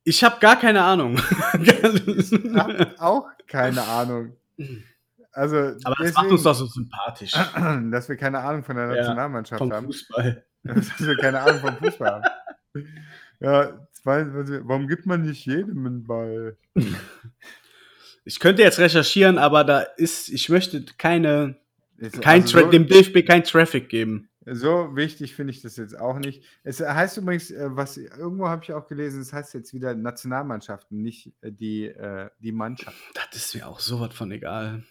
ich 0.03 0.23
hab 0.23 0.41
gar 0.41 0.59
keine 0.59 0.81
Ahnung. 0.81 1.19
Hab 1.19 2.99
auch 2.99 3.27
keine 3.47 3.83
Ahnung. 3.83 4.35
Also, 5.31 5.57
Aber 5.83 5.95
das 5.99 6.13
macht 6.15 6.31
uns 6.31 6.41
deswegen, 6.41 6.43
doch 6.43 6.53
so 6.55 6.65
sympathisch. 6.65 7.31
dass 7.91 8.09
wir 8.09 8.17
keine 8.17 8.39
Ahnung 8.39 8.63
von 8.63 8.75
der 8.75 8.87
Ja, 8.87 8.95
Nationalmannschaft 8.95 9.59
Vom 9.59 9.71
haben. 9.71 9.85
Fußball. 9.85 10.43
dass 10.63 10.99
wir 10.99 11.15
keine 11.17 11.41
Ahnung 11.41 11.59
vom 11.59 11.77
Fußball 11.77 12.11
haben. 12.11 12.23
Ja, 13.39 13.87
warum 14.03 14.87
gibt 14.87 15.05
man 15.05 15.21
nicht 15.21 15.45
jedem 15.45 15.85
einen 15.85 16.03
Ball? 16.03 16.57
Ich 18.25 18.39
könnte 18.39 18.63
jetzt 18.63 18.79
recherchieren, 18.79 19.37
aber 19.37 19.63
da 19.63 19.81
ist, 19.81 20.29
ich 20.29 20.49
möchte 20.49 20.83
keine, 20.97 21.57
Ist- 21.97 22.21
kein 22.21 22.43
also 22.43 22.59
so- 22.59 22.69
dem 22.69 22.87
DFB 22.87 23.23
kein 23.25 23.43
Traffic 23.43 23.89
geben. 23.89 24.29
So 24.49 24.95
wichtig 24.95 25.35
finde 25.35 25.51
ich 25.51 25.61
das 25.61 25.75
jetzt 25.75 25.99
auch 25.99 26.19
nicht. 26.19 26.41
Es 26.63 26.79
heißt 26.79 27.17
übrigens, 27.17 27.51
äh, 27.51 27.67
was 27.75 27.97
irgendwo 27.97 28.47
habe 28.47 28.63
ich 28.63 28.71
auch 28.71 28.87
gelesen, 28.87 29.19
es 29.19 29.33
heißt 29.33 29.53
jetzt 29.53 29.73
wieder 29.73 29.93
Nationalmannschaften, 29.93 31.01
nicht 31.01 31.33
äh, 31.41 31.51
die, 31.51 31.85
äh, 31.87 32.29
die 32.39 32.53
Mannschaft. 32.53 32.95
Das 33.13 33.35
ist 33.35 33.55
mir 33.55 33.67
auch 33.67 33.79
sowas 33.81 34.13
von 34.13 34.31
egal. 34.31 34.83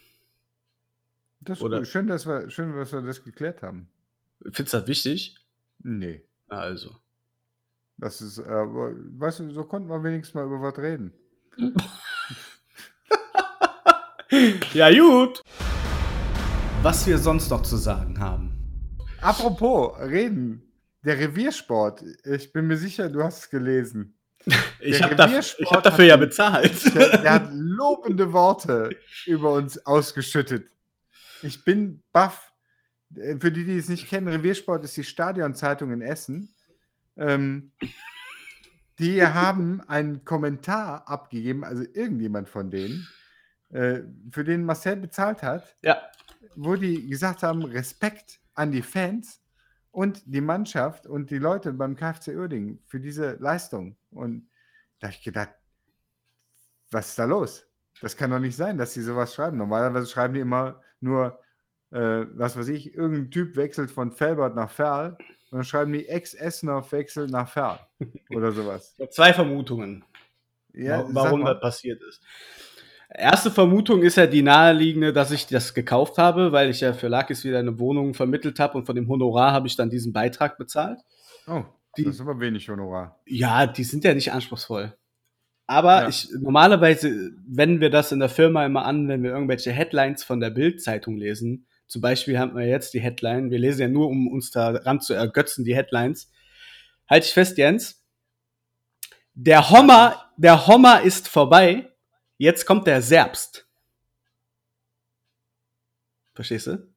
Das 1.41 1.61
Oder- 1.61 1.79
gut. 1.79 1.87
schön, 1.87 2.05
dass 2.07 2.27
wir, 2.27 2.49
schön, 2.51 2.75
dass 2.75 2.91
wir 2.93 3.01
das 3.01 3.23
geklärt 3.23 3.63
haben. 3.63 3.89
Findest 4.43 4.73
du 4.75 4.77
das 4.79 4.87
wichtig? 4.87 5.35
Nee. 5.79 6.21
Na, 6.49 6.59
Also. 6.59 6.95
Das 7.97 8.21
ist, 8.21 8.37
äh, 8.37 8.43
weißt 8.45 9.39
du, 9.39 9.49
so 9.51 9.63
konnten 9.63 9.89
wir 9.89 10.03
wenigstens 10.03 10.35
mal 10.35 10.45
über 10.45 10.61
was 10.61 10.77
reden. 10.77 11.13
Ja, 14.73 14.91
gut. 14.91 15.41
Was 16.83 17.07
wir 17.07 17.17
sonst 17.17 17.49
noch 17.49 17.63
zu 17.63 17.75
sagen 17.75 18.19
haben. 18.19 18.97
Apropos 19.19 19.99
reden, 19.99 20.61
der 21.03 21.17
Reviersport. 21.17 22.03
Ich 22.23 22.53
bin 22.53 22.67
mir 22.67 22.77
sicher, 22.77 23.09
du 23.09 23.23
hast 23.23 23.39
es 23.39 23.49
gelesen. 23.49 24.17
Ich 24.79 24.99
Der 24.99 25.09
habe 25.09 25.39
ich 25.39 25.71
hab 25.71 25.83
dafür 25.83 26.05
ja 26.05 26.15
bezahlt. 26.15 26.95
Der, 26.95 27.17
der 27.17 27.31
hat 27.33 27.49
lobende 27.51 28.31
Worte 28.31 28.95
über 29.25 29.53
uns 29.53 29.85
ausgeschüttet. 29.85 30.69
Ich 31.41 31.63
bin 31.65 32.03
baff. 32.13 32.53
Äh, 33.15 33.37
Für 33.39 33.51
die, 33.51 33.65
die 33.65 33.77
es 33.77 33.89
nicht 33.89 34.07
kennen, 34.07 34.27
Reviersport 34.27 34.83
ist 34.85 34.95
die 34.95 35.03
Stadionzeitung 35.03 35.91
in 35.91 36.01
Essen. 36.01 36.53
Ähm, 37.17 37.71
die 38.99 39.23
haben 39.25 39.81
einen 39.87 40.23
Kommentar 40.25 41.07
abgegeben, 41.07 41.63
also 41.63 41.83
irgendjemand 41.93 42.49
von 42.49 42.69
denen, 42.69 43.07
äh, 43.69 44.01
für 44.31 44.43
den 44.43 44.63
Marcel 44.63 44.95
bezahlt 44.97 45.43
hat, 45.43 45.75
ja. 45.81 45.97
Wo 46.55 46.75
die 46.75 47.07
gesagt 47.07 47.43
haben, 47.43 47.63
Respekt 47.63 48.39
an 48.53 48.71
die 48.71 48.81
Fans 48.81 49.41
und 49.91 50.21
die 50.25 50.41
Mannschaft 50.41 51.07
und 51.07 51.31
die 51.31 51.37
Leute 51.39 51.73
beim 51.73 51.95
KfC 51.95 52.35
Uerdingen 52.35 52.79
für 52.85 52.99
diese 52.99 53.33
Leistung. 53.39 53.97
Und 54.11 54.49
da 54.99 55.07
habe 55.07 55.15
ich 55.17 55.23
gedacht, 55.23 55.49
was 56.91 57.09
ist 57.09 57.19
da 57.19 57.25
los? 57.25 57.67
Das 58.01 58.15
kann 58.15 58.31
doch 58.31 58.39
nicht 58.39 58.55
sein, 58.55 58.77
dass 58.77 58.93
sie 58.93 59.01
sowas 59.01 59.33
schreiben. 59.33 59.57
Normalerweise 59.57 60.07
schreiben 60.07 60.33
die 60.33 60.39
immer 60.39 60.81
nur, 60.99 61.39
äh, 61.91 62.25
was 62.33 62.57
weiß 62.57 62.67
ich, 62.67 62.93
irgendein 62.93 63.31
Typ 63.31 63.55
wechselt 63.55 63.91
von 63.91 64.11
Felbert 64.11 64.55
nach 64.55 64.69
Ferl 64.69 65.17
und 65.49 65.57
dann 65.57 65.63
schreiben 65.63 65.93
die 65.93 66.07
Ex-Essener 66.07 66.85
wechselt 66.91 67.31
nach 67.31 67.49
Ferl 67.49 67.79
oder 68.29 68.51
sowas. 68.51 68.93
Ich 68.97 69.03
hab 69.03 69.13
zwei 69.13 69.33
Vermutungen, 69.33 70.03
Ja, 70.73 71.05
warum 71.09 71.45
das 71.45 71.59
passiert 71.59 72.01
ist. 72.03 72.21
Erste 73.09 73.51
Vermutung 73.51 74.03
ist 74.03 74.17
ja 74.17 74.27
die 74.27 74.41
naheliegende, 74.41 75.13
dass 75.13 75.31
ich 75.31 75.47
das 75.47 75.73
gekauft 75.73 76.17
habe, 76.17 76.51
weil 76.51 76.69
ich 76.69 76.81
ja 76.81 76.93
für 76.93 77.07
Lakis 77.07 77.43
wieder 77.45 77.59
eine 77.59 77.79
Wohnung 77.79 78.13
vermittelt 78.13 78.59
habe 78.59 78.77
und 78.77 78.85
von 78.85 78.95
dem 78.95 79.07
Honorar 79.07 79.53
habe 79.53 79.67
ich 79.67 79.75
dann 79.77 79.89
diesen 79.89 80.11
Beitrag 80.11 80.57
bezahlt. 80.57 80.99
Oh, 81.47 81.63
Die- 81.97 82.03
das 82.03 82.15
ist 82.15 82.21
aber 82.21 82.39
wenig 82.39 82.67
Honorar. 82.69 83.19
Ja, 83.25 83.65
die 83.65 83.85
sind 83.85 84.03
ja 84.03 84.13
nicht 84.13 84.31
anspruchsvoll. 84.33 84.93
Aber 85.67 86.01
Ja. 86.03 86.09
ich, 86.09 86.29
normalerweise 86.39 87.31
wenden 87.47 87.79
wir 87.81 87.89
das 87.89 88.11
in 88.11 88.19
der 88.19 88.29
Firma 88.29 88.65
immer 88.65 88.85
an, 88.85 89.07
wenn 89.07 89.23
wir 89.23 89.31
irgendwelche 89.31 89.71
Headlines 89.71 90.23
von 90.23 90.39
der 90.39 90.49
Bild-Zeitung 90.49 91.17
lesen. 91.17 91.65
Zum 91.87 92.01
Beispiel 92.01 92.37
haben 92.37 92.55
wir 92.55 92.65
jetzt 92.67 92.93
die 92.93 92.99
Headline, 92.99 93.49
wir 93.51 93.59
lesen 93.59 93.81
ja 93.81 93.87
nur, 93.87 94.07
um 94.09 94.27
uns 94.27 94.51
daran 94.51 94.99
zu 94.99 95.13
ergötzen, 95.13 95.63
die 95.63 95.75
Headlines. 95.75 96.29
Halt 97.09 97.23
dich 97.23 97.33
fest, 97.33 97.57
Jens. 97.57 98.03
Der 99.33 99.69
Hommer, 99.69 100.29
der 100.35 100.67
Hommer 100.67 101.01
ist 101.01 101.29
vorbei. 101.29 101.89
Jetzt 102.37 102.65
kommt 102.65 102.87
der 102.87 103.01
Serbst. 103.01 103.67
Verstehst 106.33 106.67
du? 106.67 106.87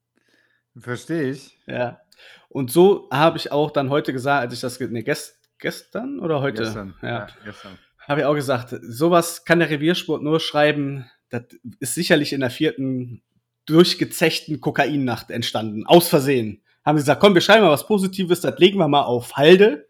Verstehe 0.76 1.30
ich. 1.30 1.59
Ja. 1.66 2.01
Und 2.49 2.70
so 2.70 3.09
habe 3.11 3.38
ich 3.38 3.53
auch 3.53 3.70
dann 3.70 3.91
heute 3.91 4.12
gesagt, 4.12 4.43
als 4.43 4.55
ich 4.55 4.61
das, 4.61 4.78
nee, 4.80 5.03
gest, 5.03 5.38
gestern 5.59 6.20
oder 6.20 6.41
heute? 6.41 6.62
Gestern. 6.62 6.95
Ja. 7.03 7.26
gestern. 7.45 7.78
Habe 8.07 8.20
ich 8.20 8.26
auch 8.26 8.34
gesagt, 8.34 8.74
sowas 8.82 9.45
kann 9.45 9.61
der 9.61 9.70
Reviersport 9.70 10.22
nur 10.22 10.41
schreiben. 10.41 11.09
Das 11.30 11.45
ist 11.78 11.95
sicherlich 11.95 12.32
in 12.32 12.41
der 12.41 12.51
vierten 12.51 13.22
durchgezechten 13.66 14.61
Kokainnacht 14.61 15.30
entstanden. 15.30 15.86
Aus 15.86 16.09
Versehen. 16.09 16.62
Haben 16.84 16.99
sie 16.99 17.03
gesagt, 17.03 17.20
komm, 17.20 17.34
wir 17.34 17.41
schreiben 17.41 17.64
mal 17.64 17.70
was 17.70 17.86
Positives, 17.86 18.41
das 18.41 18.59
legen 18.59 18.78
wir 18.78 18.88
mal 18.88 19.03
auf 19.03 19.36
Halde. 19.36 19.88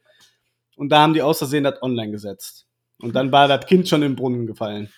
Und 0.77 0.91
da 0.91 1.01
haben 1.01 1.15
die 1.15 1.23
aus 1.23 1.39
Versehen 1.39 1.65
das 1.65 1.83
online 1.83 2.11
gesetzt. 2.11 2.67
Und 2.99 3.15
dann 3.15 3.33
war 3.33 3.49
das 3.49 3.67
Kind 3.67 3.89
schon 3.89 4.03
im 4.03 4.17
Brunnen 4.17 4.47
gefallen. 4.47 4.91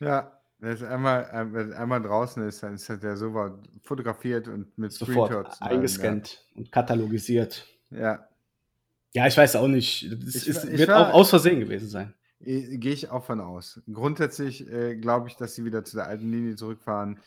Ja, 0.00 0.32
wenn 0.58 0.70
es 0.72 0.82
einmal, 0.82 1.28
wenn 1.52 1.70
es 1.70 1.74
einmal 1.76 2.02
draußen 2.02 2.46
ist, 2.48 2.62
dann 2.62 2.74
ist 2.74 2.88
das 2.88 3.02
ja 3.02 3.16
sofort 3.16 3.66
fotografiert 3.82 4.48
und 4.48 4.76
mit 4.78 4.92
Sofort 4.92 5.30
Screenshots. 5.30 5.62
eingescannt 5.62 6.46
und 6.54 6.72
katalogisiert. 6.72 7.66
Ja, 7.90 7.98
ja. 8.00 8.28
Ja, 9.12 9.26
ich 9.26 9.36
weiß 9.36 9.56
auch 9.56 9.68
nicht. 9.68 10.04
Ich 10.04 10.46
wird 10.46 10.88
war- 10.88 11.08
auch 11.10 11.14
aus 11.14 11.30
Versehen 11.30 11.60
gewesen 11.60 11.88
sein. 11.88 12.12
Eh, 12.40 12.76
Gehe 12.76 12.92
ich 12.92 13.08
auch 13.10 13.24
von 13.24 13.40
aus. 13.40 13.80
Grundsätzlich 13.90 14.70
äh, 14.70 14.96
glaube 14.96 15.28
ich, 15.28 15.36
dass 15.36 15.54
sie 15.54 15.64
wieder 15.64 15.84
zu 15.84 15.96
der 15.96 16.06
alten 16.06 16.30
Linie 16.30 16.54
zurückfahren. 16.56 17.18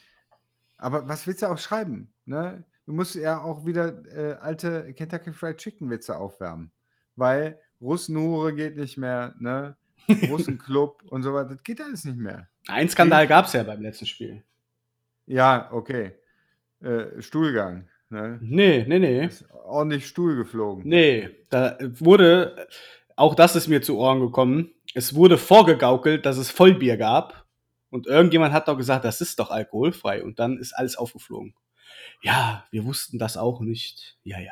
Aber 0.78 1.08
was 1.08 1.26
willst 1.26 1.42
du 1.42 1.48
auch 1.48 1.58
schreiben? 1.58 2.14
Ne? 2.26 2.64
Du 2.86 2.94
musst 2.94 3.16
ja 3.16 3.42
auch 3.42 3.66
wieder 3.66 4.04
äh, 4.16 4.34
alte 4.36 4.94
Kentucky 4.94 5.32
Fried 5.34 5.58
Chicken 5.58 5.90
Witze 5.90 6.16
aufwärmen. 6.16 6.72
Weil 7.16 7.60
Russenhure 7.82 8.54
geht 8.54 8.76
nicht 8.78 8.98
mehr, 8.98 9.34
ne? 9.40 9.76
Russenclub 10.30 11.04
und 11.10 11.24
so 11.24 11.34
weiter. 11.34 11.50
Das 11.56 11.64
geht 11.64 11.82
alles 11.82 12.04
nicht 12.06 12.18
mehr. 12.18 12.49
Ein 12.70 12.90
Skandal 12.90 13.28
gab 13.28 13.46
es 13.46 13.54
ja 13.54 13.64
beim 13.64 13.82
letzten 13.82 14.06
Spiel. 14.06 14.44
Ja, 15.26 15.70
okay. 15.72 16.14
Äh, 16.82 17.22
Stuhlgang. 17.22 17.88
Ne? 18.10 18.40
Nee, 18.42 18.86
nee, 18.88 19.00
nee. 19.00 19.26
Ist 19.26 19.46
ordentlich 19.66 20.08
Stuhl 20.08 20.36
geflogen. 20.36 20.84
Nee, 20.88 21.30
da 21.50 21.78
wurde, 21.82 22.68
auch 23.16 23.36
das 23.36 23.56
ist 23.56 23.68
mir 23.68 23.82
zu 23.82 23.98
Ohren 23.98 24.20
gekommen, 24.20 24.72
es 24.96 25.14
wurde 25.14 25.38
vorgegaukelt, 25.38 26.26
dass 26.26 26.38
es 26.38 26.50
Vollbier 26.50 26.98
gab. 26.98 27.46
Und 27.92 28.08
irgendjemand 28.08 28.54
hat 28.54 28.68
doch 28.68 28.78
gesagt, 28.78 29.04
das 29.06 29.20
ist 29.22 29.40
doch 29.40 29.50
alkoholfrei. 29.52 30.24
Und 30.24 30.40
dann 30.40 30.58
ist 30.58 30.74
alles 30.74 30.96
aufgeflogen. 30.96 31.54
Ja, 32.22 32.66
wir 32.72 32.86
wussten 32.86 33.18
das 33.20 33.36
auch 33.38 33.62
nicht. 33.62 34.18
Ja, 34.24 34.40
ja. 34.40 34.52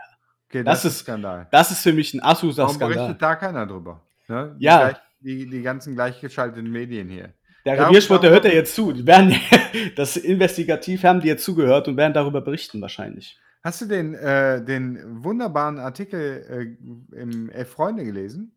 Okay, 0.49 0.63
Das 0.63 0.83
das, 0.83 0.93
ist- 0.93 0.99
Skandal. 0.99 1.47
Das 1.51 1.71
ist 1.71 1.81
für 1.83 1.93
mich 1.93 2.13
ein 2.13 2.19
absoluter 2.19 2.63
Warum 2.63 2.75
Skandal. 2.75 2.97
berichtet 2.97 3.21
da 3.21 3.35
keiner 3.35 3.65
drüber? 3.67 4.01
Ne? 4.27 4.55
Ja. 4.59 4.99
Die, 5.19 5.49
die 5.49 5.61
ganzen 5.63 5.95
gleichgeschalteten 5.95 6.69
Medien 6.71 7.09
hier. 7.09 7.33
Der 7.67 7.75
Ja, 7.75 7.87
Reviersport, 7.87 8.23
der 8.23 8.31
hört 8.31 8.45
ja 8.45 8.51
jetzt 8.51 8.73
zu. 8.73 8.93
Die 8.93 9.05
werden, 9.05 9.35
das 9.97 10.15
investigativ 10.15 11.03
haben 11.03 11.19
die 11.19 11.27
jetzt 11.27 11.43
zugehört 11.43 11.89
und 11.89 11.97
werden 11.97 12.13
darüber 12.13 12.39
berichten 12.39 12.81
wahrscheinlich. 12.81 13.37
Hast 13.61 13.81
du 13.81 13.85
den, 13.85 14.13
äh, 14.13 14.63
den 14.63 15.23
wunderbaren 15.23 15.77
Artikel 15.77 16.77
äh, 17.11 17.21
im 17.21 17.49
Elf 17.49 17.69
Freunde 17.69 18.05
gelesen, 18.05 18.53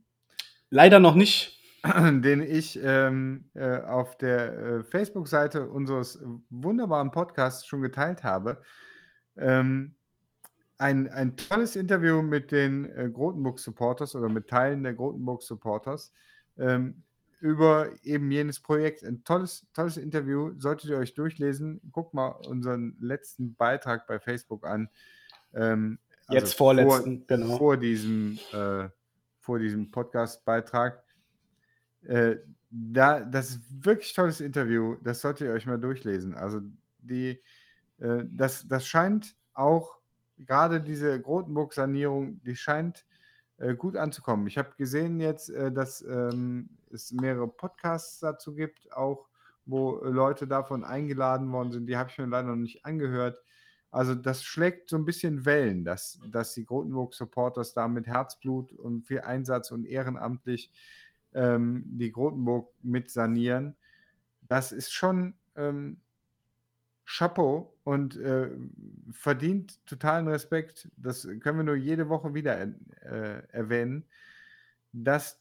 Leider 0.71 1.01
noch 1.01 1.17
nicht. 1.17 1.59
den 1.83 2.43
ich 2.43 2.79
ähm, 2.85 3.47
äh, 3.55 3.79
auf 3.81 4.17
der 4.19 4.59
äh, 4.59 4.83
Facebook-Seite 4.85 5.67
unseres 5.69 6.23
wunderbaren 6.51 7.11
Podcasts 7.11 7.67
schon 7.67 7.83
geteilt 7.83 8.23
habe? 8.23 8.63
Ähm, 9.37 9.97
ein, 10.79 11.09
ein 11.09 11.37
tolles 11.37 11.75
Interview 11.75 12.23
mit 12.23 12.53
den 12.53 12.85
äh, 12.85 13.11
Grotenburg-Supporters 13.11 14.15
oder 14.15 14.29
mit 14.29 14.47
Teilen 14.47 14.85
der 14.85 14.95
Grotenburg-Supporters 14.95 16.13
ähm, 16.59 17.03
über 17.41 17.91
eben 18.03 18.31
jenes 18.31 18.61
Projekt. 18.61 19.03
Ein 19.03 19.25
tolles, 19.25 19.67
tolles 19.73 19.97
Interview, 19.97 20.53
solltet 20.59 20.91
ihr 20.91 20.99
euch 20.99 21.15
durchlesen. 21.15 21.81
Guckt 21.91 22.15
mal 22.15 22.29
unseren 22.29 22.97
letzten 23.01 23.55
Beitrag 23.55 24.07
bei 24.07 24.19
Facebook 24.19 24.67
an. 24.67 24.89
Ähm, 25.55 25.99
Jetzt 26.29 26.55
vorletzten, 26.55 27.19
vor, 27.19 27.27
genau. 27.27 27.57
vor 27.59 27.77
diesem, 27.77 28.39
äh, 28.53 28.89
vor 29.39 29.59
diesem 29.59 29.91
Podcast-Beitrag. 29.91 31.03
Äh, 32.05 32.37
da, 32.71 33.21
das 33.21 33.51
ist 33.51 33.85
wirklich 33.85 34.13
tolles 34.13 34.41
Interview. 34.41 34.97
Das 35.03 35.21
solltet 35.21 35.49
ihr 35.49 35.53
euch 35.53 35.67
mal 35.67 35.81
durchlesen. 35.81 36.35
Also 36.35 36.61
die, 36.99 37.43
äh, 37.99 38.25
das, 38.31 38.69
das 38.69 38.87
scheint 38.87 39.35
auch 39.55 39.99
gerade 40.39 40.81
diese 40.81 41.21
Grotenburg-Sanierung, 41.21 42.41
die 42.43 42.57
scheint 42.57 43.05
gut 43.77 43.97
anzukommen. 43.97 44.47
Ich 44.47 44.59
habe 44.59 44.71
gesehen 44.77 45.21
jetzt, 45.21 45.51
äh, 45.51 45.71
dass 45.71 46.03
ähm, 46.03 46.71
es 46.93 47.13
mehrere 47.13 47.49
Podcasts 47.49 48.19
dazu 48.19 48.55
gibt, 48.55 48.93
auch 48.93 49.29
wo 49.67 50.01
Leute 50.03 50.47
davon 50.47 50.85
eingeladen 50.85 51.53
worden 51.53 51.71
sind. 51.71 51.87
Die 51.87 51.97
habe 51.97 52.11
ich 52.11 52.19
mir 52.19 52.27
leider 52.27 52.49
noch 52.49 52.57
nicht 52.57 52.85
angehört. 52.85 53.43
Also 53.91 54.15
das 54.15 54.43
schlägt 54.43 54.89
so 54.89 54.97
ein 54.97 55.05
bisschen 55.05 55.45
Wellen, 55.45 55.85
dass, 55.85 56.21
dass 56.31 56.55
die 56.55 56.65
Grotenburg-Supporters 56.65 57.75
da 57.75 57.89
mit 57.89 58.07
Herzblut 58.07 58.73
und 58.73 59.07
viel 59.07 59.21
Einsatz 59.21 59.71
und 59.71 59.85
ehrenamtlich 59.85 60.73
ähm, 61.35 61.85
die 61.87 62.11
Grotenburg 62.11 62.73
mit 62.83 63.11
sanieren. 63.11 63.77
Das 64.43 64.73
ist 64.73 64.93
schon 64.93 65.35
ähm, 65.57 66.01
Chapeau 67.11 67.77
und 67.83 68.17
äh, 68.17 68.51
verdient 69.11 69.85
totalen 69.85 70.29
Respekt. 70.29 70.89
Das 70.97 71.27
können 71.41 71.59
wir 71.59 71.65
nur 71.65 71.75
jede 71.75 72.09
Woche 72.09 72.35
wieder 72.35 72.57
äh, 72.61 73.43
erwähnen, 73.51 74.05
dass, 74.93 75.41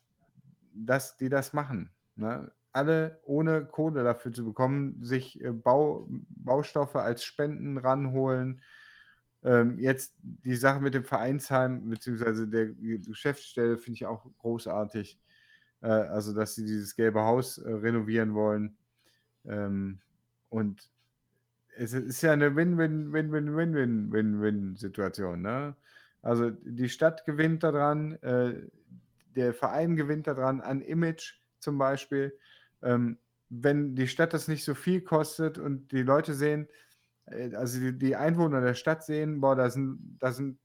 dass 0.74 1.16
die 1.18 1.30
das 1.30 1.54
machen. 1.54 1.92
Ne? 2.16 2.52
Alle 2.72 3.20
ohne 3.24 3.66
Kohle 3.66 4.04
dafür 4.04 4.32
zu 4.34 4.46
bekommen, 4.46 5.04
sich 5.04 5.44
äh, 5.44 5.52
Bau, 5.52 6.08
Baustoffe 6.30 6.96
als 6.96 7.24
Spenden 7.24 7.78
ranholen. 7.78 8.62
Ähm, 9.44 9.78
jetzt 9.78 10.16
die 10.22 10.56
Sache 10.56 10.82
mit 10.82 10.96
dem 10.96 11.04
Vereinsheim 11.04 11.88
bzw. 11.90 12.48
der 12.48 12.68
Geschäftsstelle 12.68 13.78
finde 13.78 13.96
ich 13.96 14.06
auch 14.08 14.26
großartig. 14.40 15.20
Äh, 15.82 15.88
also, 15.88 16.34
dass 16.34 16.56
sie 16.56 16.66
dieses 16.66 16.96
gelbe 16.96 17.22
Haus 17.22 17.60
äh, 17.60 17.72
renovieren 17.72 18.34
wollen. 18.34 18.76
Ähm, 19.46 20.00
und 20.50 20.90
es 21.80 21.94
ist 21.94 22.22
ja 22.22 22.34
eine 22.34 22.58
Win-Win-Win-Win-Win-Win-Win-Situation. 22.58 25.42
Ne? 25.42 25.78
Also 26.22 26.50
die 26.50 26.90
Stadt 26.90 27.24
gewinnt 27.26 27.64
daran, 27.64 28.22
äh, 28.22 28.68
der 29.36 29.54
Verein 29.54 29.96
gewinnt 29.96 30.28
daran 30.28 30.60
an 30.60 30.82
Image 30.82 31.40
zum 31.60 31.78
Beispiel. 31.78 32.38
Ähm, 32.84 33.18
wenn 33.48 33.96
die 33.96 34.10
Stadt 34.10 34.34
das 34.34 34.50
nicht 34.50 34.66
so 34.66 34.76
viel 34.76 35.00
kostet 35.02 35.58
und 35.58 35.94
die 35.94 36.04
Leute 36.04 36.34
sehen, 36.34 36.68
äh, 37.28 37.56
also 37.56 37.80
die, 37.80 37.98
die, 37.98 38.18
Einwohner 38.18 38.60
der 38.60 38.74
Stadt 38.74 39.06
sehen, 39.06 39.40
boah, 39.40 39.56
da 39.56 39.70
sind, 39.70 40.18
da 40.20 40.34
sind 40.34 40.60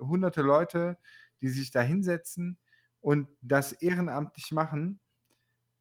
hunderte 0.00 0.42
Leute, 0.42 0.98
die 1.40 1.48
sich 1.48 1.70
da 1.70 1.80
hinsetzen 1.80 2.58
und 3.00 3.26
das 3.40 3.72
ehrenamtlich 3.72 4.52
machen, 4.52 5.00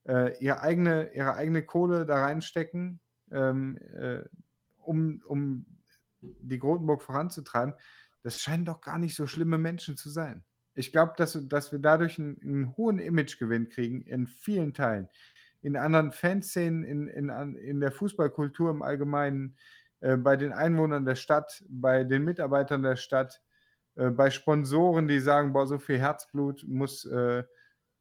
äh, 0.08 0.42
ihre, 0.42 0.62
eigene, 0.62 1.12
ihre 1.14 1.36
eigene 1.36 1.66
Kohle 1.66 2.06
da 2.06 2.22
reinstecken 2.22 3.02
ähm, 3.32 3.78
äh, 3.94 4.24
um, 4.78 5.22
um 5.28 5.66
die 6.22 6.60
Grotenburg 6.60 7.02
voranzutreiben, 7.02 7.74
das 8.24 8.42
scheinen 8.42 8.66
doch 8.66 8.82
gar 8.82 9.00
nicht 9.00 9.16
so 9.16 9.28
schlimme 9.28 9.58
Menschen 9.58 9.98
zu 9.98 10.10
sein. 10.10 10.44
Ich 10.74 10.92
glaube, 10.92 11.14
dass, 11.18 11.40
dass 11.48 11.72
wir 11.72 11.80
dadurch 11.80 12.20
einen, 12.20 12.40
einen, 12.42 12.78
hohen 12.78 13.00
Imagegewinn 13.00 13.70
kriegen 13.70 14.02
in 14.02 14.28
vielen 14.28 14.74
Teilen. 14.74 15.10
In 15.62 15.76
anderen 15.76 16.12
Fanszenen, 16.12 16.84
in, 16.84 17.08
in, 17.08 17.56
in 17.56 17.80
der 17.80 17.92
Fußballkultur 17.92 18.70
im 18.70 18.84
Allgemeinen, 18.84 19.56
äh, 20.02 20.18
bei 20.18 20.36
den 20.36 20.54
Einwohnern 20.54 21.06
der 21.06 21.16
Stadt, 21.16 21.64
bei 21.68 22.04
den 22.04 22.24
Mitarbeitern 22.24 22.84
der 22.84 22.96
Stadt, 22.96 23.42
äh, 23.96 24.12
bei 24.12 24.30
Sponsoren, 24.30 25.08
die 25.08 25.20
sagen, 25.20 25.54
boah, 25.54 25.66
so 25.66 25.80
viel 25.80 25.98
Herzblut 25.98 26.64
muss, 26.68 27.06
äh, 27.06 27.44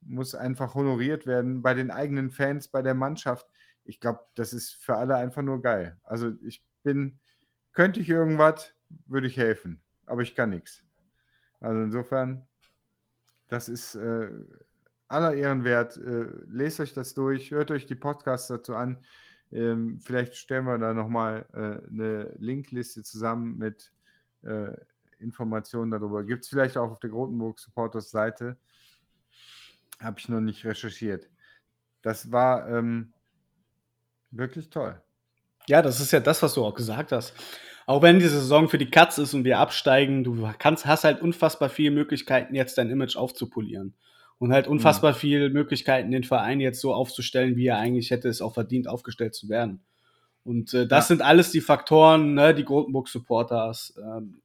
muss 0.02 0.34
einfach 0.34 0.74
honoriert 0.74 1.26
werden, 1.26 1.62
bei 1.62 1.72
den 1.72 1.90
eigenen 1.90 2.30
Fans, 2.30 2.68
bei 2.68 2.82
der 2.82 2.94
Mannschaft 2.94 3.46
ich 3.86 4.00
glaube, 4.00 4.20
das 4.34 4.52
ist 4.52 4.74
für 4.74 4.96
alle 4.96 5.16
einfach 5.16 5.42
nur 5.42 5.62
geil. 5.62 5.98
Also 6.02 6.32
ich 6.42 6.64
bin, 6.82 7.18
könnte 7.72 8.00
ich 8.00 8.08
irgendwas, 8.08 8.74
würde 9.06 9.26
ich 9.26 9.36
helfen, 9.36 9.82
aber 10.06 10.22
ich 10.22 10.34
kann 10.34 10.50
nichts. 10.50 10.82
Also 11.60 11.80
insofern, 11.82 12.46
das 13.48 13.68
ist 13.68 13.94
äh, 13.94 14.30
aller 15.08 15.34
Ehren 15.34 15.64
wert. 15.64 15.96
Äh, 15.96 16.26
lest 16.48 16.80
euch 16.80 16.92
das 16.92 17.14
durch, 17.14 17.50
hört 17.50 17.70
euch 17.70 17.86
die 17.86 17.94
Podcasts 17.94 18.48
dazu 18.48 18.74
an. 18.74 19.04
Ähm, 19.52 20.00
vielleicht 20.00 20.36
stellen 20.36 20.64
wir 20.64 20.78
da 20.78 20.92
nochmal 20.92 21.46
äh, 21.52 21.88
eine 21.88 22.34
Linkliste 22.38 23.02
zusammen 23.02 23.56
mit 23.58 23.92
äh, 24.42 24.76
Informationen 25.18 25.90
darüber. 25.90 26.24
Gibt 26.24 26.44
es 26.44 26.48
vielleicht 26.48 26.76
auch 26.76 26.90
auf 26.90 27.00
der 27.00 27.10
Grotenburg 27.10 27.58
Supporters 27.58 28.10
Seite. 28.10 28.56
Habe 30.00 30.18
ich 30.18 30.28
noch 30.28 30.40
nicht 30.40 30.64
recherchiert. 30.64 31.30
Das 32.02 32.30
war 32.32 32.68
ähm, 32.68 33.12
Wirklich 34.36 34.70
toll. 34.70 35.00
Ja, 35.68 35.82
das 35.82 36.00
ist 36.00 36.12
ja 36.12 36.20
das, 36.20 36.42
was 36.42 36.54
du 36.54 36.64
auch 36.64 36.74
gesagt 36.74 37.12
hast. 37.12 37.34
Auch 37.86 38.02
wenn 38.02 38.18
diese 38.18 38.40
Saison 38.40 38.68
für 38.68 38.78
die 38.78 38.90
Katz 38.90 39.18
ist 39.18 39.34
und 39.34 39.44
wir 39.44 39.58
absteigen, 39.58 40.24
du 40.24 40.48
kannst, 40.58 40.86
hast 40.86 41.04
halt 41.04 41.20
unfassbar 41.22 41.68
viele 41.68 41.92
Möglichkeiten, 41.92 42.54
jetzt 42.54 42.78
dein 42.78 42.90
Image 42.90 43.16
aufzupolieren. 43.16 43.94
Und 44.38 44.52
halt 44.52 44.68
unfassbar 44.68 45.12
mhm. 45.12 45.16
viele 45.16 45.50
Möglichkeiten, 45.50 46.10
den 46.10 46.24
Verein 46.24 46.60
jetzt 46.60 46.80
so 46.80 46.92
aufzustellen, 46.92 47.56
wie 47.56 47.68
er 47.68 47.78
eigentlich 47.78 48.10
hätte 48.10 48.28
es 48.28 48.42
auch 48.42 48.52
verdient, 48.52 48.86
aufgestellt 48.86 49.34
zu 49.34 49.48
werden. 49.48 49.82
Und 50.44 50.74
äh, 50.74 50.86
das 50.86 51.04
ja. 51.04 51.08
sind 51.08 51.22
alles 51.22 51.52
die 51.52 51.60
Faktoren, 51.60 52.34
ne, 52.34 52.54
die 52.54 52.64
Grotenburg-Supporters. 52.64 53.94
Ähm, 53.98 54.42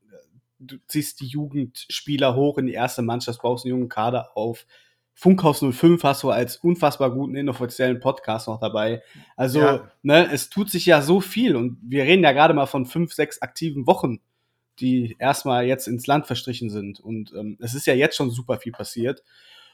du 0.59 0.77
ziehst 0.87 1.19
die 1.19 1.27
Jugendspieler 1.27 2.35
hoch 2.35 2.57
in 2.57 2.67
die 2.67 2.73
erste 2.73 3.01
Mannschaft, 3.01 3.41
baust 3.41 3.65
einen 3.65 3.71
jungen 3.71 3.89
Kader 3.89 4.35
auf. 4.35 4.65
Funkhaus 5.13 5.59
05 5.59 6.03
hast 6.03 6.23
du 6.23 6.29
als 6.29 6.57
unfassbar 6.57 7.11
guten 7.11 7.35
inoffiziellen 7.35 7.99
Podcast 7.99 8.47
noch 8.47 8.59
dabei. 8.59 9.03
Also, 9.35 9.59
ja. 9.59 9.91
ne, 10.01 10.31
es 10.31 10.49
tut 10.49 10.69
sich 10.69 10.85
ja 10.85 11.01
so 11.01 11.21
viel 11.21 11.55
und 11.55 11.77
wir 11.83 12.03
reden 12.03 12.23
ja 12.23 12.31
gerade 12.31 12.53
mal 12.53 12.65
von 12.65 12.85
fünf, 12.85 13.13
sechs 13.13 13.41
aktiven 13.41 13.85
Wochen, 13.87 14.19
die 14.79 15.15
erstmal 15.19 15.65
jetzt 15.65 15.87
ins 15.87 16.07
Land 16.07 16.25
verstrichen 16.25 16.69
sind. 16.69 16.99
Und 16.99 17.33
ähm, 17.33 17.57
es 17.61 17.75
ist 17.75 17.85
ja 17.85 17.93
jetzt 17.93 18.15
schon 18.15 18.31
super 18.31 18.57
viel 18.57 18.71
passiert. 18.71 19.23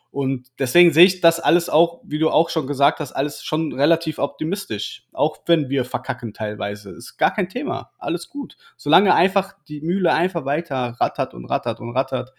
Und 0.09 0.47
deswegen 0.57 0.93
sehe 0.93 1.05
ich 1.05 1.21
das 1.21 1.39
alles 1.39 1.69
auch, 1.69 2.01
wie 2.03 2.17
du 2.17 2.29
auch 2.29 2.49
schon 2.49 2.65
gesagt 2.65 2.99
hast, 2.99 3.11
alles 3.11 3.43
schon 3.43 3.73
relativ 3.73 4.19
optimistisch. 4.19 5.05
Auch 5.11 5.37
wenn 5.45 5.69
wir 5.69 5.85
verkacken 5.85 6.33
teilweise. 6.33 6.91
Ist 6.91 7.17
gar 7.17 7.33
kein 7.33 7.49
Thema. 7.49 7.91
Alles 7.97 8.29
gut. 8.29 8.55
Solange 8.77 9.13
einfach 9.13 9.53
die 9.67 9.81
Mühle 9.81 10.13
einfach 10.13 10.45
weiter 10.45 10.95
rattert 10.99 11.33
und 11.33 11.45
rattert 11.45 11.79
und 11.81 11.91
rattert 11.91 12.33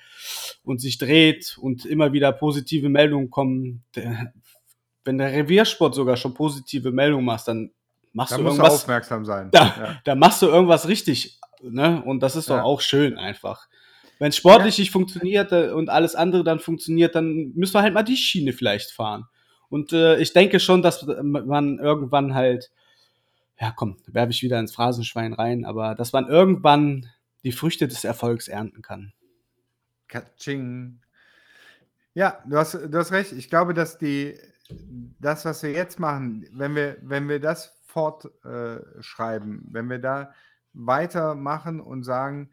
und 0.64 0.80
sich 0.80 0.98
dreht 0.98 1.56
und 1.60 1.84
immer 1.84 2.12
wieder 2.12 2.32
positive 2.32 2.88
Meldungen 2.88 3.30
kommen. 3.30 3.84
Wenn 5.04 5.18
der 5.18 5.32
Reviersport 5.32 5.94
sogar 5.94 6.16
schon 6.16 6.34
positive 6.34 6.90
Meldungen 6.90 7.26
macht, 7.26 7.48
dann 7.48 7.70
machst 8.12 8.32
da 8.32 8.38
du 8.38 8.44
irgendwas. 8.44 8.68
Du 8.68 8.74
aufmerksam 8.74 9.24
sein. 9.24 9.50
Da, 9.52 9.64
ja. 9.64 10.00
da 10.04 10.14
machst 10.14 10.40
du 10.42 10.46
irgendwas 10.46 10.88
richtig. 10.88 11.38
Ne? 11.60 12.02
Und 12.04 12.20
das 12.22 12.34
ist 12.34 12.48
doch 12.50 12.62
auch 12.62 12.80
schön 12.80 13.18
einfach. 13.18 13.68
Wenn 14.18 14.32
sportlich 14.32 14.78
ja. 14.78 14.82
nicht 14.82 14.90
funktioniert 14.90 15.52
äh, 15.52 15.70
und 15.70 15.90
alles 15.90 16.14
andere 16.14 16.44
dann 16.44 16.58
funktioniert, 16.60 17.14
dann 17.14 17.52
müssen 17.54 17.74
wir 17.74 17.82
halt 17.82 17.94
mal 17.94 18.02
die 18.02 18.16
Schiene 18.16 18.52
vielleicht 18.52 18.90
fahren. 18.90 19.26
Und 19.68 19.92
äh, 19.92 20.18
ich 20.18 20.32
denke 20.32 20.60
schon, 20.60 20.82
dass 20.82 21.06
man 21.22 21.78
irgendwann 21.78 22.34
halt, 22.34 22.70
ja 23.60 23.70
komm, 23.70 23.98
werfe 24.06 24.32
ich 24.32 24.42
wieder 24.42 24.58
ins 24.58 24.74
Phrasenschwein 24.74 25.34
rein, 25.34 25.64
aber 25.64 25.94
dass 25.94 26.12
man 26.12 26.26
irgendwann 26.26 27.06
die 27.44 27.52
Früchte 27.52 27.86
des 27.86 28.04
Erfolgs 28.04 28.48
ernten 28.48 28.82
kann. 28.82 29.12
Katsching. 30.08 31.00
Ja, 32.14 32.42
du 32.46 32.56
hast, 32.56 32.74
du 32.74 32.98
hast 32.98 33.12
recht. 33.12 33.32
Ich 33.32 33.48
glaube, 33.48 33.74
dass 33.74 33.98
die, 33.98 34.36
das, 35.20 35.44
was 35.44 35.62
wir 35.62 35.70
jetzt 35.70 36.00
machen, 36.00 36.46
wenn 36.52 36.74
wir, 36.74 36.96
wenn 37.02 37.28
wir 37.28 37.38
das 37.38 37.78
fortschreiben, 37.86 39.58
äh, 39.58 39.74
wenn 39.74 39.90
wir 39.90 39.98
da 39.98 40.32
weitermachen 40.72 41.80
und 41.80 42.02
sagen, 42.02 42.50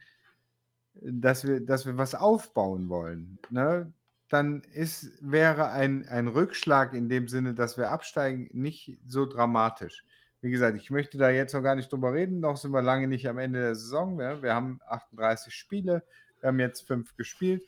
dass 1.02 1.46
wir, 1.46 1.60
dass 1.60 1.86
wir 1.86 1.98
was 1.98 2.16
aufbauen 2.16 2.90
wollen, 2.90 3.40
ne, 3.50 3.92
dann 4.30 4.62
ist, 4.74 5.12
wäre 5.22 5.70
ein, 5.70 6.08
ein 6.08 6.28
Rückschlag 6.28 6.94
in 6.94 7.10
dem 7.10 7.28
Sinne, 7.28 7.54
dass 7.54 7.78
wir 7.78 7.92
absteigen, 7.92 8.50
nicht 8.54 8.98
so 9.06 9.26
dramatisch. 9.26 10.04
Wie 10.42 10.52
gesagt, 10.52 10.78
ich 10.78 10.92
möchte 10.92 11.18
da 11.18 11.30
jetzt 11.30 11.54
noch 11.54 11.62
gar 11.62 11.76
nicht 11.76 11.92
drüber 11.92 12.14
reden, 12.14 12.40
noch 12.40 12.58
sind 12.58 12.72
wir 12.72 12.82
lange 12.82 13.08
nicht 13.08 13.28
am 13.28 13.38
Ende 13.38 13.62
der 13.62 13.76
Saison. 13.76 14.20
Ja. 14.20 14.42
Wir 14.42 14.54
haben 14.54 14.80
38 14.88 15.54
Spiele, 15.54 16.04
wir 16.40 16.48
haben 16.48 16.60
jetzt 16.60 16.88
fünf 16.88 17.16
gespielt. 17.16 17.64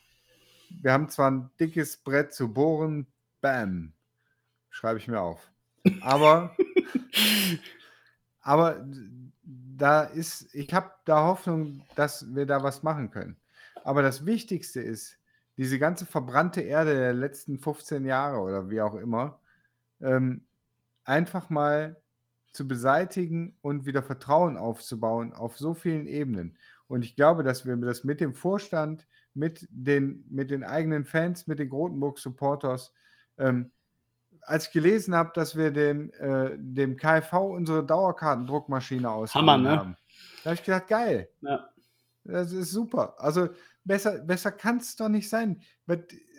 Wir 0.82 0.92
haben 0.92 1.10
zwar 1.10 1.32
ein 1.32 1.50
dickes 1.60 1.98
Brett 1.98 2.34
zu 2.34 2.52
bohren, 2.54 3.08
bam, 3.42 3.94
schreibe 4.70 5.00
ich 5.00 5.08
mir 5.08 5.22
auf. 5.22 5.50
Aber, 6.02 6.56
aber 8.42 8.86
da 9.78 10.04
ist, 10.04 10.54
ich 10.54 10.74
habe 10.74 10.92
da 11.06 11.26
Hoffnung, 11.26 11.82
dass 11.96 12.34
wir 12.34 12.46
da 12.46 12.64
was 12.64 12.84
machen 12.84 13.12
können. 13.12 13.38
Aber 13.84 14.02
das 14.02 14.26
Wichtigste 14.26 14.82
ist, 14.82 15.18
diese 15.58 15.80
ganze 15.80 16.06
verbrannte 16.06 16.62
Erde 16.62 16.94
der 16.96 17.14
letzten 17.14 17.58
15 17.60 18.06
Jahre 18.06 18.40
oder 18.40 18.70
wie 18.70 18.82
auch 18.82 18.96
immer, 18.96 19.40
ähm, 20.02 20.46
einfach 21.04 21.50
mal 21.50 22.02
zu 22.54 22.68
beseitigen 22.68 23.56
und 23.62 23.86
wieder 23.86 24.04
Vertrauen 24.04 24.58
aufzubauen 24.58 25.34
auf 25.34 25.58
so 25.58 25.74
vielen 25.74 26.08
Ebenen. 26.08 26.58
Und 26.88 27.04
ich 27.04 27.16
glaube, 27.16 27.44
dass 27.44 27.66
wir 27.66 27.76
das 27.78 28.04
mit 28.04 28.20
dem 28.20 28.34
Vorstand, 28.34 29.08
mit 29.34 29.68
den, 29.70 30.26
mit 30.30 30.52
den 30.52 30.64
eigenen 30.64 31.06
Fans, 31.06 31.48
mit 31.48 31.60
den 31.60 31.70
Grotenburg-Supporters, 31.70 32.94
ähm, 33.38 33.72
als 34.48 34.68
ich 34.68 34.72
gelesen 34.72 35.14
habe, 35.14 35.32
dass 35.36 35.58
wir 35.58 35.72
den, 35.72 36.12
äh, 36.14 36.56
dem 36.58 36.96
KfV 36.96 37.34
unsere 37.34 37.86
Dauerkartendruckmaschine 37.86 39.10
Hammer, 39.10 39.58
ne? 39.58 39.78
haben, 39.78 39.98
da 40.44 40.52
habe 40.52 40.56
ich 40.56 40.64
gedacht, 40.64 40.88
geil, 40.88 41.30
Ja. 41.42 41.70
das 42.24 42.54
ist 42.54 42.72
super. 42.72 43.16
Also 43.18 43.50
besser, 43.84 44.20
besser 44.20 44.52
kann 44.54 44.78
es 44.78 44.96
doch 44.96 45.10
nicht 45.10 45.30
sein. 45.30 45.62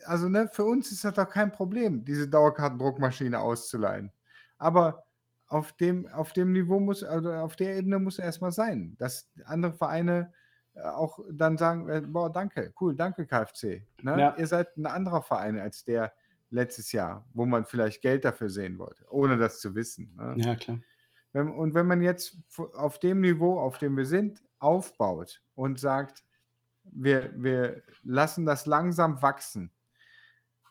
Also 0.07 0.29
ne, 0.31 0.49
für 0.49 0.65
uns 0.65 0.91
ist 0.91 1.05
das 1.05 1.15
doch 1.15 1.29
kein 1.29 1.53
Problem, 1.53 2.03
diese 2.05 2.27
Dauerkartendruckmaschine 2.29 3.39
auszuleihen. 3.39 4.11
Aber 4.57 5.05
auf 5.49 5.73
dem, 5.75 6.07
auf 6.09 6.33
dem 6.33 6.53
Niveau 6.53 6.81
muss, 6.81 7.05
also 7.05 7.31
auf 7.33 7.57
der 7.57 7.77
Ebene 7.77 7.99
muss 7.99 8.19
er 8.19 8.25
erstmal 8.25 8.53
sein, 8.53 8.97
dass 8.99 9.31
andere 9.45 9.75
Vereine 9.75 10.33
äh, 10.73 10.81
auch 10.81 11.19
dann 11.31 11.59
sagen, 11.59 11.89
äh, 11.91 12.01
boah, 12.01 12.33
danke, 12.33 12.73
cool, 12.81 12.95
danke 12.97 13.27
KFC. 13.27 13.87
Ne? 14.01 14.19
Ja. 14.19 14.35
Ihr 14.39 14.47
seid 14.47 14.77
ein 14.79 14.87
anderer 14.87 15.21
Verein 15.23 15.59
als 15.59 15.85
der 15.85 16.13
letztes 16.51 16.93
Jahr, 16.93 17.27
wo 17.33 17.47
man 17.47 17.65
vielleicht 17.65 18.03
Geld 18.03 18.25
dafür 18.25 18.49
sehen 18.51 18.79
wollte, 18.79 19.05
ohne 19.11 19.37
das 19.37 19.61
zu 19.61 19.75
wissen. 19.75 20.15
Ne? 20.17 20.35
ja, 20.39 20.55
klar. 20.57 20.81
Wenn, 21.33 21.51
und 21.51 21.75
wenn 21.75 21.87
man 21.87 22.01
jetzt 22.01 22.37
auf 22.75 22.99
dem 22.99 23.21
Niveau, 23.21 23.61
auf 23.61 23.79
dem 23.79 23.97
wir 23.97 24.07
sind, 24.07 24.43
aufbaut 24.59 25.43
und 25.55 25.79
sagt, 25.79 26.25
wir, 26.85 27.33
wir 27.37 27.83
lassen 28.03 28.47
das 28.47 28.67
langsam 28.67 29.21
wachsen, 29.21 29.71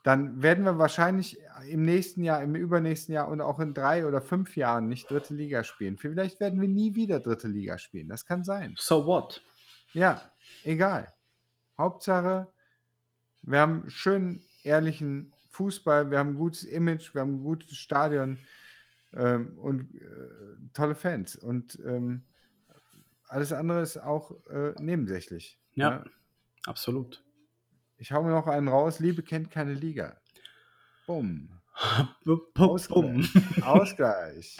dann 0.04 0.42
werden 0.42 0.64
wir 0.64 0.78
wahrscheinlich 0.78 1.38
im 1.68 1.84
nächsten 1.84 2.24
Jahr, 2.24 2.42
im 2.42 2.56
übernächsten 2.56 3.14
Jahr 3.14 3.28
und 3.28 3.42
auch 3.42 3.60
in 3.60 3.74
drei 3.74 4.06
oder 4.06 4.22
fünf 4.22 4.56
Jahren 4.56 4.88
nicht 4.88 5.12
dritte 5.12 5.34
Liga 5.34 5.64
spielen. 5.64 5.98
Vielleicht 5.98 6.40
werden 6.40 6.62
wir 6.62 6.70
nie 6.70 6.96
wieder 6.96 7.20
dritte 7.20 7.50
Liga 7.50 7.78
spielen. 7.78 8.08
Das 8.08 8.26
kann 8.26 8.44
sein. 8.44 8.74
So 8.78 9.06
what? 9.06 9.44
Ja, 9.92 10.32
egal. 10.64 11.14
Hauptsache, 11.78 12.48
wir 13.42 13.60
haben 13.60 13.90
schönen, 13.90 14.44
ehrlichen 14.64 15.34
Fußball, 15.50 16.12
wir 16.12 16.20
haben 16.20 16.32
ein 16.32 16.38
gutes 16.38 16.64
Image, 16.64 17.14
wir 17.14 17.22
haben 17.22 17.36
ein 17.36 17.44
gutes 17.44 17.76
Stadion 17.78 18.38
ähm, 19.14 19.58
und 19.58 19.94
äh, 19.96 20.72
tolle 20.74 20.96
Fans. 20.96 21.36
Und 21.36 21.80
ähm, 21.86 22.24
alles 23.28 23.54
andere 23.54 23.82
ist 23.82 23.98
auch 23.98 24.32
äh, 24.48 24.74
nebensächlich. 24.80 25.60
Ja. 25.74 25.90
ne? 25.90 26.12
Absolut. 26.66 27.24
Ich 27.98 28.12
hau 28.12 28.24
mir 28.24 28.32
noch 28.32 28.48
einen 28.48 28.68
raus. 28.68 29.00
Liebe 29.00 29.24
kennt 29.24 29.52
keine 29.52 29.74
Liga. 29.74 30.20
Bumm. 31.06 31.50
Bum, 32.26 32.42
bum, 32.54 32.80
bum. 32.90 33.30
Ausgleich. 33.62 34.58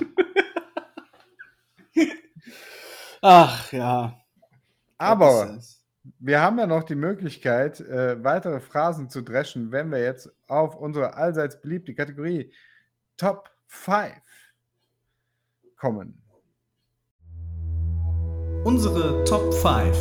Ach 3.22 3.72
ja. 3.72 4.22
Aber 4.98 5.60
wir 6.20 6.42
haben 6.42 6.58
ja 6.60 6.68
noch 6.68 6.84
die 6.84 6.96
Möglichkeit, 6.96 7.80
äh, 7.80 8.24
weitere 8.24 8.60
Phrasen 8.60 9.10
zu 9.10 9.22
dreschen, 9.22 9.72
wenn 9.72 9.92
wir 9.92 10.00
jetzt 10.00 10.32
auf 10.48 10.76
unsere 10.76 11.16
allseits 11.16 11.60
beliebte 11.62 11.94
Kategorie 11.94 12.52
Top 13.18 13.50
5 13.68 14.14
kommen. 15.76 16.22
Unsere 18.64 19.24
Top 19.26 19.54
5. 19.54 19.98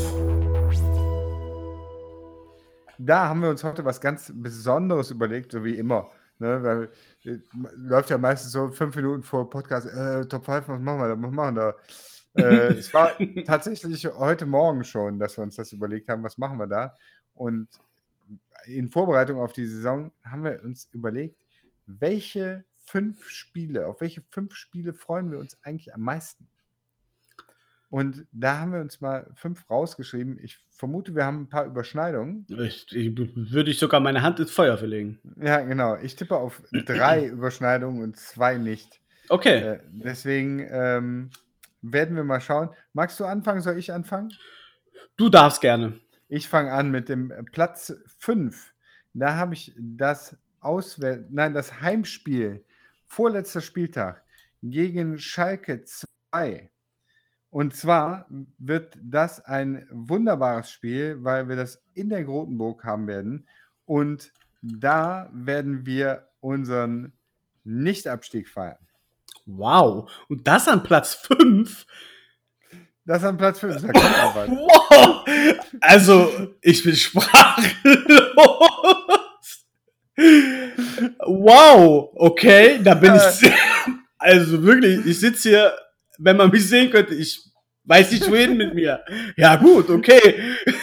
Da 2.99 3.29
haben 3.29 3.43
wir 3.43 3.51
uns 3.51 3.63
heute 3.63 3.85
was 3.85 4.01
ganz 4.01 4.33
Besonderes 4.35 5.11
überlegt, 5.11 5.53
so 5.53 5.65
wie 5.65 5.77
immer. 5.77 6.11
Ne? 6.39 6.63
Weil 6.63 6.89
äh, 7.25 7.39
läuft 7.77 8.11
ja 8.11 8.19
meistens 8.19 8.53
so 8.53 8.69
fünf 8.69 8.97
Minuten 8.97 9.23
vor 9.23 9.49
Podcast, 9.49 9.87
äh, 9.87 10.27
Top 10.27 10.45
5, 10.45 10.69
was 10.69 10.81
machen 10.81 11.01
wir 11.01 11.09
da? 11.09 11.23
Was 11.23 11.31
machen 11.31 11.57
wir 11.57 11.63
da? 11.63 11.75
Äh, 12.37 12.73
es 12.75 12.93
war 12.95 13.13
tatsächlich 13.47 14.07
heute 14.07 14.47
Morgen 14.47 14.85
schon, 14.85 15.19
dass 15.19 15.37
wir 15.37 15.43
uns 15.43 15.57
das 15.57 15.73
überlegt 15.73 16.09
haben, 16.09 16.23
was 16.23 16.39
machen 16.39 16.59
wir 16.59 16.67
da? 16.67 16.95
Und 17.35 17.69
in 18.67 18.89
Vorbereitung 18.89 19.41
auf 19.41 19.53
die 19.53 19.67
Saison 19.67 20.11
haben 20.25 20.45
wir 20.45 20.63
uns 20.65 20.89
überlegt, 20.93 21.37
welche 21.87 22.65
fünf 22.85 23.29
Spiele, 23.29 23.87
auf 23.87 24.01
welche 24.01 24.23
fünf 24.31 24.55
Spiele 24.55 24.95
freuen 24.95 25.31
wir 25.31 25.39
uns 25.39 25.59
eigentlich 25.63 25.95
am 25.95 26.03
meisten? 26.03 26.49
Und 27.89 28.27
da 28.33 28.59
haben 28.59 28.73
wir 28.73 28.81
uns 28.81 29.01
mal 29.01 29.31
fünf 29.35 29.69
rausgeschrieben. 29.71 30.39
Ich 30.43 30.59
vermute, 30.71 31.15
wir 31.15 31.25
haben 31.25 31.43
ein 31.43 31.49
paar 31.49 31.67
Überschneidungen. 31.67 32.45
Ich, 32.49 32.87
ich, 32.91 33.17
würde 33.17 33.71
ich 33.71 33.79
sogar 33.79 34.01
meine 34.01 34.23
Hand 34.23 34.41
ins 34.41 34.51
Feuer 34.51 34.77
verlegen. 34.77 35.21
Ja, 35.41 35.61
genau. 35.61 35.97
Ich 35.97 36.17
tippe 36.17 36.37
auf 36.37 36.63
drei 36.73 37.27
Überschneidungen 37.29 38.03
und 38.03 38.17
zwei 38.17 38.59
nicht. 38.59 39.01
Okay. 39.29 39.59
Äh, 39.59 39.81
deswegen 39.91 40.67
ähm, 40.69 41.31
werden 41.83 42.17
wir 42.17 42.25
mal 42.25 42.41
schauen. 42.41 42.71
Magst 42.93 43.21
du 43.21 43.25
anfangen? 43.25 43.61
Soll 43.61 43.79
ich 43.79 43.93
anfangen? 43.93 44.33
Du 45.17 45.29
darfst 45.29 45.61
gerne. 45.61 46.01
Ich 46.29 46.49
fange 46.49 46.73
an 46.73 46.91
mit 46.91 47.09
dem 47.09 47.33
Platz 47.53 47.95
5. 48.19 48.75
Da 49.15 49.37
habe 49.37 49.55
ich 49.55 49.73
das 49.79 50.37
Auswähl 50.61 51.27
nein, 51.31 51.55
das 51.55 51.81
Heimspiel, 51.81 52.65
vorletzter 53.07 53.61
Spieltag 53.61 54.23
gegen 54.63 55.19
Schalke 55.19 55.85
2. 55.85 56.71
Und 57.51 57.75
zwar 57.75 58.27
wird 58.59 58.99
das 59.01 59.41
ein 59.45 59.89
wunderbares 59.91 60.71
Spiel, 60.71 61.23
weil 61.25 61.49
wir 61.49 61.57
das 61.57 61.83
in 61.95 62.11
der 62.11 62.25
Grotenburg 62.25 62.85
haben 62.85 63.07
werden. 63.07 63.49
Und 63.85 64.33
da 64.61 65.31
werden 65.33 65.87
wir 65.87 66.29
unseren 66.41 67.13
Nichtabstieg 67.65 68.49
feiern. 68.49 68.86
Wow. 69.47 70.11
Und 70.29 70.47
das 70.47 70.67
an 70.69 70.83
Platz 70.83 71.15
5? 71.15 71.87
Das 73.05 73.23
an 73.23 73.37
Platz 73.37 73.61
5. 73.61 73.83
Da 73.83 73.93
kommt 73.93 74.19
aber. 74.19 74.47
Wow. 74.89 75.25
Also, 75.81 76.31
ich 76.61 76.83
bin 76.83 76.97
sprachlos. 76.97 77.95
Wow. 81.27 82.11
Okay, 82.15 82.81
da 82.83 82.95
bin 82.95 83.15
ich 83.15 83.23
Äh. 83.23 83.31
sehr, 83.33 83.55
also 84.19 84.63
wirklich, 84.63 85.05
ich 85.07 85.21
sitze 85.21 85.49
hier, 85.51 85.73
wenn 86.19 86.37
man 86.37 86.51
mich 86.51 86.67
sehen 86.69 86.91
könnte, 86.91 87.15
ich 87.15 87.41
weiß 87.85 88.13
nicht 88.13 88.29
wohin 88.31 88.57
mit 88.57 88.75
mir. 88.75 89.05
Ja, 89.37 89.57
gut, 89.57 89.91
okay. 89.91 90.41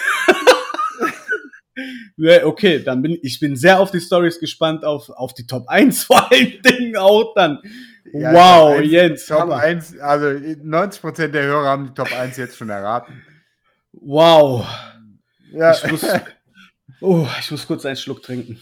Ja, 2.17 2.45
Okay, 2.45 2.83
dann 2.83 3.01
bin 3.01 3.17
ich 3.23 3.39
bin 3.39 3.55
sehr 3.55 3.79
auf 3.79 3.89
die 3.89 3.99
Stories 3.99 4.39
gespannt, 4.39 4.85
auf, 4.85 5.09
auf 5.09 5.33
die 5.33 5.47
Top 5.47 5.67
1 5.67 6.03
vor 6.03 6.31
allen 6.31 6.61
Dingen 6.61 6.95
auch 6.97 7.33
dann. 7.33 7.59
Ja, 8.13 8.31
wow, 8.33 8.69
Top 8.73 8.79
1, 8.83 8.91
Jens. 8.91 9.25
Top 9.25 9.39
Hammer. 9.41 9.55
1, 9.57 9.99
also 9.99 10.25
90% 10.27 11.27
der 11.29 11.43
Hörer 11.43 11.67
haben 11.67 11.87
die 11.87 11.93
Top 11.93 12.11
1 12.17 12.37
jetzt 12.37 12.57
schon 12.57 12.69
erraten. 12.69 13.21
Wow. 13.93 14.67
Ja, 15.51 15.71
Ich 15.73 15.91
muss, 15.91 16.05
oh, 17.01 17.27
ich 17.39 17.51
muss 17.51 17.67
kurz 17.67 17.85
einen 17.85 17.95
Schluck 17.95 18.21
trinken. 18.23 18.59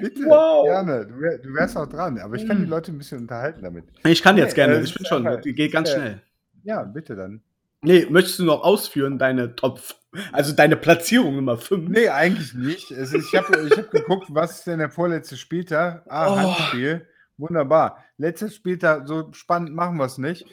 bitte, 0.00 0.22
Wow. 0.26 0.64
gerne. 0.66 1.06
Du, 1.06 1.20
wär, 1.20 1.38
du 1.38 1.52
wärst 1.54 1.76
auch 1.76 1.88
dran, 1.88 2.18
aber 2.18 2.36
ich 2.36 2.46
kann 2.46 2.58
die 2.58 2.66
Mm. 2.66 2.70
Leute 2.70 2.92
ein 2.92 2.98
bisschen 2.98 3.18
unterhalten 3.20 3.62
damit. 3.62 3.84
Ich 4.06 4.22
kann 4.22 4.36
jetzt 4.36 4.54
gerne, 4.54 4.76
äh, 4.76 4.82
ich 4.82 4.94
bin 4.94 5.04
schon, 5.06 5.40
geht 5.42 5.72
ganz 5.72 5.90
schnell. 5.92 6.20
Ja, 6.62 6.82
bitte 6.82 7.16
dann. 7.16 7.42
Nee, 7.82 8.06
möchtest 8.08 8.38
du 8.38 8.44
noch 8.44 8.62
ausführen, 8.64 9.18
deine 9.18 9.54
Top, 9.56 9.78
also 10.32 10.52
deine 10.54 10.76
Platzierung 10.76 11.36
Nummer 11.36 11.58
5? 11.58 11.90
Nee, 11.90 12.08
eigentlich 12.08 12.54
nicht. 12.54 12.90
Ist, 12.90 13.12
ich 13.14 13.34
habe 13.34 13.66
ich 13.66 13.76
hab 13.76 13.90
geguckt, 13.90 14.28
was 14.30 14.58
ist 14.60 14.66
denn 14.66 14.78
der 14.78 14.88
vorletzte 14.90 15.36
Spieltag? 15.36 16.02
Ah, 16.08 16.32
Oh. 16.32 16.36
Handspiel. 16.36 17.06
Wunderbar. 17.36 18.04
Letzter 18.16 18.48
Spieltag, 18.50 19.08
so 19.08 19.32
spannend 19.32 19.74
machen 19.74 19.96
wir 19.96 20.04
es 20.04 20.18
nicht. 20.18 20.46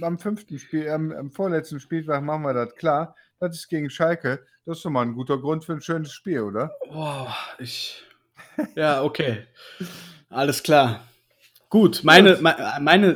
Am 0.00 0.18
fünften 0.18 0.58
Spiel, 0.58 0.88
am, 0.88 1.10
am 1.12 1.30
vorletzten 1.32 1.80
Spieltag 1.80 2.22
machen 2.22 2.42
wir 2.42 2.54
das 2.54 2.74
klar. 2.76 3.16
Das 3.40 3.56
ist 3.56 3.68
gegen 3.68 3.90
Schalke. 3.90 4.44
Das 4.64 4.76
ist 4.76 4.82
schon 4.82 4.92
mal 4.92 5.02
ein 5.02 5.14
guter 5.14 5.38
Grund 5.38 5.64
für 5.64 5.72
ein 5.72 5.80
schönes 5.80 6.12
Spiel, 6.12 6.40
oder? 6.42 6.70
Wow, 6.88 7.28
ich. 7.58 8.04
Ja, 8.76 9.02
okay. 9.02 9.44
Alles 10.28 10.62
klar. 10.62 11.04
Gut, 11.68 12.02
meine, 12.04 12.36
me- 12.36 12.56
meine 12.80 13.14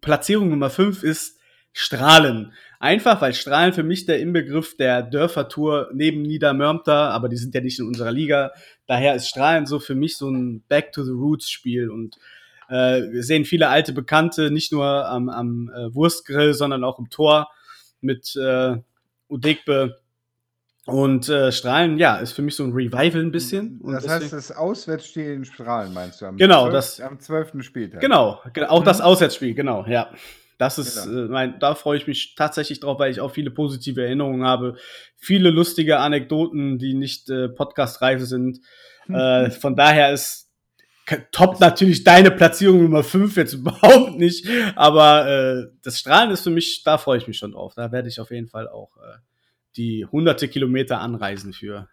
Platzierung 0.00 0.48
Nummer 0.50 0.70
5 0.70 1.02
ist 1.02 1.38
Strahlen. 1.72 2.52
Einfach, 2.78 3.20
weil 3.22 3.32
Strahlen 3.32 3.72
für 3.72 3.82
mich 3.84 4.06
der 4.06 4.20
Inbegriff 4.20 4.76
der 4.76 5.02
Dörfertour 5.02 5.88
neben 5.94 6.22
Niedermörmter, 6.22 7.10
aber 7.10 7.28
die 7.28 7.36
sind 7.36 7.54
ja 7.54 7.60
nicht 7.60 7.78
in 7.78 7.86
unserer 7.86 8.12
Liga. 8.12 8.52
Daher 8.86 9.14
ist 9.14 9.28
Strahlen 9.28 9.66
so 9.66 9.78
für 9.78 9.94
mich 9.94 10.16
so 10.16 10.28
ein 10.28 10.62
Back 10.68 10.92
to 10.92 11.02
the 11.04 11.12
Roots 11.12 11.48
Spiel 11.50 11.90
und 11.90 12.16
äh, 12.68 13.02
wir 13.10 13.22
sehen 13.22 13.44
viele 13.44 13.68
alte 13.68 13.92
Bekannte, 13.92 14.50
nicht 14.50 14.72
nur 14.72 14.86
am, 15.08 15.28
am 15.28 15.70
äh, 15.74 15.94
Wurstgrill, 15.94 16.54
sondern 16.54 16.84
auch 16.84 16.98
im 16.98 17.08
Tor 17.10 17.48
mit 18.00 18.34
äh, 18.36 18.76
Udegbe. 19.28 19.98
Und 20.84 21.28
äh, 21.28 21.52
Strahlen, 21.52 21.96
ja, 21.96 22.16
ist 22.16 22.32
für 22.32 22.42
mich 22.42 22.56
so 22.56 22.64
ein 22.64 22.72
Revival 22.72 23.22
ein 23.22 23.30
bisschen. 23.30 23.80
Und 23.82 23.92
Das 23.92 24.08
heißt, 24.08 24.32
das 24.32 24.50
Auswärtsspiel 24.50 25.26
in 25.32 25.44
Strahlen 25.44 25.94
meinst 25.94 26.20
du? 26.20 26.26
Am 26.26 26.36
Genau, 26.36 26.62
12. 26.64 26.72
das- 26.72 27.00
am 27.00 27.20
12. 27.20 27.62
Spieltag. 27.62 28.00
Genau, 28.00 28.40
ge- 28.52 28.64
auch 28.64 28.80
Mhm. 28.80 28.84
das 28.86 29.00
Auswärtsspiel, 29.00 29.54
genau, 29.54 29.86
ja. 29.86 30.10
Das 30.58 30.78
ist, 30.78 31.04
Genau. 31.04 31.24
äh, 31.24 31.28
mein, 31.28 31.58
da 31.60 31.76
freue 31.76 31.98
ich 31.98 32.06
mich 32.08 32.34
tatsächlich 32.36 32.80
drauf, 32.80 32.98
weil 32.98 33.12
ich 33.12 33.20
auch 33.20 33.30
viele 33.30 33.50
positive 33.52 34.02
Erinnerungen 34.04 34.44
habe. 34.44 34.74
Viele 35.16 35.50
lustige 35.50 35.98
Anekdoten, 35.98 36.78
die 36.78 36.94
nicht 36.94 37.30
äh, 37.30 37.48
podcastreif 37.48 38.22
sind. 38.24 38.58
Äh, 39.08 39.50
von 39.50 39.74
daher 39.74 40.12
ist 40.12 40.48
top 41.32 41.60
natürlich 41.60 42.04
deine 42.04 42.30
Platzierung 42.30 42.82
Nummer 42.82 43.02
5 43.02 43.36
jetzt 43.36 43.52
überhaupt 43.54 44.18
nicht. 44.18 44.46
Aber 44.76 45.26
äh, 45.28 45.66
das 45.82 45.98
Strahlen 45.98 46.30
ist 46.30 46.42
für 46.42 46.50
mich, 46.50 46.82
da 46.84 46.98
freue 46.98 47.18
ich 47.18 47.26
mich 47.26 47.38
schon 47.38 47.52
drauf. 47.52 47.74
Da 47.74 47.92
werde 47.92 48.08
ich 48.08 48.20
auf 48.20 48.30
jeden 48.30 48.48
Fall 48.48 48.68
auch 48.68 48.96
äh, 48.98 49.18
die 49.76 50.06
hunderte 50.06 50.48
Kilometer 50.48 51.00
anreisen 51.00 51.52
für. 51.52 51.88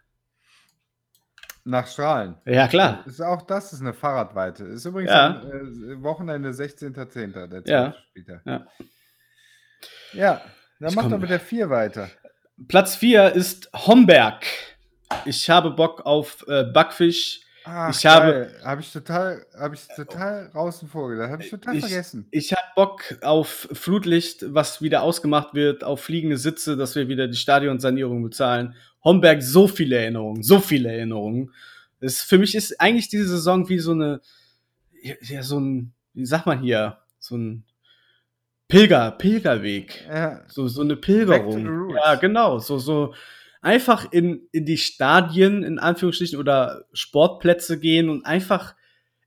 Nach 1.65 1.87
Strahlen. 1.87 2.35
Ja, 2.45 2.67
klar. 2.67 3.03
Ist 3.05 3.21
auch 3.21 3.41
das 3.43 3.73
ist 3.73 3.81
eine 3.81 3.93
Fahrradweite. 3.93 4.63
Ist 4.63 4.85
übrigens 4.85 5.11
Ja. 5.11 5.41
am 5.41 5.51
äh, 5.91 6.01
Wochenende 6.03 6.49
16.10. 6.51 7.47
der 7.47 7.63
Ja. 7.65 7.95
Spieltag. 8.09 8.41
Ja. 8.45 8.65
Ja, 10.13 10.41
dann 10.79 10.89
Ich 10.89 10.95
mach 10.95 11.03
komm- 11.03 11.11
doch 11.11 11.19
mit 11.19 11.29
der 11.29 11.39
4 11.39 11.69
weiter. 11.69 12.09
Platz 12.67 12.95
4 12.95 13.33
ist 13.33 13.69
Homberg. 13.73 14.43
Ich 15.25 15.49
habe 15.49 15.71
Bock 15.71 16.05
auf 16.05 16.45
äh, 16.47 16.63
Backfisch. 16.63 17.41
Ach, 17.65 17.89
Ich 17.89 18.05
habe- 18.05 18.51
habe 18.63 18.81
ich 18.81 18.91
total, 18.91 19.45
habe 19.57 19.75
ich 19.75 19.87
total 19.95 20.49
außen 20.53 20.87
vor 20.87 21.09
gedacht. 21.09 21.29
Habe 21.31 21.43
ich 21.43 21.49
total 21.49 21.75
Ich- 21.75 21.81
vergessen. 21.85 22.27
Ich 22.31 22.51
habe 22.53 22.61
Bock 22.75 23.03
auf 23.21 23.67
Flutlicht, 23.73 24.45
was 24.53 24.81
wieder 24.81 25.03
ausgemacht 25.03 25.53
wird, 25.53 25.83
auf 25.83 26.01
fliegende 26.01 26.37
Sitze, 26.37 26.77
dass 26.77 26.95
wir 26.95 27.07
wieder 27.07 27.27
die 27.27 27.37
Stadionsanierung 27.37 28.23
bezahlen. 28.23 28.75
Homberg, 29.03 29.41
so 29.43 29.67
viele 29.67 29.97
Erinnerungen, 29.97 30.43
so 30.43 30.59
viele 30.59 30.91
Erinnerungen. 30.91 31.53
Das, 31.99 32.21
für 32.21 32.37
mich 32.37 32.55
ist 32.55 32.79
eigentlich 32.79 33.09
diese 33.09 33.27
Saison 33.27 33.67
wie 33.69 33.79
so 33.79 33.91
eine, 33.91 34.21
ja, 35.21 35.43
so 35.43 35.59
ein, 35.59 35.93
wie 36.13 36.25
sagt 36.25 36.45
man 36.45 36.59
hier, 36.61 36.97
so 37.19 37.35
ein 37.37 37.63
Pilger, 38.67 39.11
Pilgerweg. 39.11 40.05
Ja, 40.07 40.43
So, 40.47 40.67
so 40.67 40.81
eine 40.81 40.95
Pilgerung. 40.95 41.89
Ja, 41.95 42.15
genau. 42.15 42.59
So, 42.59 42.77
so 42.77 43.13
einfach 43.61 44.11
in, 44.11 44.47
in 44.51 44.65
die 44.65 44.77
Stadien, 44.77 45.63
in 45.63 45.79
Anführungsstrichen, 45.79 46.39
oder 46.39 46.85
Sportplätze 46.93 47.79
gehen 47.79 48.09
und 48.09 48.25
einfach. 48.25 48.75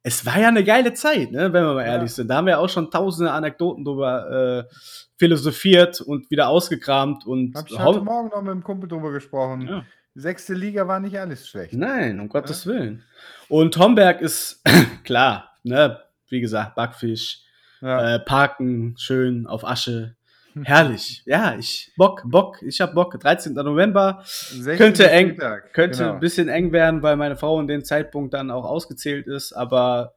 Es 0.04 0.26
war 0.26 0.36
ja 0.40 0.48
eine 0.48 0.64
geile 0.64 0.94
Zeit, 0.94 1.30
ne, 1.30 1.52
wenn 1.52 1.64
wir 1.64 1.74
mal 1.74 1.86
Ja. 1.86 1.92
ehrlich 1.92 2.12
sind. 2.12 2.26
Da 2.26 2.34
haben 2.34 2.46
wir 2.48 2.58
auch 2.58 2.68
schon 2.68 2.90
tausende 2.90 3.30
Anekdoten 3.30 3.84
drüber 3.84 4.66
äh, 4.68 4.74
philosophiert 5.16 6.00
und 6.00 6.28
wieder 6.28 6.48
ausgekramt 6.48 7.24
und 7.24 7.54
habe 7.54 7.68
ich 7.70 7.78
heute 7.78 8.00
Morgen 8.00 8.28
noch 8.30 8.42
mit 8.42 8.50
dem 8.50 8.64
Kumpel 8.64 8.88
drüber 8.88 9.12
gesprochen. 9.12 9.68
Ja. 9.68 9.84
Sechste 10.16 10.54
Liga 10.54 10.88
war 10.88 10.98
nicht 10.98 11.16
alles 11.20 11.46
schlecht. 11.48 11.74
Nein, 11.74 12.18
um 12.18 12.28
Gottes 12.28 12.66
Willen. 12.66 13.04
Und 13.48 13.76
Homberg 13.76 14.20
ist 14.20 14.60
klar, 15.04 15.52
ne, 15.62 16.00
wie 16.30 16.40
gesagt, 16.40 16.74
Backfisch, 16.74 17.38
Ja. 17.80 18.16
äh, 18.16 18.18
Parken, 18.18 18.96
schön 18.98 19.46
auf 19.46 19.64
Asche. 19.64 20.16
Herrlich. 20.64 21.22
Ja, 21.26 21.54
ich 21.58 21.92
Bock, 21.96 22.22
Bock, 22.24 22.62
ich 22.62 22.80
hab 22.80 22.94
Bock. 22.94 23.18
13. 23.18 23.54
November 23.54 24.22
16. 24.24 24.76
könnte 24.76 25.10
eng- 25.10 25.28
Spieltag, 25.30 25.72
könnte 25.72 25.98
genau. 25.98 26.12
ein 26.14 26.20
bisschen 26.20 26.48
eng 26.48 26.72
werden, 26.72 27.02
weil 27.02 27.16
meine 27.16 27.36
Frau 27.36 27.60
in 27.60 27.66
dem 27.66 27.84
Zeitpunkt 27.84 28.34
dann 28.34 28.50
auch 28.50 28.64
ausgezählt 28.64 29.26
ist, 29.26 29.52
aber 29.52 30.14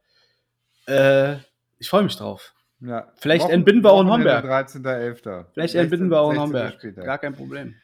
äh, 0.86 1.34
ich 1.78 1.88
freue 1.88 2.02
mich 2.02 2.16
drauf. 2.16 2.54
Ja. 2.80 3.10
Vielleicht 3.16 3.48
entbinden 3.48 3.82
wir 3.82 3.92
auch 3.92 4.02
in 4.02 4.10
Homberg. 4.10 4.44
13.11. 4.44 5.46
Vielleicht 5.52 5.72
16. 5.72 5.80
entbinden 5.80 6.10
wir 6.10 6.20
auch 6.20 6.30
in 6.30 6.36
16. 6.36 6.42
Homberg. 6.42 6.96
Gar 7.04 7.18
kein 7.18 7.34
Problem. 7.34 7.74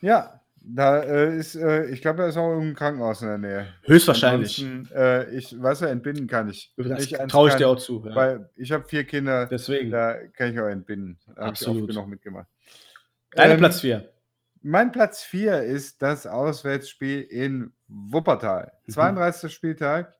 Ja, 0.00 0.37
da 0.70 1.02
äh, 1.02 1.36
ist, 1.36 1.54
äh, 1.56 1.86
ich 1.86 2.02
glaube, 2.02 2.18
da 2.18 2.28
ist 2.28 2.36
auch 2.36 2.50
irgendein 2.50 2.74
Krankenhaus 2.74 3.22
in 3.22 3.28
der 3.28 3.38
Nähe. 3.38 3.66
Höchstwahrscheinlich. 3.84 4.64
Äh, 4.94 5.34
ich 5.34 5.60
weiß 5.60 5.80
ja, 5.80 5.88
entbinden 5.88 6.26
kann 6.26 6.48
ich. 6.50 6.72
Das 6.76 7.08
traue 7.28 7.48
ich 7.48 7.52
kann, 7.52 7.58
dir 7.58 7.68
auch 7.68 7.78
zu. 7.78 8.04
Ja. 8.06 8.14
Weil 8.14 8.50
ich 8.54 8.70
habe 8.72 8.84
vier 8.84 9.04
Kinder, 9.04 9.46
Deswegen. 9.46 9.90
da 9.90 10.14
kann 10.28 10.52
ich 10.52 10.60
auch 10.60 10.66
entbinden. 10.66 11.18
Da 11.26 11.46
habe 11.46 11.54
ich 11.54 11.62
oft 11.62 11.68
Absolut. 11.68 11.88
genug 11.88 12.08
mitgemacht. 12.08 12.46
Deine 13.32 13.54
Ähm, 13.54 13.58
Platz 13.58 13.80
4. 13.80 14.12
Mein 14.62 14.92
Platz 14.92 15.22
4 15.22 15.62
ist 15.62 16.02
das 16.02 16.26
Auswärtsspiel 16.26 17.22
in 17.22 17.72
Wuppertal. 17.86 18.72
Mhm. 18.86 18.92
32. 18.92 19.52
Spieltag. 19.52 20.14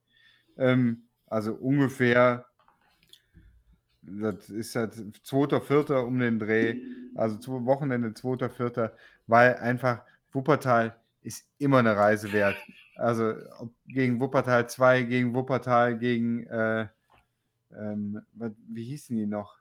Ähm, 0.56 1.08
also 1.26 1.52
ungefähr, 1.54 2.46
das 4.00 4.48
ist 4.48 4.74
halt 4.76 4.94
2. 5.22 5.60
4. 5.60 5.90
um 6.04 6.18
den 6.18 6.38
Dreh. 6.38 6.76
Also 7.14 7.38
Wochenende 7.66 8.14
2. 8.14 8.48
4. 8.48 8.92
Weil 9.26 9.56
einfach 9.56 10.02
Wuppertal 10.38 10.94
ist 11.22 11.44
immer 11.58 11.78
eine 11.78 11.96
Reise 11.96 12.32
wert. 12.32 12.56
Also 12.94 13.34
gegen 13.88 14.20
Wuppertal 14.20 14.68
2, 14.68 15.02
gegen 15.02 15.34
Wuppertal, 15.34 15.98
gegen, 15.98 16.46
äh, 16.46 16.86
ähm, 17.76 18.22
wie 18.68 18.84
hießen 18.84 19.16
die 19.16 19.26
noch? 19.26 19.58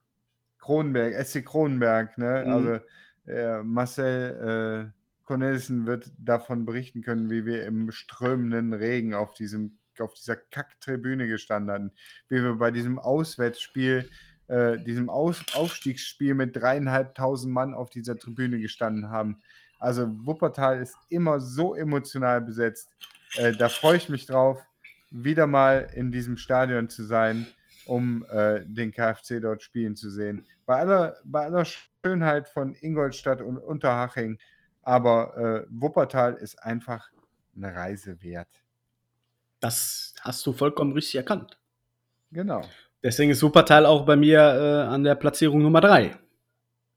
Kronenberg, 0.59 1.15
SC 1.25 1.43
Kronenberg, 1.43 2.15
ne? 2.19 2.43
Mhm. 2.45 2.51
Also 2.51 2.79
äh, 3.25 3.63
Marcel 3.63 4.91
äh, 4.93 5.25
Cornelissen 5.25 5.87
wird 5.87 6.11
davon 6.19 6.65
berichten 6.65 7.01
können, 7.01 7.31
wie 7.31 7.45
wir 7.45 7.65
im 7.65 7.91
strömenden 7.91 8.73
Regen 8.73 9.15
auf, 9.15 9.33
diesem, 9.33 9.79
auf 9.97 10.13
dieser 10.13 10.35
Kacktribüne 10.35 11.27
gestanden 11.27 11.73
hatten, 11.73 11.91
wie 12.29 12.43
wir 12.43 12.55
bei 12.55 12.69
diesem 12.69 12.99
Auswärtsspiel, 12.99 14.09
äh, 14.47 14.77
diesem 14.77 15.09
Aus 15.09 15.43
Aufstiegsspiel 15.55 16.35
mit 16.35 16.55
dreieinhalbtausend 16.55 17.51
Mann 17.51 17.73
auf 17.73 17.89
dieser 17.89 18.17
Tribüne 18.17 18.59
gestanden 18.59 19.09
haben. 19.09 19.41
Also 19.79 20.07
Wuppertal 20.25 20.81
ist 20.81 20.95
immer 21.09 21.39
so 21.39 21.75
emotional 21.75 22.41
besetzt. 22.41 22.89
Äh, 23.35 23.53
da 23.53 23.69
freue 23.69 23.97
ich 23.97 24.09
mich 24.09 24.25
drauf, 24.25 24.61
wieder 25.11 25.47
mal 25.47 25.89
in 25.93 26.11
diesem 26.11 26.37
Stadion 26.37 26.89
zu 26.89 27.03
sein, 27.03 27.47
um 27.85 28.25
äh, 28.29 28.61
den 28.65 28.91
KfC 28.91 29.39
dort 29.39 29.61
spielen 29.61 29.95
zu 29.95 30.09
sehen. 30.09 30.45
Bei 30.65 30.77
aller, 30.77 31.17
bei 31.23 31.45
aller 31.45 31.65
Schönheit 31.65 32.49
von 32.49 32.75
Ingolstadt 32.75 33.41
und 33.41 33.57
Unterhaching, 33.57 34.39
aber 34.81 35.37
äh, 35.37 35.67
Wuppertal 35.69 36.33
ist 36.35 36.61
einfach 36.63 37.09
eine 37.55 37.73
Reise 37.73 38.21
wert. 38.21 38.49
Das 39.59 40.13
hast 40.21 40.45
du 40.45 40.53
vollkommen 40.53 40.93
richtig 40.93 41.15
erkannt. 41.15 41.57
Genau. 42.31 42.61
Deswegen 43.03 43.31
ist 43.31 43.41
Wuppertal 43.43 43.85
auch 43.85 44.05
bei 44.05 44.15
mir 44.15 44.39
äh, 44.39 44.87
an 44.87 45.03
der 45.03 45.15
Platzierung 45.15 45.61
Nummer 45.61 45.81
3. 45.81 46.15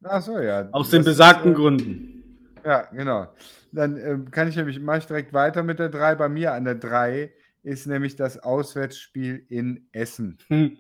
Ach 0.03 0.23
so, 0.23 0.39
ja. 0.39 0.69
Aus 0.73 0.91
den 0.91 1.01
Das 1.01 1.09
ist, 1.09 1.13
besagten 1.13 1.53
äh, 1.53 1.55
Gründen. 1.55 2.20
Ja, 2.65 2.83
genau. 2.93 3.29
Dann 3.73 3.97
ähm, 3.97 4.31
kann 4.31 4.49
ich 4.49 4.57
nämlich, 4.57 4.81
mache 4.81 4.99
ich 4.99 5.07
direkt 5.07 5.33
weiter 5.33 5.63
mit 5.63 5.79
der 5.79 5.89
3. 5.89 6.15
Bei 6.17 6.29
mir 6.29 6.53
an 6.53 6.65
der 6.65 6.75
3 6.75 7.33
ist 7.63 7.87
nämlich 7.87 8.17
das 8.17 8.39
Auswärtsspiel 8.39 9.45
in 9.49 9.89
Essen. 9.93 10.39
Hm. 10.49 10.77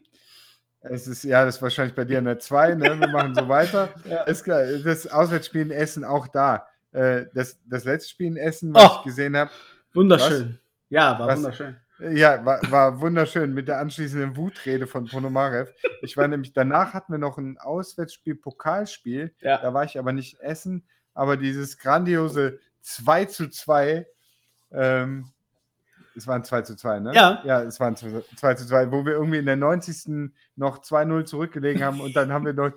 Es 0.82 1.06
ist, 1.06 1.24
ja, 1.24 1.44
das 1.44 1.56
ist 1.56 1.62
wahrscheinlich 1.62 1.94
bei 1.94 2.04
dir 2.04 2.18
an 2.18 2.24
der 2.24 2.38
2, 2.38 2.74
ne? 2.74 2.98
Wir 2.98 3.08
machen 3.08 3.34
so 3.34 3.48
weiter. 3.48 3.90
Ja. 4.08 4.22
Ist 4.22 4.44
klar, 4.44 4.64
das 4.82 5.06
Auswärtsspiel 5.06 5.60
in 5.62 5.70
Essen 5.70 6.04
auch 6.04 6.26
da. 6.28 6.66
Äh, 6.92 7.26
das, 7.34 7.58
das 7.66 7.84
letzte 7.84 8.10
Spiel 8.10 8.28
in 8.28 8.36
Essen, 8.36 8.74
was 8.74 8.84
Oh. 8.90 8.96
ich 9.00 9.04
gesehen 9.04 9.36
habe, 9.36 9.50
Wunderschön. 9.92 10.58
Ja, 10.88 11.18
war 11.18 11.28
Was? 11.28 11.36
wunderschön. 11.38 11.76
ja, 12.12 12.44
war, 12.44 12.60
war 12.70 13.00
wunderschön 13.00 13.52
mit 13.52 13.68
der 13.68 13.78
anschließenden 13.78 14.36
Wutrede 14.36 14.86
von 14.86 15.06
Ponomarev. 15.06 15.70
Ich 16.02 16.16
war 16.16 16.26
nämlich, 16.28 16.52
danach 16.52 16.94
hatten 16.94 17.12
wir 17.12 17.18
noch 17.18 17.38
ein 17.38 17.58
Auswärtsspiel, 17.58 18.36
Pokalspiel. 18.36 19.34
Ja. 19.40 19.58
Da 19.58 19.74
war 19.74 19.84
ich 19.84 19.98
aber 19.98 20.12
nicht 20.12 20.40
essen, 20.40 20.86
aber 21.14 21.36
dieses 21.36 21.78
grandiose 21.78 22.58
2 22.82 23.24
zu 23.26 23.48
2, 23.48 24.06
ähm, 24.72 25.26
es 26.16 26.26
waren 26.26 26.44
2 26.44 26.62
zu 26.62 26.76
2, 26.76 27.00
ne? 27.00 27.12
Ja. 27.14 27.42
Ja, 27.44 27.62
es 27.62 27.78
waren 27.80 27.96
2 27.96 28.54
zu 28.54 28.66
2, 28.66 28.90
wo 28.90 29.04
wir 29.06 29.12
irgendwie 29.12 29.38
in 29.38 29.46
der 29.46 29.56
90. 29.56 30.32
noch 30.56 30.82
2-0 30.82 31.24
zurückgelegen 31.24 31.82
haben 31.82 32.00
und 32.00 32.14
dann 32.16 32.32
haben 32.32 32.44
wir 32.44 32.52
noch, 32.52 32.72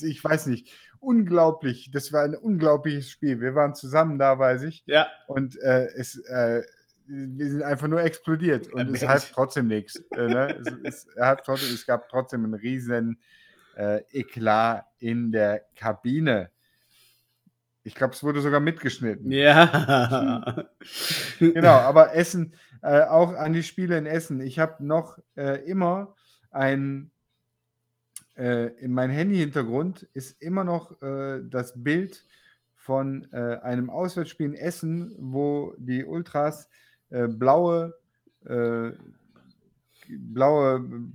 ich 0.00 0.22
weiß 0.22 0.46
nicht, 0.46 0.72
unglaublich, 1.00 1.90
das 1.92 2.12
war 2.12 2.22
ein 2.24 2.34
unglaubliches 2.34 3.10
Spiel. 3.10 3.40
Wir 3.40 3.54
waren 3.54 3.74
zusammen 3.74 4.18
da, 4.18 4.38
weiß 4.38 4.62
ich, 4.62 4.82
Ja. 4.86 5.06
und 5.26 5.56
äh, 5.60 5.86
es, 5.96 6.18
äh, 6.26 6.62
wir 7.06 7.50
sind 7.50 7.62
einfach 7.62 7.88
nur 7.88 8.02
explodiert 8.02 8.72
und 8.72 8.94
es 8.94 9.06
half 9.06 9.30
trotzdem 9.32 9.66
nichts. 9.68 9.96
Äh, 10.14 10.28
ne? 10.28 10.60
es, 10.84 11.06
es, 11.06 11.06
half 11.18 11.40
trotzdem, 11.42 11.74
es 11.74 11.86
gab 11.86 12.08
trotzdem 12.08 12.44
einen 12.44 12.54
riesen 12.54 13.18
äh, 13.76 14.02
Eklat 14.10 14.84
in 14.98 15.32
der 15.32 15.64
Kabine. 15.76 16.50
Ich 17.88 17.94
glaube, 17.94 18.12
es 18.12 18.22
wurde 18.22 18.42
sogar 18.42 18.60
mitgeschnitten. 18.60 19.32
Ja. 19.32 20.68
Genau, 21.38 21.72
aber 21.72 22.14
Essen, 22.14 22.54
äh, 22.82 23.02
auch 23.02 23.34
an 23.34 23.54
die 23.54 23.62
Spiele 23.62 23.96
in 23.96 24.04
Essen. 24.04 24.42
Ich 24.42 24.58
habe 24.58 24.84
noch 24.84 25.18
äh, 25.36 25.64
immer 25.64 26.14
ein, 26.50 27.10
äh, 28.36 28.66
in 28.78 28.92
meinem 28.92 29.12
Handy-Hintergrund 29.12 30.02
ist 30.12 30.42
immer 30.42 30.64
noch 30.64 31.00
äh, 31.00 31.40
das 31.48 31.82
Bild 31.82 32.26
von 32.74 33.26
äh, 33.32 33.56
einem 33.62 33.88
Auswärtsspiel 33.88 34.48
in 34.48 34.54
Essen, 34.54 35.14
wo 35.18 35.74
die 35.78 36.04
Ultras 36.04 36.68
äh, 37.08 37.26
blaue, 37.26 37.94
blaue 40.08 41.10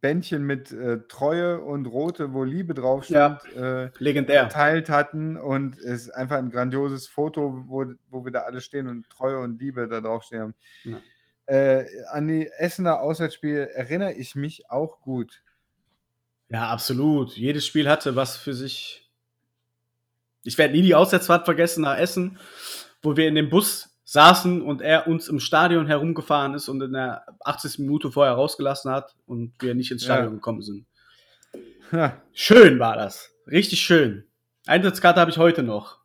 Bändchen 0.00 0.42
mit 0.44 0.72
äh, 0.72 1.00
Treue 1.08 1.60
und 1.62 1.86
rote, 1.86 2.34
wo 2.34 2.44
Liebe 2.44 2.74
drauf 2.74 3.08
Ja. 3.08 3.40
stand, 3.40 3.56
äh, 3.56 3.90
Legendär. 3.98 4.44
geteilt 4.44 4.90
hatten 4.90 5.36
und 5.38 5.78
es 5.78 6.02
ist 6.02 6.10
einfach 6.10 6.36
ein 6.36 6.50
grandioses 6.50 7.06
Foto, 7.06 7.64
wo, 7.66 7.86
wo 8.10 8.24
wir 8.26 8.32
da 8.32 8.40
alle 8.40 8.60
stehen 8.60 8.86
und 8.88 9.08
Treue 9.08 9.38
und 9.38 9.58
Liebe 9.60 9.88
da 9.88 10.00
drauf 10.02 10.24
stehen 10.24 10.40
haben. 10.40 10.54
Ja. 10.84 11.00
Äh, 11.46 11.86
an 12.10 12.28
die 12.28 12.48
Essener 12.58 13.00
Auswärtsspiel 13.00 13.68
erinnere 13.74 14.12
ich 14.12 14.34
mich 14.34 14.70
auch 14.70 15.00
gut. 15.00 15.42
Ja, 16.50 16.68
absolut. 16.70 17.32
Jedes 17.36 17.66
Spiel 17.66 17.88
hatte 17.88 18.16
was 18.16 18.36
für 18.36 18.52
sich. 18.54 19.10
Ich 20.42 20.58
werde 20.58 20.74
nie 20.74 20.82
die 20.82 20.94
Auswärtsfahrt 20.94 21.46
vergessen 21.46 21.82
nach 21.82 21.96
Essen, 21.96 22.38
wo 23.02 23.16
wir 23.16 23.26
in 23.28 23.34
dem 23.34 23.48
Bus 23.48 23.93
saßen 24.04 24.60
und 24.62 24.82
er 24.82 25.06
uns 25.06 25.28
im 25.28 25.40
Stadion 25.40 25.86
herumgefahren 25.86 26.54
ist 26.54 26.68
und 26.68 26.80
in 26.82 26.92
der 26.92 27.24
80. 27.40 27.78
Minute 27.80 28.10
vorher 28.12 28.34
rausgelassen 28.34 28.90
hat 28.90 29.14
und 29.26 29.54
wir 29.60 29.74
nicht 29.74 29.90
ins 29.90 30.06
Ja. 30.06 30.14
Stadion 30.14 30.34
gekommen 30.34 30.62
sind. 30.62 30.86
Ha, 31.92 32.20
Schön 32.32 32.78
war 32.78 32.96
das. 32.96 33.30
Richtig 33.46 33.80
schön. 33.80 34.26
Eintrittskarte 34.66 35.20
habe 35.20 35.30
ich 35.30 35.38
heute 35.38 35.62
noch. 35.62 35.98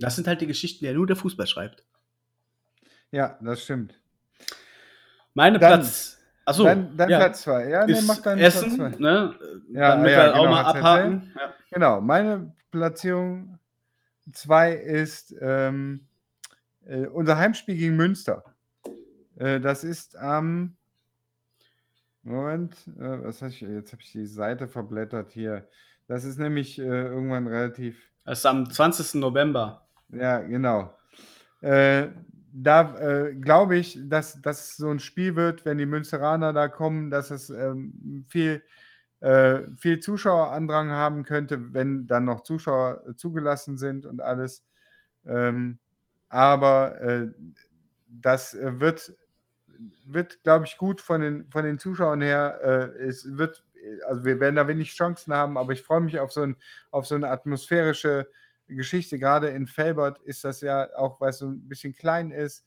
Das 0.00 0.16
sind 0.16 0.26
halt 0.26 0.40
die 0.40 0.46
Geschichten, 0.46 0.80
die 0.80 0.86
ja 0.86 0.92
nur 0.94 1.06
der 1.06 1.16
Fußball 1.16 1.46
schreibt. 1.46 1.84
Ja, 3.10 3.38
das 3.40 3.62
stimmt. 3.62 3.94
Meine 5.34 5.58
Dann- 5.58 5.80
Platz. 5.80 6.18
Achso, 6.46 6.64
Dein, 6.64 6.94
dein 6.94 7.08
ja, 7.08 7.18
Platz 7.20 7.40
2. 7.42 7.68
Ja, 7.70 7.86
nee, 7.86 7.98
mach 8.06 8.18
deinen 8.18 8.38
Essen, 8.38 8.76
Platz 8.76 8.96
2. 8.96 9.00
ne? 9.00 9.34
Ja, 9.72 9.96
Damit 9.96 10.10
ja, 10.10 10.16
wir 10.26 10.34
auch 10.34 10.38
genau, 10.40 10.50
mal 10.50 10.64
hat's 10.66 10.76
abhaken. 10.78 11.32
Ja. 11.34 11.54
Genau, 11.70 12.00
meine 12.02 12.52
Platzierung 12.70 13.58
2 14.30 14.72
ist 14.74 15.34
ähm, 15.40 16.06
äh, 16.86 17.06
unser 17.06 17.36
Heimspiel 17.36 17.76
gegen 17.76 17.96
Münster. 17.96 18.44
Äh, 19.36 19.60
das 19.60 19.84
ist 19.84 20.16
am 20.16 20.76
Moment, 22.22 22.74
äh, 22.98 23.22
was 23.22 23.42
hab 23.42 23.50
ich, 23.50 23.60
jetzt 23.60 23.92
habe 23.92 24.02
ich 24.02 24.12
die 24.12 24.26
Seite 24.26 24.66
verblättert 24.66 25.32
hier. 25.32 25.68
Das 26.06 26.24
ist 26.24 26.38
nämlich 26.38 26.78
äh, 26.78 26.82
irgendwann 26.82 27.46
relativ 27.46 28.10
Das 28.24 28.38
ist 28.38 28.46
am 28.46 28.70
20. 28.70 29.14
November. 29.20 29.86
Ja, 30.08 30.38
genau. 30.38 30.96
Äh, 31.60 32.08
da 32.52 32.96
äh, 32.98 33.34
glaube 33.34 33.76
ich, 33.76 33.98
dass 34.08 34.40
das 34.40 34.76
so 34.76 34.88
ein 34.88 35.00
Spiel 35.00 35.34
wird, 35.34 35.64
wenn 35.64 35.78
die 35.78 35.86
Münsteraner 35.86 36.52
da 36.52 36.68
kommen, 36.68 37.10
dass 37.10 37.30
es 37.30 37.50
ähm, 37.50 38.24
viel, 38.28 38.62
äh, 39.20 39.62
viel 39.76 39.98
Zuschauerandrang 39.98 40.90
haben 40.90 41.24
könnte, 41.24 41.74
wenn 41.74 42.06
dann 42.06 42.24
noch 42.24 42.42
Zuschauer 42.42 43.02
äh, 43.08 43.16
zugelassen 43.16 43.76
sind 43.76 44.06
und 44.06 44.20
alles. 44.20 44.64
Ähm, 45.26 45.78
aber 46.34 47.00
äh, 47.00 47.28
das 48.08 48.54
äh, 48.54 48.80
wird, 48.80 49.14
wird 50.04 50.42
glaube 50.42 50.66
ich, 50.66 50.76
gut 50.78 51.00
von 51.00 51.20
den, 51.20 51.48
von 51.48 51.64
den 51.64 51.78
Zuschauern 51.78 52.22
her. 52.22 52.58
Äh, 52.98 53.04
es 53.04 53.38
wird, 53.38 53.64
also 54.08 54.24
wir 54.24 54.40
werden 54.40 54.56
da 54.56 54.66
wenig 54.66 54.92
Chancen 54.94 55.32
haben, 55.32 55.56
aber 55.56 55.72
ich 55.72 55.82
freue 55.82 56.00
mich 56.00 56.18
auf 56.18 56.32
so, 56.32 56.42
ein, 56.42 56.56
auf 56.90 57.06
so 57.06 57.14
eine 57.14 57.30
atmosphärische 57.30 58.28
Geschichte. 58.66 59.20
Gerade 59.20 59.50
in 59.50 59.68
Felbert 59.68 60.18
ist 60.22 60.42
das 60.42 60.60
ja 60.60 60.88
auch, 60.96 61.20
weil 61.20 61.30
es 61.30 61.38
so 61.38 61.46
ein 61.46 61.68
bisschen 61.68 61.94
klein 61.94 62.32
ist, 62.32 62.66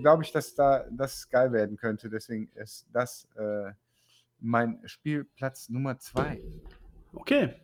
glaube 0.00 0.22
ich, 0.22 0.32
dass 0.32 0.54
da 0.54 0.86
das 0.90 1.28
geil 1.28 1.52
werden 1.52 1.76
könnte. 1.76 2.08
Deswegen 2.08 2.50
ist 2.54 2.86
das 2.90 3.28
äh, 3.36 3.70
mein 4.38 4.80
Spielplatz 4.86 5.68
Nummer 5.68 5.98
zwei. 5.98 6.40
Okay. 7.12 7.54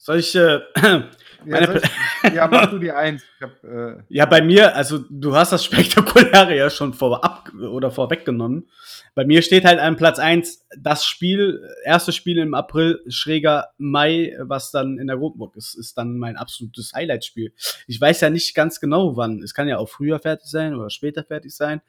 Soll 0.00 0.18
ich. 0.18 0.34
Äh, 0.34 0.60
Ja, 1.46 1.66
soll 1.66 1.80
ich, 1.82 2.34
ja 2.34 2.46
mach 2.48 2.66
du 2.70 2.78
die 2.78 2.92
eins. 2.92 3.22
Ich 3.36 3.42
hab, 3.42 3.64
äh, 3.64 4.02
ja, 4.08 4.26
bei 4.26 4.42
mir, 4.42 4.76
also 4.76 4.98
du 5.08 5.34
hast 5.34 5.52
das 5.52 5.64
Spektakuläre 5.64 6.54
ja 6.54 6.68
schon 6.68 6.92
vorab 6.92 7.50
oder 7.54 7.90
vorweggenommen. 7.90 8.68
Bei 9.14 9.24
mir 9.24 9.40
steht 9.40 9.64
halt 9.64 9.78
an 9.78 9.96
Platz 9.96 10.18
eins 10.18 10.66
das 10.78 11.04
Spiel, 11.06 11.66
erste 11.82 12.12
Spiel 12.12 12.38
im 12.38 12.52
April, 12.52 13.00
schräger 13.08 13.68
Mai, 13.78 14.36
was 14.40 14.70
dann 14.70 14.98
in 14.98 15.06
der 15.06 15.16
Rotenburg 15.16 15.56
ist, 15.56 15.74
ist 15.74 15.96
dann 15.96 16.18
mein 16.18 16.36
absolutes 16.36 16.92
Highlight-Spiel. 16.94 17.52
Ich 17.86 18.00
weiß 18.00 18.20
ja 18.20 18.30
nicht 18.30 18.54
ganz 18.54 18.80
genau 18.80 19.16
wann. 19.16 19.42
Es 19.42 19.54
kann 19.54 19.66
ja 19.66 19.78
auch 19.78 19.88
früher 19.88 20.18
fertig 20.18 20.50
sein 20.50 20.74
oder 20.74 20.90
später 20.90 21.24
fertig 21.24 21.56
sein. 21.56 21.80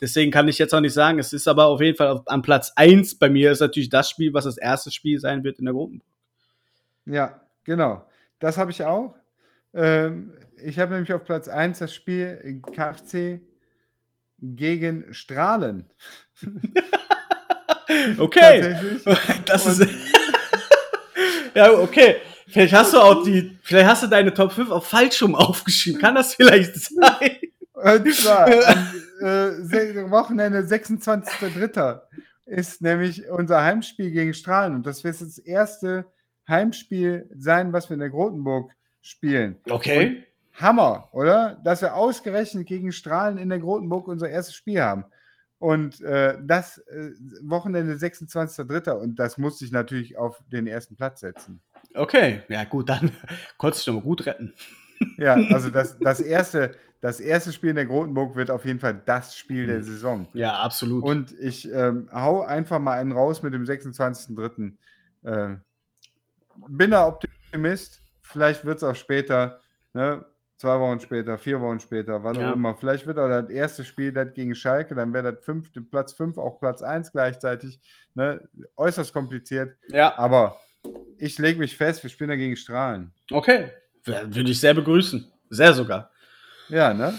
Deswegen 0.00 0.30
kann 0.30 0.48
ich 0.48 0.58
jetzt 0.58 0.74
auch 0.74 0.80
nicht 0.80 0.92
sagen. 0.92 1.18
Es 1.18 1.32
ist 1.32 1.48
aber 1.48 1.66
auf 1.66 1.80
jeden 1.80 1.96
Fall 1.96 2.08
auf, 2.08 2.28
an 2.28 2.42
Platz 2.42 2.72
eins 2.76 3.18
bei 3.18 3.30
mir 3.30 3.52
ist 3.52 3.60
natürlich 3.60 3.88
das 3.88 4.10
Spiel, 4.10 4.34
was 4.34 4.44
das 4.44 4.58
erste 4.58 4.90
Spiel 4.90 5.18
sein 5.18 5.44
wird 5.44 5.58
in 5.58 5.64
der 5.64 5.74
Rotenburg. 5.74 6.06
ja, 7.06 7.40
genau. 7.68 8.04
Das 8.40 8.56
habe 8.56 8.70
ich 8.70 8.82
auch. 8.84 9.14
Ähm, 9.74 10.32
ich 10.56 10.78
habe 10.78 10.94
nämlich 10.94 11.12
auf 11.12 11.24
Platz 11.24 11.48
1 11.48 11.78
das 11.78 11.94
Spiel 11.94 12.62
KFC 12.74 13.40
gegen 14.40 15.12
Strahlen. 15.12 15.88
Okay. 18.18 18.76
Das 19.46 19.64
Und- 19.66 19.80
ist. 19.80 19.90
ja, 21.54 21.72
okay. 21.72 22.16
Vielleicht 22.46 22.74
hast 22.74 22.92
du 22.92 22.98
auch 22.98 23.24
die, 23.24 23.58
vielleicht 23.62 23.88
hast 23.88 24.02
du 24.02 24.06
deine 24.08 24.32
Top 24.32 24.52
5 24.52 24.70
auf 24.70 24.86
falsch 24.86 25.22
rum 25.22 25.34
aufgeschrieben. 25.34 26.00
Kann 26.00 26.14
das 26.14 26.34
vielleicht 26.34 26.74
sein? 26.76 27.38
Und 27.72 28.14
zwar 28.14 28.46
am 28.46 28.88
äh, 29.20 30.10
Wochenende 30.10 30.60
26.03. 30.60 32.00
ist 32.46 32.82
nämlich 32.82 33.26
unser 33.30 33.62
Heimspiel 33.62 34.10
gegen 34.10 34.34
Strahlen. 34.34 34.74
Und 34.74 34.86
das 34.86 35.02
wird 35.02 35.18
das 35.20 35.38
erste 35.38 36.04
Heimspiel 36.48 37.28
sein, 37.36 37.72
was 37.72 37.88
wir 37.88 37.94
in 37.94 38.00
der 38.00 38.10
Grotenburg 38.10 38.72
spielen. 39.00 39.56
Okay. 39.68 40.24
Hammer, 40.54 41.08
oder? 41.12 41.60
Dass 41.64 41.82
wir 41.82 41.94
ausgerechnet 41.94 42.66
gegen 42.66 42.92
Strahlen 42.92 43.38
in 43.38 43.48
der 43.48 43.58
Grotenburg 43.58 44.08
unser 44.08 44.28
erstes 44.28 44.54
Spiel 44.54 44.82
haben. 44.82 45.04
Und 45.60 46.00
äh, 46.02 46.38
das 46.40 46.78
äh, 46.78 47.10
Wochenende 47.42 47.94
26.03. 47.94 48.92
Und 48.92 49.18
das 49.18 49.38
musste 49.38 49.64
ich 49.64 49.72
natürlich 49.72 50.16
auf 50.16 50.40
den 50.52 50.66
ersten 50.66 50.96
Platz 50.96 51.20
setzen. 51.20 51.60
Okay. 51.94 52.42
Ja, 52.48 52.64
gut, 52.64 52.88
dann 52.88 53.10
konntest 53.58 53.86
du 53.86 53.92
mal 53.92 54.02
gut 54.02 54.26
retten. 54.26 54.52
Ja, 55.16 55.34
also 55.50 55.70
das, 55.70 55.98
das, 55.98 56.20
erste, 56.20 56.72
das 57.00 57.18
erste 57.20 57.52
Spiel 57.52 57.70
in 57.70 57.76
der 57.76 57.86
Grotenburg 57.86 58.36
wird 58.36 58.50
auf 58.50 58.64
jeden 58.64 58.78
Fall 58.78 59.00
das 59.04 59.36
Spiel 59.36 59.66
der 59.66 59.82
Saison. 59.82 60.28
Ja, 60.32 60.54
absolut. 60.60 61.02
Und 61.04 61.32
ich 61.40 61.70
ähm, 61.72 62.08
hau 62.12 62.42
einfach 62.42 62.78
mal 62.78 62.98
einen 62.98 63.12
raus 63.12 63.42
mit 63.42 63.52
dem 63.52 63.64
26.03. 63.64 64.72
Äh, 65.24 65.56
bin 66.68 66.90
da 66.90 67.06
Optimist. 67.06 68.00
Vielleicht 68.22 68.64
wird 68.64 68.78
es 68.78 68.82
auch 68.84 68.94
später, 68.96 69.60
ne? 69.92 70.24
zwei 70.56 70.78
Wochen 70.80 70.98
später, 70.98 71.38
vier 71.38 71.60
Wochen 71.60 71.78
später, 71.78 72.22
was 72.24 72.36
Ja. 72.36 72.50
auch 72.50 72.54
immer. 72.56 72.74
Vielleicht 72.74 73.06
wird 73.06 73.18
auch 73.18 73.28
das 73.28 73.48
erste 73.48 73.84
Spiel 73.84 74.12
das 74.12 74.34
gegen 74.34 74.54
Schalke, 74.56 74.94
dann 74.96 75.12
wäre 75.14 75.32
das 75.34 75.44
fünfte, 75.44 75.80
Platz 75.80 76.12
5 76.14 76.36
auch 76.36 76.58
Platz 76.58 76.82
1 76.82 77.12
gleichzeitig. 77.12 77.80
Ne? 78.14 78.40
Äußerst 78.76 79.12
kompliziert. 79.12 79.76
ja, 79.88 80.18
Aber 80.18 80.60
ich 81.18 81.38
lege 81.38 81.60
mich 81.60 81.76
fest, 81.76 82.02
wir 82.02 82.10
spielen 82.10 82.30
dagegen 82.30 82.56
Strahlen. 82.56 83.12
okay. 83.30 83.70
Würde 84.04 84.50
ich 84.50 84.58
sehr 84.60 84.74
begrüßen. 84.74 85.30
Sehr 85.50 85.72
sogar. 85.74 86.10
Ja, 86.70 86.92
ne? 86.94 87.14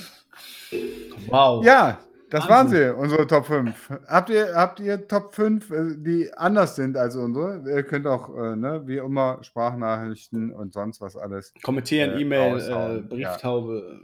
Wow. 1.28 1.64
Ja, 1.64 2.00
das 2.30 2.48
waren 2.48 2.68
sie, 2.70 2.96
unsere 2.96 3.26
Top 3.28 3.46
5. 3.46 3.90
Habt 4.08 4.30
ihr, 4.30 4.54
habt 4.56 4.80
ihr 4.80 5.08
Top 5.08 5.34
5, 5.34 5.72
äh, 5.72 5.96
die 5.98 6.32
anders 6.34 6.76
sind 6.76 6.96
als 6.98 7.16
unsere? 7.16 7.64
Ihr 7.70 7.84
könnt 7.84 8.06
auch, 8.08 8.30
äh, 8.36 8.56
ne, 8.56 8.82
wie 8.88 8.98
immer, 8.98 9.44
Sprachnachrichten 9.44 10.52
und 10.54 10.74
sonst 10.74 11.02
was 11.02 11.16
alles. 11.16 11.54
Kommentieren, 11.64 12.12
Äh, 12.18 12.22
E-Mail, 12.22 12.60
äh, 12.60 13.02
Brieftaube, 13.02 14.00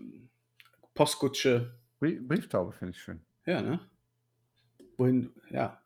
Postkutsche. 0.94 1.72
Brie- 2.00 2.20
Brieftaube 2.20 2.72
finde 2.74 2.92
ich 2.92 3.02
schön. 3.02 3.22
Ja, 3.46 3.62
ne? 3.62 3.80
Wohin, 4.98 5.32
ja. 5.50 5.80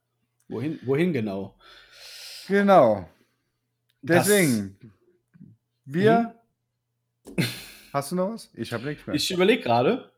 Wohin, 0.48 0.80
wohin 0.86 1.14
genau? 1.14 1.56
Genau. 2.48 3.08
Das- 4.02 4.28
Deswegen, 4.28 4.78
wir. 5.86 6.36
Hast 7.92 8.12
du 8.12 8.16
noch 8.16 8.32
was? 8.34 8.50
Ich 8.54 8.72
habe 8.72 8.86
nichts 8.86 9.06
mehr. 9.06 9.16
Ich 9.16 9.30
überlege 9.32 9.62
gerade, 9.64 10.09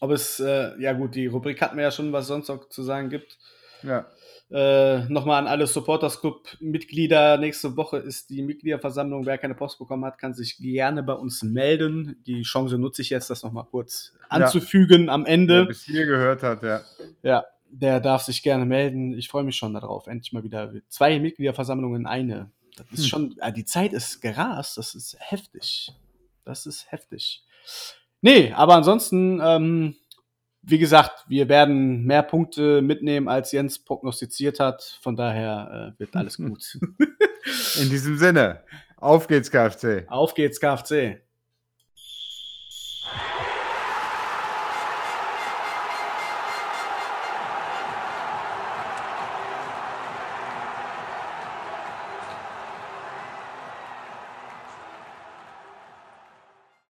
ob 0.00 0.10
es, 0.10 0.40
äh, 0.40 0.72
ja 0.80 0.92
gut, 0.92 1.14
die 1.14 1.26
Rubrik 1.26 1.60
hatten 1.62 1.76
wir 1.76 1.84
ja 1.84 1.90
schon, 1.90 2.12
was 2.12 2.26
sonst 2.26 2.48
noch 2.48 2.68
zu 2.68 2.82
sagen 2.82 3.08
gibt. 3.10 3.38
ja. 3.82 4.06
Äh, 4.52 5.04
Nochmal 5.08 5.38
an 5.38 5.46
alle 5.46 5.68
Supporters 5.68 6.20
Club-Mitglieder. 6.20 7.36
Nächste 7.38 7.76
Woche 7.76 7.98
ist 7.98 8.30
die 8.30 8.42
Mitgliederversammlung. 8.42 9.24
Wer 9.24 9.38
keine 9.38 9.54
Post 9.54 9.78
bekommen 9.78 10.04
hat, 10.04 10.18
kann 10.18 10.34
sich 10.34 10.56
gerne 10.58 11.04
bei 11.04 11.12
uns 11.12 11.44
melden. 11.44 12.20
Die 12.26 12.42
Chance 12.42 12.76
nutze 12.76 13.02
ich 13.02 13.10
jetzt, 13.10 13.30
das 13.30 13.44
nochmal 13.44 13.66
kurz 13.70 14.12
anzufügen 14.28 15.08
am 15.08 15.24
Wer 15.24 15.32
Ende. 15.34 15.66
bis 15.66 15.84
hier 15.84 16.04
gehört 16.04 16.42
hat, 16.42 16.64
ja. 16.64 16.80
Ja, 17.22 17.44
der 17.70 18.00
darf 18.00 18.22
sich 18.22 18.42
gerne 18.42 18.66
melden. 18.66 19.16
Ich 19.16 19.28
freue 19.28 19.44
mich 19.44 19.54
schon 19.54 19.72
darauf. 19.74 20.08
Endlich 20.08 20.32
mal 20.32 20.42
wieder 20.42 20.72
zwei 20.88 21.20
Mitgliederversammlungen 21.20 22.00
in 22.00 22.06
eine. 22.08 22.50
Das 22.76 22.86
ist 22.90 23.02
Hm. 23.04 23.08
schon, 23.08 23.36
ah, 23.38 23.52
die 23.52 23.64
Zeit 23.64 23.92
ist 23.92 24.20
gerast. 24.20 24.76
Das 24.78 24.96
ist 24.96 25.16
heftig. 25.20 25.92
Das 26.44 26.66
ist 26.66 26.90
heftig. 26.90 27.44
Nee, 28.22 28.52
aber 28.52 28.74
ansonsten, 28.74 29.40
ähm, 29.42 29.96
wie 30.62 30.78
gesagt, 30.78 31.24
wir 31.28 31.48
werden 31.48 32.04
mehr 32.04 32.22
Punkte 32.22 32.82
mitnehmen, 32.82 33.28
als 33.28 33.52
Jens 33.52 33.78
prognostiziert 33.78 34.60
hat. 34.60 34.98
Von 35.02 35.16
daher 35.16 35.94
äh, 35.96 36.00
wird 36.00 36.14
alles 36.16 36.36
gut. 36.38 36.78
In 37.80 37.88
diesem 37.88 38.18
Sinne, 38.18 38.62
auf 38.96 39.26
geht's, 39.26 39.50
KFC. 39.50 40.06
Auf 40.08 40.34
geht's, 40.34 40.60
KFC. 40.60 41.22